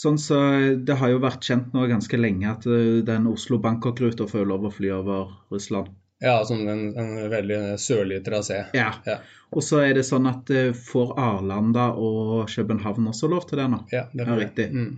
sånn 0.00 0.16
så 0.22 0.38
Det 0.86 0.96
har 0.96 1.12
jo 1.12 1.18
vært 1.20 1.44
kjent 1.44 1.74
nå 1.76 1.84
ganske 1.90 2.20
lenge 2.20 2.48
at 2.52 2.68
uh, 2.70 3.00
den 3.04 3.28
Oslo-Bangkok-ruta 3.28 4.28
får 4.30 4.48
lov 4.48 4.70
å 4.70 4.72
fly 4.72 4.94
over 5.00 5.34
Russland. 5.52 5.92
Ja, 6.20 6.38
sånn 6.48 6.64
en, 6.68 6.86
en 7.00 7.12
veldig 7.32 7.60
sørlig 7.80 8.22
trasé. 8.24 8.62
Ja. 8.76 8.94
Ja. 9.08 9.20
Og 9.50 9.64
så 9.66 9.82
er 9.82 9.96
det 9.98 10.06
sånn 10.08 10.30
at 10.30 10.48
uh, 10.54 10.70
får 10.76 11.16
Arlanda 11.20 11.90
og 11.98 12.48
København 12.52 13.12
også 13.12 13.28
lov 13.32 13.50
til 13.50 13.60
det 13.60 13.68
nå? 13.74 13.84
Ja, 13.92 14.06
det 14.14 14.24
er 14.24 14.44
riktig. 14.46 14.70
Mm. 14.72 14.92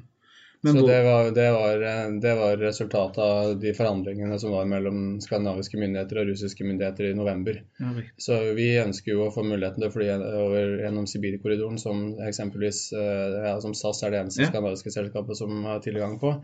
Men 0.63 0.77
så 0.79 0.83
det 0.87 0.99
var, 1.03 1.31
det, 1.35 1.47
var, 1.51 1.81
det 2.23 2.33
var 2.39 2.57
resultatet 2.61 3.19
av 3.19 3.55
de 3.59 3.73
forhandlingene 3.75 4.37
som 4.39 4.53
var 4.55 4.69
mellom 4.71 5.19
skandinaviske 5.25 5.81
myndigheter 5.81 6.21
og 6.23 6.29
russiske 6.31 6.67
myndigheter 6.69 7.09
i 7.09 7.15
november. 7.19 7.59
Ja. 7.83 7.91
Så 8.23 8.39
vi 8.55 8.69
ønsker 8.79 9.17
jo 9.17 9.25
å 9.27 9.33
få 9.35 9.43
muligheten 9.43 9.83
til 9.83 9.91
å 9.91 9.95
fly 9.97 10.07
over 10.15 10.77
gjennom 10.85 11.09
Sibirkorridoren, 11.11 11.81
som 11.83 12.05
eksempelvis 12.29 12.85
eh, 12.95 13.39
ja, 13.49 13.57
som 13.65 13.75
SAS 13.75 14.05
er 14.07 14.15
det 14.15 14.21
eneste 14.23 14.45
Ja. 14.45 14.53
skandinaviske 14.53 14.95
selskapet 14.95 15.41
som 15.43 15.65
har 15.67 15.83
tilgang 15.83 16.19
på. 16.23 16.37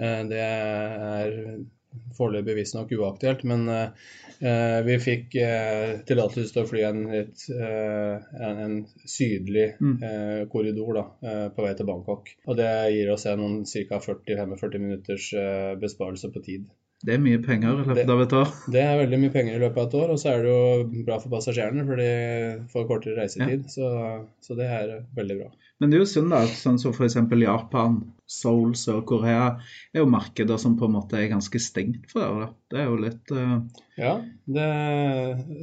Eh, 0.00 0.22
Det 0.32 0.40
er 0.40 1.36
foreløpig 2.16 2.56
visstnok 2.58 2.92
uaktuelt, 2.98 3.44
men 3.48 3.68
eh, 3.72 4.80
vi 4.86 4.96
fikk 5.02 5.36
eh, 5.42 6.00
tillatelse 6.08 6.54
til 6.54 6.62
å 6.64 6.68
fly 6.68 6.82
en, 6.88 7.00
litt, 7.12 7.44
eh, 7.54 8.26
en, 8.48 8.60
en 8.66 8.76
sydlig 9.08 9.68
Mm. 9.78 9.94
eh, 10.02 10.42
korridor 10.52 10.96
da, 10.96 11.04
på 11.54 11.64
vei 11.64 11.72
til 11.78 11.86
Bangkok. 11.88 12.32
Og 12.48 12.58
det 12.58 12.68
gir 12.94 13.12
oss 13.12 13.26
en 13.30 13.64
ca. 13.64 14.00
40-45 14.02 14.78
minutters 14.82 15.30
besparelse 15.80 16.30
på 16.34 16.42
tid. 16.44 16.68
Det 17.06 17.14
er 17.14 17.20
mye 17.22 17.38
penger 17.38 17.76
i 17.76 17.84
løpet 17.86 18.00
Det- 18.00 18.10
av 18.10 18.20
et 18.24 18.32
år. 18.34 18.48
Det 18.74 18.80
er 18.82 18.96
veldig 18.98 19.18
mye 19.22 19.30
penger 19.30 19.54
i 19.54 19.62
løpet 19.62 19.78
av 19.78 19.86
et 19.86 19.94
år, 20.00 20.10
og 20.10 20.18
så 20.18 20.32
er 20.32 20.42
det 20.42 20.50
jo 20.50 21.04
bra 21.06 21.18
for 21.22 21.30
passasjerene, 21.30 21.86
for 21.86 22.00
de 22.00 22.08
får 22.72 22.88
kortere 22.88 23.20
reisetid. 23.20 23.68
Så, 23.70 23.86
så 24.42 24.56
det 24.58 24.66
er 24.66 25.04
veldig 25.14 25.36
bra. 25.38 25.50
Men 25.78 25.90
det 25.90 25.98
er 25.98 26.02
jo 26.02 26.10
synd 26.10 26.32
da, 26.34 26.40
sånn 26.58 26.80
som 26.82 26.90
f.eks. 26.90 27.14
Japan, 27.38 28.00
Seoul, 28.26 28.74
Sør-Korea 28.74 29.44
er 29.94 30.02
jo 30.02 30.10
markeder 30.10 30.58
som 30.58 30.74
på 30.76 30.88
en 30.88 30.96
måte 30.96 31.20
er 31.20 31.30
ganske 31.30 31.60
stengt 31.62 32.10
for 32.10 32.24
dere. 32.24 32.50
Det 32.68 32.82
er 32.82 32.90
jo 32.90 32.98
litt 32.98 33.30
uh... 33.30 33.62
Ja, 33.96 34.16
det, 34.50 34.66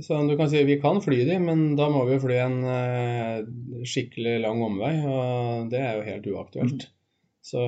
sånn 0.08 0.32
du 0.32 0.38
kan 0.40 0.50
si 0.50 0.64
vi 0.64 0.80
kan 0.80 1.04
fly 1.04 1.20
de, 1.28 1.36
men 1.44 1.76
da 1.76 1.92
må 1.92 2.08
vi 2.08 2.22
fly 2.24 2.40
en 2.46 2.58
uh, 2.64 3.84
skikkelig 3.84 4.40
lang 4.48 4.64
omvei, 4.64 4.96
og 5.04 5.68
det 5.76 5.84
er 5.84 6.00
jo 6.00 6.08
helt 6.08 6.32
uaktuelt. 6.32 6.88
Så 7.46 7.62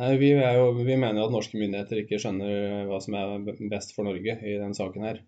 nei, 0.00 0.10
vi, 0.18 0.32
jo, 0.34 0.70
vi 0.80 0.96
mener 0.98 1.22
at 1.22 1.30
norske 1.34 1.58
myndigheter 1.60 2.00
ikke 2.02 2.18
skjønner 2.18 2.88
hva 2.88 2.98
som 3.04 3.14
er 3.14 3.44
best 3.70 3.92
for 3.94 4.08
Norge 4.08 4.34
i 4.42 4.56
den 4.58 4.74
saken 4.74 5.04
her. 5.06 5.20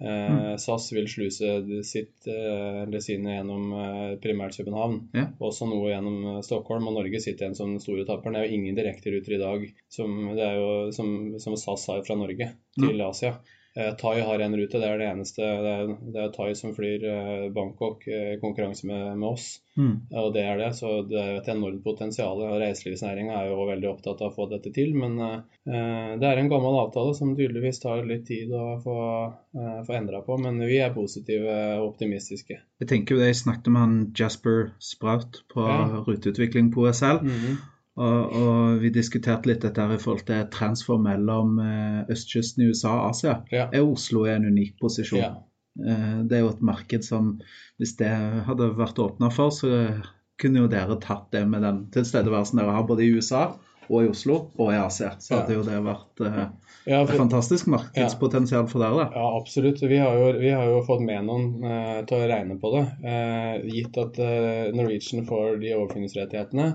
Eh, 0.00 0.54
SAS 0.62 0.86
vil 0.94 1.08
sluse 1.10 1.50
sitt, 1.84 2.14
eh, 2.30 2.84
eller 2.84 3.02
sine 3.02 3.34
gjennom 3.34 3.64
eh, 3.74 4.12
primært 4.22 4.56
København, 4.60 5.00
Ja. 5.18 5.24
også 5.42 5.66
noe 5.68 5.90
gjennom 5.90 6.18
eh, 6.36 6.40
Stockholm. 6.46 6.86
Og 6.88 6.94
Norge 7.00 7.20
sitter 7.20 7.48
igjen 7.48 7.58
som 7.58 7.74
den 7.74 7.82
store 7.82 8.06
taperen. 8.08 8.38
Det 8.38 8.44
er 8.44 8.48
jo 8.48 8.60
ingen 8.60 8.78
direkteruter 8.78 9.34
i 9.36 9.42
dag 9.42 9.66
som, 9.92 10.14
det 10.38 10.48
jo, 10.54 10.68
som, 10.94 11.12
som 11.42 11.58
SAS 11.58 11.88
har 11.90 12.04
fra 12.06 12.16
Norge 12.20 12.52
til 12.78 13.02
Asia. 13.10 13.34
Eh, 13.78 13.92
Thai 14.00 14.20
har 14.26 14.40
en 14.42 14.56
rute, 14.58 14.80
det 14.82 14.88
er 14.90 14.98
det 14.98 15.06
eneste. 15.12 15.38
Det 15.38 15.72
er, 15.78 15.90
det 16.14 16.22
er 16.24 16.32
Thai 16.34 16.48
som 16.58 16.72
flyr 16.74 17.04
eh, 17.06 17.44
Bangkok 17.54 18.02
eh, 18.10 18.32
i 18.34 18.40
konkurranse 18.42 18.88
med, 18.90 19.12
med 19.20 19.28
oss. 19.28 19.44
mm. 19.78 19.92
Og 20.18 20.32
det 20.34 20.42
er 20.42 20.58
det, 20.58 20.72
så 20.74 20.90
det 21.06 21.20
er 21.22 21.36
et 21.38 21.50
enormt 21.52 21.84
potensial. 21.84 22.42
Reiselivsnæringa 22.58 23.36
er 23.38 23.52
jo 23.52 23.68
veldig 23.70 23.90
opptatt 23.92 24.24
av 24.24 24.32
å 24.32 24.34
få 24.34 24.48
dette 24.50 24.72
til. 24.74 24.96
Men 24.98 25.14
eh, 25.22 26.16
det 26.18 26.26
er 26.32 26.42
en 26.42 26.50
gammel 26.50 26.80
avtale 26.82 27.14
som 27.14 27.36
tydeligvis 27.38 27.78
tar 27.84 28.02
litt 28.08 28.26
tid 28.26 28.50
å 28.50 28.66
få, 28.82 28.98
eh, 29.54 29.80
få 29.86 29.98
endra 30.00 30.24
på. 30.26 30.40
Men 30.42 30.58
vi 30.66 30.82
er 30.82 30.94
positive 30.96 31.54
og 31.78 31.92
optimistiske. 31.92 32.58
Jeg 32.82 32.90
tenker 32.90 33.14
jo 33.14 33.22
det, 33.22 33.30
jeg 33.30 33.42
snakket 33.44 33.70
med 33.74 33.84
han 33.86 33.96
Jasper 34.18 34.72
Sprout 34.82 35.44
på 35.54 35.62
Ja. 35.70 36.02
ruteutvikling 36.08 36.72
på 36.74 36.88
OSL. 36.88 37.22
Og, 37.98 38.34
og 38.38 38.78
vi 38.82 38.92
diskuterte 38.94 39.50
litt 39.50 39.64
dette 39.66 39.82
her 39.82 39.96
i 39.96 39.98
forhold 39.98 40.22
til 40.28 40.44
transfer 40.54 41.00
mellom 41.02 41.56
eh, 41.64 42.00
østkysten 42.14 42.62
i 42.62 42.68
USA 42.70 42.92
og 42.94 43.08
Asia. 43.10 43.32
Ja. 43.50 43.64
Er 43.74 43.82
Oslo 43.88 44.22
i 44.28 44.34
en 44.36 44.46
unik 44.46 44.76
posisjon. 44.78 45.18
Ja. 45.24 45.32
Eh, 45.82 46.20
det 46.30 46.38
er 46.38 46.44
jo 46.44 46.52
et 46.54 46.62
marked 46.62 47.02
som, 47.06 47.32
hvis 47.82 47.96
det 47.98 48.12
hadde 48.46 48.70
vært 48.78 49.00
åpna 49.02 49.32
for, 49.34 49.50
så 49.54 49.72
kunne 50.38 50.62
jo 50.62 50.68
dere 50.70 50.94
tatt 51.02 51.32
det 51.34 51.42
med 51.50 51.64
den 51.66 51.80
tilstedeværelsen 51.94 52.60
dere 52.62 52.76
har 52.76 52.86
både 52.86 53.02
i 53.02 53.10
USA 53.18 53.48
og 53.88 54.04
i 54.04 54.10
Oslo 54.12 54.34
og 54.60 54.68
i 54.70 54.76
Asia. 54.78 55.14
Så 55.18 55.32
Ja. 55.34 55.40
hadde 55.40 55.54
jo 55.56 55.62
det 55.66 55.78
vært 55.86 56.20
eh, 56.28 56.42
Ja, 56.88 57.00
et 57.02 57.10
fantastisk 57.18 57.66
markedspotensial 57.72 58.68
for 58.70 58.80
dere, 58.84 59.00
da. 59.00 59.06
ja, 59.18 59.24
absolutt. 59.40 59.80
Vi 59.82 59.98
har 59.98 60.14
jo, 60.16 60.28
vi 60.38 60.52
har 60.54 60.68
jo 60.70 60.84
fått 60.86 61.02
med 61.04 61.26
noen 61.26 61.64
eh, 61.66 61.98
til 62.06 62.20
å 62.22 62.28
regne 62.30 62.60
på 62.62 62.70
det. 62.76 62.84
Eh, 63.02 63.66
gitt 63.74 63.98
at 63.98 64.20
eh, 64.22 64.70
Norwegian 64.76 65.26
får 65.28 65.58
de 65.64 65.74
overflyvningsrettighetene, 65.80 66.68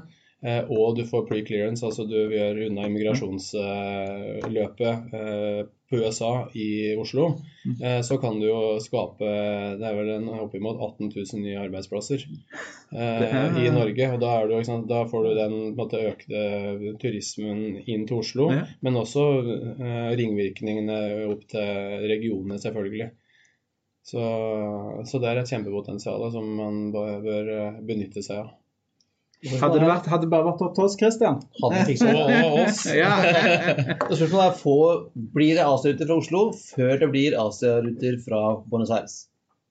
og 0.67 0.97
du 0.97 1.03
får 1.07 1.23
pre-clearance, 1.29 1.85
altså 1.87 2.03
du 2.09 2.17
gjør 2.33 2.57
unna 2.67 2.81
immigrasjonsløpet 2.89 4.93
eh, 5.13 5.61
på 5.89 5.95
USA 6.01 6.47
i 6.57 6.95
Oslo, 6.97 7.27
eh, 7.81 8.01
så 8.03 8.17
kan 8.21 8.39
du 8.41 8.45
jo 8.47 8.79
skape 8.81 9.25
Det 9.79 9.85
er 9.87 9.95
vel 9.97 10.09
en 10.15 10.29
oppimot 10.41 10.77
18 10.81 11.11
000 11.13 11.41
nye 11.43 11.59
arbeidsplasser 11.61 12.19
eh, 12.25 12.29
er- 13.29 13.57
i 13.61 13.69
Norge. 13.71 14.09
og 14.15 14.19
Da, 14.23 14.31
du, 14.49 14.55
sant, 14.65 14.87
da 14.89 15.03
får 15.07 15.23
du 15.23 15.29
den 15.37 15.75
måte, 15.77 15.97
økte 16.11 16.39
turismen 17.01 17.83
inn 17.87 18.07
til 18.09 18.17
Oslo, 18.23 18.49
men 18.81 18.95
også 18.99 19.23
eh, 19.79 20.11
ringvirkningene 20.19 20.99
opp 21.31 21.43
til 21.47 21.63
regionene, 22.09 22.57
selvfølgelig. 22.59 23.11
Så, 24.03 24.19
så 25.07 25.19
det 25.23 25.29
er 25.29 25.37
et 25.39 25.47
kjempepotensial 25.53 26.25
som 26.33 26.45
man 26.57 26.89
bør, 26.91 27.47
eh, 27.47 27.79
benytte 27.87 28.21
seg 28.25 28.37
av. 28.43 28.49
Hadde 29.43 29.79
det, 29.81 29.87
vært, 29.89 30.05
hadde 30.07 30.23
det 30.23 30.31
bare 30.31 30.45
vært 30.47 30.61
opp 30.63 30.75
til 30.77 30.85
oss, 30.85 30.93
Christian? 30.99 31.41
Hadde 31.59 31.81
fiksa 31.89 32.13
det. 32.15 32.37
Oss. 32.63 32.83
Ja. 33.01 33.09
Og 34.07 34.13
Spørsmålet 34.15 34.45
er 34.45 34.55
få, 34.61 34.75
blir 35.35 35.57
det 35.57 35.65
Asia-ruter 35.67 36.07
fra 36.09 36.17
Oslo 36.21 36.43
før 36.61 36.93
det 37.01 37.09
blir 37.11 37.35
Asia-ruter 37.41 38.17
fra 38.23 38.41
Buenos 38.71 38.93
Aires? 38.95 39.17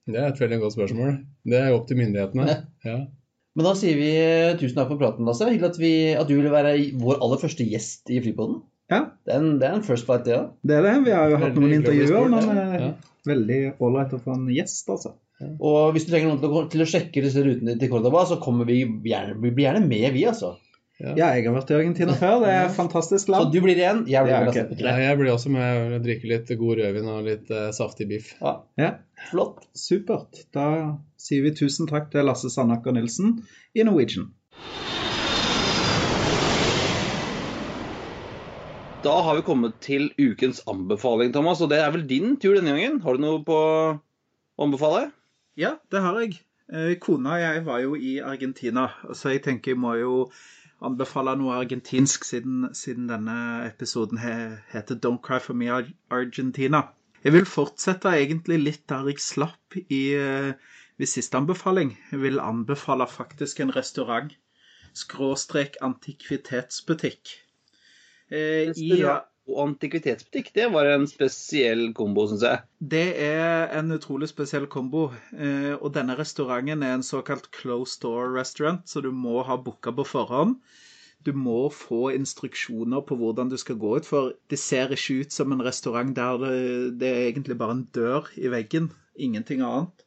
Det 0.05 0.19
er 0.19 0.29
et 0.33 0.39
veldig 0.43 0.59
godt 0.65 0.75
spørsmål. 0.75 1.13
Det 1.47 1.57
er 1.61 1.73
opp 1.73 1.87
til 1.89 1.97
myndighetene. 2.01 2.57
Ja. 2.85 2.97
Men 3.55 3.67
da 3.69 3.71
sier 3.77 3.95
vi 3.97 4.09
eh, 4.17 4.53
tusen 4.59 4.75
takk 4.79 4.89
for 4.91 4.99
praten, 5.01 5.25
Lasse. 5.29 5.45
Hyggelig 5.49 5.69
at, 5.71 5.79
vi, 5.81 5.91
at 6.17 6.29
du 6.29 6.35
ville 6.35 6.51
være 6.53 6.75
vår 6.99 7.19
aller 7.23 7.41
første 7.41 7.65
gjest 7.69 8.09
i 8.13 8.17
Flypodden. 8.25 8.61
Ja. 8.91 8.99
Det 9.25 9.33
er 9.33 9.39
en, 9.41 9.51
det 9.61 9.67
er 9.69 9.77
en 9.79 9.85
first 9.85 10.05
flight, 10.09 10.25
det 10.27 10.35
òg. 10.37 10.47
Det 10.67 10.75
er 10.79 10.85
det. 10.89 10.93
Vi 11.05 11.13
har 11.15 11.31
jo 11.31 11.37
hatt 11.41 11.57
noen 11.57 11.75
intervjuer, 11.79 12.29
men 12.33 12.49
ja. 12.49 12.65
eh, 12.65 12.81
Ja. 12.83 12.89
veldig 13.29 13.59
ålreit 13.79 14.13
å 14.17 14.21
få 14.25 14.33
en 14.35 14.49
gjest, 14.51 14.89
altså. 14.91 15.13
Og 15.59 15.93
hvis 15.95 16.05
du 16.07 16.11
trenger 16.13 16.29
noen 16.31 16.41
til 16.43 16.51
å, 16.53 16.65
til 16.71 16.83
å 16.85 16.89
sjekke 16.89 17.23
disse 17.25 17.43
rutene 17.45 17.77
til 17.79 17.89
Cordoba, 17.91 18.25
så 18.29 18.37
kommer 18.43 18.67
vi 18.69 18.81
gjerne, 18.83 19.37
vi 19.41 19.51
blir 19.51 19.67
gjerne 19.69 19.85
med, 19.87 20.09
vi, 20.15 20.25
altså. 20.29 20.55
Ja, 21.03 21.31
jeg 21.35 21.43
har 21.47 21.55
vært 21.55 21.71
i 21.73 21.75
Argentina 21.75 22.13
før. 22.15 22.43
Det 22.45 22.51
er 22.53 22.67
fantastisk 22.71 23.27
fantastisk 23.27 23.27
Så 23.33 23.49
du 23.51 23.57
blir 23.65 23.79
igjen. 23.81 24.03
Jeg 24.07 24.23
blir 24.23 24.31
Ja, 24.35 24.39
med 24.43 24.51
ok. 24.51 24.59
Lasse 24.59 24.69
på 24.69 24.85
Ja, 24.85 24.93
jeg 25.01 25.17
blir 25.19 25.31
også 25.33 25.49
med 25.51 25.95
å 25.97 25.97
drikke 26.05 26.29
litt 26.29 26.51
god 26.61 26.77
rødvin 26.79 27.09
og 27.11 27.25
litt 27.27 27.49
uh, 27.51 27.63
saftig 27.75 28.07
biff. 28.11 28.29
Ja, 28.39 28.53
Ja, 28.79 28.91
flott. 29.31 29.65
supert. 29.75 30.45
Da 30.55 30.67
sier 31.19 31.43
vi 31.43 31.51
tusen 31.57 31.89
takk 31.89 32.07
til 32.13 32.23
Lasse 32.29 32.51
Sandaker 32.53 32.95
Nilsen 32.95 33.41
i 33.75 33.83
Norwegian. 33.83 34.29
Da 39.03 39.17
har 39.25 39.35
vi 39.35 39.43
kommet 39.43 39.81
til 39.83 40.11
ukens 40.21 40.61
anbefaling, 40.69 41.33
Thomas. 41.35 41.59
Og 41.65 41.73
det 41.73 41.81
er 41.83 41.91
vel 41.91 42.05
din 42.07 42.37
tur 42.39 42.55
denne 42.55 42.77
gangen. 42.77 43.01
Har 43.03 43.17
du 43.17 43.25
noe 43.25 43.41
på 43.43 43.57
å 43.57 43.73
anbefale? 44.63 45.09
Ja, 45.57 45.75
det 45.91 46.01
har 46.01 46.19
jeg. 46.19 46.39
Eh, 46.73 46.95
Kona 46.99 47.35
og 47.37 47.41
jeg 47.41 47.65
var 47.65 47.79
jo 47.83 47.95
i 47.95 48.17
Argentina, 48.17 48.87
så 49.13 49.33
jeg 49.33 49.43
tenker 49.45 49.73
jeg 49.73 49.79
må 49.79 49.93
jo 49.99 50.13
anbefale 50.83 51.35
noe 51.39 51.59
argentinsk 51.61 52.25
siden, 52.27 52.69
siden 52.75 53.07
denne 53.11 53.35
episoden 53.67 54.19
heter 54.19 54.99
Don't 54.99 55.21
Cry 55.23 55.39
For 55.39 55.53
Me 55.53 55.69
Argentina. 56.11 56.81
Jeg 57.23 57.35
vil 57.37 57.45
fortsette 57.47 58.11
egentlig 58.17 58.59
litt 58.59 58.83
der 58.89 59.07
jeg 59.07 59.21
slapp 59.23 59.77
i 59.83 60.01
eh, 60.17 60.53
ved 60.97 61.07
siste 61.09 61.37
anbefaling. 61.39 61.93
Jeg 62.11 62.23
vil 62.25 62.41
anbefale 62.43 63.07
faktisk 63.07 63.61
en 63.63 63.75
restaurant 63.75 64.33
skråstrek 64.93 65.77
antikvitetsbutikk. 65.81 67.37
Eh, 68.31 68.73
i, 68.73 68.89
Restaurant 68.89 69.29
og 69.49 69.57
antikvitetsbutikk, 69.65 70.53
det 70.55 70.69
var 70.71 70.87
en 70.87 71.05
spesiell 71.09 71.89
kombo, 71.97 72.23
syns 72.29 72.45
jeg. 72.47 72.63
det 72.93 73.07
er 73.25 73.73
en 73.75 73.91
utrolig 73.91 74.29
spesiell 74.31 74.69
kombo. 74.71 75.09
Eh, 75.35 75.73
og 75.75 75.91
denne 75.97 76.15
restauranten 76.19 76.85
er 76.85 76.95
en 76.95 77.03
såkalt 77.03 77.49
closed 77.55 78.01
door 78.05 78.31
restaurant, 78.37 78.81
så 78.87 79.03
du 79.03 79.11
må 79.11 79.43
ha 79.43 79.59
booka 79.59 79.91
på 79.95 80.07
forhånd. 80.07 80.55
Du 81.23 81.31
må 81.35 81.69
få 81.71 82.09
instruksjoner 82.15 83.03
på 83.07 83.15
hvordan 83.19 83.51
du 83.51 83.57
skal 83.59 83.79
gå 83.79 83.97
ut, 83.99 84.07
for 84.07 84.33
det 84.51 84.59
ser 84.59 84.91
ikke 84.95 85.23
ut 85.23 85.35
som 85.35 85.51
en 85.55 85.63
restaurant 85.63 86.15
der 86.15 86.39
det, 86.39 86.55
det 86.99 87.11
er 87.11 87.27
egentlig 87.27 87.59
bare 87.59 87.77
en 87.77 87.85
dør 87.95 88.31
i 88.39 88.51
veggen, 88.51 88.91
ingenting 89.15 89.63
annet. 89.63 90.03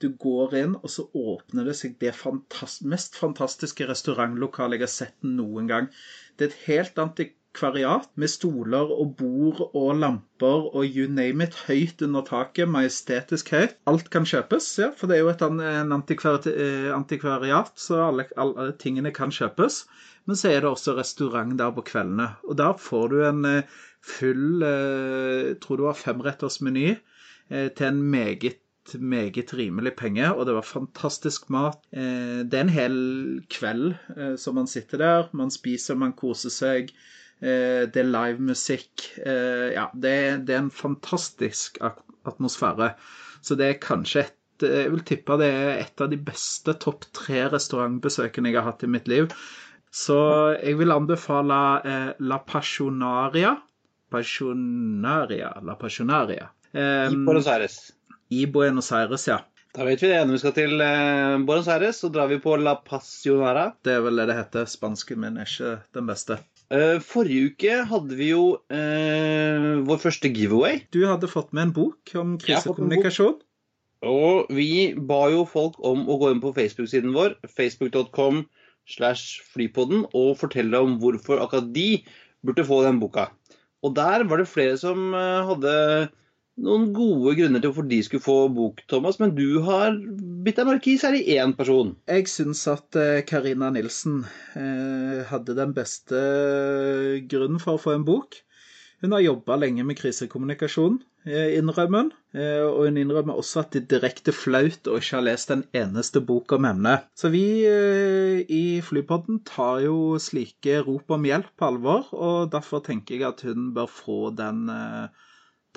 Du 0.00 0.08
går 0.16 0.54
inn, 0.56 0.76
og 0.80 0.88
så 0.88 1.04
åpner 1.14 1.66
det 1.68 1.74
seg 1.76 1.98
det 2.00 2.14
fantast 2.16 2.86
mest 2.88 3.18
fantastiske 3.20 3.86
restaurantlokalet 3.90 4.78
jeg 4.78 4.86
har 4.86 4.92
sett 4.94 5.26
noen 5.26 5.68
gang. 5.68 5.90
Det 6.38 6.46
er 6.46 6.52
et 6.54 6.62
helt 6.70 7.02
antikvariat 7.50 8.08
med 8.14 8.28
stoler 8.30 8.90
og 8.94 9.16
bord 9.18 9.74
og 9.74 9.96
lamper 9.98 10.68
og 10.72 10.84
you 10.84 11.08
name 11.10 11.42
it, 11.42 11.54
høyt 11.66 12.02
under 12.02 12.22
taket, 12.22 12.68
majestetisk 12.68 13.50
høyt. 13.50 13.74
Alt 13.86 14.08
kan 14.10 14.24
kjøpes, 14.24 14.78
ja, 14.78 14.90
for 14.96 15.08
det 15.08 15.16
er 15.16 15.24
jo 15.24 15.32
et 15.32 15.42
en 15.42 15.92
antikvar 15.92 16.46
eh, 16.46 16.94
antikvariat, 16.94 17.72
så 17.76 18.06
alle, 18.06 18.28
alle 18.36 18.72
tingene 18.78 19.10
kan 19.12 19.30
kjøpes. 19.30 19.86
Men 20.26 20.36
så 20.36 20.48
er 20.50 20.60
det 20.60 20.70
også 20.70 20.96
restaurant 20.96 21.58
der 21.58 21.70
på 21.74 21.82
kveldene, 21.82 22.36
og 22.44 22.56
der 22.56 22.76
får 22.78 23.08
du 23.08 23.20
en 23.24 23.44
eh, 23.44 23.62
full 24.00 24.62
eh, 24.62 25.56
tror 25.60 25.76
det 25.76 25.88
var 25.90 25.98
femretters 25.98 26.60
meny 26.60 26.96
til 27.50 27.86
en 27.86 28.02
meget 28.02 28.60
meget 28.94 29.52
rimelig 29.54 29.92
penge, 29.96 30.34
og 30.34 30.46
det 30.46 30.54
var 30.54 30.62
fantastisk 30.62 31.50
mat. 31.50 31.78
Det 31.92 32.54
er 32.54 32.60
en 32.60 32.68
hel 32.68 32.96
kveld 33.50 33.94
som 34.38 34.54
man 34.54 34.66
sitter 34.66 34.98
der. 34.98 35.28
Man 35.34 35.50
spiser, 35.50 35.94
man 35.94 36.12
koser 36.12 36.50
seg. 36.50 36.94
Eh, 37.40 37.86
det 37.88 38.02
er 38.02 38.10
livemusikk. 38.10 38.92
musikk. 38.92 39.74
ja, 39.74 39.88
det, 39.94 40.44
det 40.46 40.54
er 40.54 40.62
en 40.64 40.70
fantastisk 40.70 41.80
atmosfære. 41.80 42.94
Så 43.40 43.56
det 43.56 43.66
er 43.66 43.80
kanskje 43.82 44.26
et 44.26 44.66
eh, 44.66 44.84
Jeg 44.84 44.92
vil 44.92 45.04
tippe 45.08 45.38
det 45.40 45.48
er 45.48 45.70
et 45.80 46.04
av 46.04 46.10
de 46.12 46.18
beste 46.20 46.74
topp 46.82 47.06
tre 47.16 47.46
restaurantbesøkene 47.52 48.52
jeg 48.52 48.60
har 48.60 48.68
hatt 48.68 48.84
i 48.84 48.92
mitt 48.92 49.08
liv. 49.08 49.30
Så 49.90 50.18
jeg 50.60 50.76
vil 50.78 50.92
anbefale 50.94 51.60
eh, 51.80 52.10
La 52.20 52.38
Passionaria. 52.46 53.56
Passionaria. 54.10 55.54
La 55.64 55.78
Passionaria. 55.80 56.50
I 56.72 57.16
Buenos 57.16 57.48
Aires. 57.50 57.80
i 58.30 58.44
Buenos 58.46 58.92
Aires, 58.92 59.26
ja. 59.26 59.40
Da 59.74 59.84
vet 59.86 60.02
vi 60.02 60.10
det. 60.10 60.20
Når 60.26 60.36
vi 60.36 60.42
skal 60.42 60.54
til 60.54 60.84
eh, 60.84 61.38
Buenos 61.46 61.68
Aires, 61.70 62.02
så 62.02 62.10
drar 62.12 62.30
vi 62.30 62.38
på 62.42 62.56
La 62.60 62.76
Passionara. 62.84 63.70
Det 63.82 63.96
er 63.96 64.04
vel 64.04 64.20
det 64.20 64.28
det 64.30 64.38
heter. 64.38 64.68
Spansken 64.70 65.24
min 65.24 65.40
er 65.40 65.48
ikke 65.48 65.76
den 65.96 66.10
beste. 66.10 66.38
Eh, 66.70 67.00
forrige 67.02 67.50
uke 67.50 67.78
hadde 67.90 68.14
vi 68.14 68.30
jo 68.30 68.42
eh, 68.70 69.80
vår 69.86 69.98
første 70.04 70.30
giveaway. 70.30 70.84
Du 70.94 71.02
hadde 71.02 71.30
fått 71.30 71.50
med 71.56 71.68
en 71.68 71.72
bok 71.74 72.12
om 72.20 72.36
krisekommunikasjon. 72.38 73.40
Og 74.06 74.52
vi 74.54 74.94
ba 74.94 75.24
jo 75.32 75.42
folk 75.48 75.76
om 75.84 76.06
å 76.08 76.16
gå 76.20 76.30
inn 76.32 76.42
på 76.42 76.54
Facebook-siden 76.56 77.12
vår, 77.16 77.34
facebook.com 77.50 78.44
slash 78.88 79.42
flypodden, 79.50 80.06
og 80.14 80.38
fortelle 80.40 80.78
om 80.78 80.96
hvorfor 81.02 81.42
akkurat 81.42 81.68
de 81.74 82.04
burde 82.46 82.64
få 82.64 82.80
den 82.86 83.02
boka. 83.02 83.28
Og 83.84 83.96
der 83.98 84.24
var 84.30 84.40
det 84.40 84.48
flere 84.48 84.78
som 84.80 85.10
eh, 85.16 85.50
hadde 85.50 85.74
noen 86.60 86.90
gode 86.96 87.36
grunner 87.38 87.62
til 87.62 87.70
hvorfor 87.70 87.88
de 87.90 88.00
skulle 88.04 88.24
få 88.24 88.36
bok, 88.54 88.82
Thomas. 88.90 89.20
Men 89.22 89.34
du 89.36 89.60
har 89.66 89.96
bitt 90.44 90.60
deg 90.60 90.68
merke 90.68 90.92
i 90.92 90.98
særlig 91.00 91.24
én 91.36 91.54
person. 91.58 91.94
Jeg 92.10 92.28
syns 92.32 92.66
at 92.70 92.98
eh, 92.98 93.22
Karina 93.28 93.70
Nilsen 93.74 94.22
eh, 94.58 95.22
hadde 95.30 95.58
den 95.58 95.74
beste 95.76 96.20
grunnen 97.30 97.62
for 97.62 97.78
å 97.78 97.82
få 97.82 97.96
en 97.96 98.06
bok. 98.08 98.42
Hun 99.00 99.14
har 99.16 99.22
jobba 99.24 99.56
lenge 99.56 99.84
med 99.88 99.96
krisekommunikasjon, 99.96 100.98
eh, 101.24 101.54
innrømmer 101.56 102.02
hun. 102.02 102.10
Eh, 102.36 102.62
og 102.66 102.84
hun 102.84 102.98
innrømmer 103.00 103.38
også 103.40 103.62
at 103.62 103.72
det 103.72 103.80
er 103.80 103.86
direkte 103.94 104.34
flaut 104.36 104.90
å 104.90 104.98
ikke 105.00 105.16
ha 105.16 105.22
lest 105.24 105.50
en 105.54 105.64
eneste 105.74 106.20
bok 106.20 106.52
om 106.52 106.68
emnet. 106.68 107.08
Så 107.16 107.30
vi 107.32 107.64
eh, 107.66 108.44
i 108.44 108.80
Flypodden 108.84 109.40
tar 109.48 109.80
jo 109.86 110.18
slike 110.20 110.82
rop 110.84 111.10
om 111.16 111.24
hjelp 111.26 111.48
på 111.56 111.70
alvor, 111.72 112.12
og 112.12 112.52
derfor 112.52 112.84
tenker 112.84 113.16
jeg 113.16 113.26
at 113.30 113.42
hun 113.48 113.72
bør 113.74 113.88
få 113.90 114.20
den, 114.36 114.68
eh, 114.68 115.08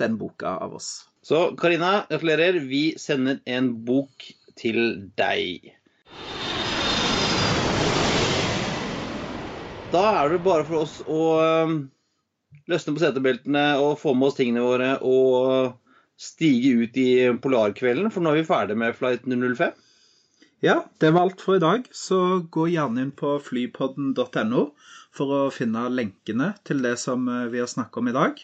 den 0.00 0.18
boka 0.20 0.56
av 0.64 0.74
oss. 0.78 1.08
Så 1.24 1.46
Karina, 1.56 2.04
gratulerer. 2.10 2.60
Vi 2.68 2.84
sender 3.00 3.40
en 3.44 3.70
bok 3.86 4.26
til 4.60 4.80
deg. 5.18 5.72
Da 9.94 10.04
er 10.20 10.34
det 10.34 10.42
bare 10.44 10.66
for 10.66 10.82
oss 10.82 10.98
å 11.06 11.22
løsne 12.70 12.94
på 12.94 13.02
setebeltene 13.02 13.64
og 13.82 13.98
få 14.00 14.14
med 14.16 14.30
oss 14.30 14.38
tingene 14.38 14.64
våre 14.64 14.94
og 15.06 15.74
stige 16.20 16.84
ut 16.84 16.96
i 17.00 17.08
polarkvelden, 17.42 18.10
for 18.14 18.22
nå 18.22 18.32
er 18.32 18.40
vi 18.40 18.48
ferdig 18.48 18.76
med 18.78 18.94
flight 18.98 19.26
005. 19.26 19.74
Ja, 20.64 20.78
det 21.02 21.10
var 21.12 21.26
alt 21.26 21.42
for 21.44 21.58
i 21.58 21.62
dag, 21.62 21.88
så 21.92 22.40
gå 22.54 22.68
gjerne 22.72 23.02
inn 23.04 23.12
på 23.12 23.34
flypodden.no 23.42 24.62
for 25.14 25.34
å 25.36 25.40
finne 25.52 25.82
lenkene 25.92 26.54
til 26.64 26.80
det 26.84 26.94
som 27.02 27.26
eh, 27.28 27.48
vi 27.52 27.60
har 27.60 27.68
snakket 27.70 28.00
om 28.00 28.08
i 28.08 28.14
dag. 28.16 28.40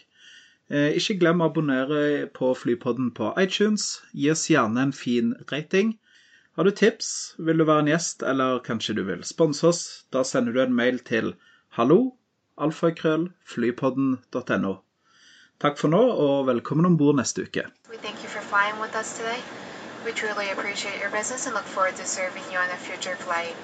Eh, 0.71 0.93
Ikke 0.95 1.17
glem 1.19 1.41
å 1.43 1.49
abonnere 1.49 2.27
på 2.31 2.53
Flypodden 2.55 3.09
på 3.17 3.33
iTunes. 3.41 3.97
Gi 4.15 4.29
oss 4.31 4.45
gjerne 4.49 4.81
en 4.87 4.93
fin 4.95 5.33
rating. 5.51 5.97
Har 6.55 6.63
du 6.63 6.71
tips, 6.71 7.35
vil 7.39 7.57
du 7.59 7.65
være 7.67 7.79
en 7.83 7.87
gjest, 7.91 8.23
eller 8.23 8.59
kanskje 8.63 8.95
du 8.95 9.03
vil 9.07 9.23
sponse 9.27 9.67
oss, 9.67 9.81
da 10.15 10.23
sender 10.27 10.53
du 10.55 10.61
en 10.63 10.73
mail 10.75 10.99
til 10.99 11.33
hallo, 11.77 11.99
alfakrøllflypodden.no. 12.59 14.73
Takk 15.61 15.77
for 15.77 15.87
nå, 15.93 16.01
og 16.25 16.47
velkommen 16.47 16.85
om 16.89 16.97
bord 16.97 17.15
neste 17.19 17.41
uke. 17.47 17.63
We 17.91 17.97
thank 17.97 18.23
you 18.23 18.29
for 18.29 18.41
flying 18.41 18.79
with 18.81 18.95
us 18.95 19.17
today. 19.17 19.39
We 20.05 20.11
truly 20.11 20.49
appreciate 20.51 20.99
your 20.99 21.11
business 21.11 21.45
and 21.47 21.53
look 21.53 21.65
forward 21.75 21.95
to 21.97 22.05
serving 22.05 22.43
you 22.51 22.57
on 22.57 22.69
a 22.71 22.77
future 22.77 23.15
flight. 23.15 23.55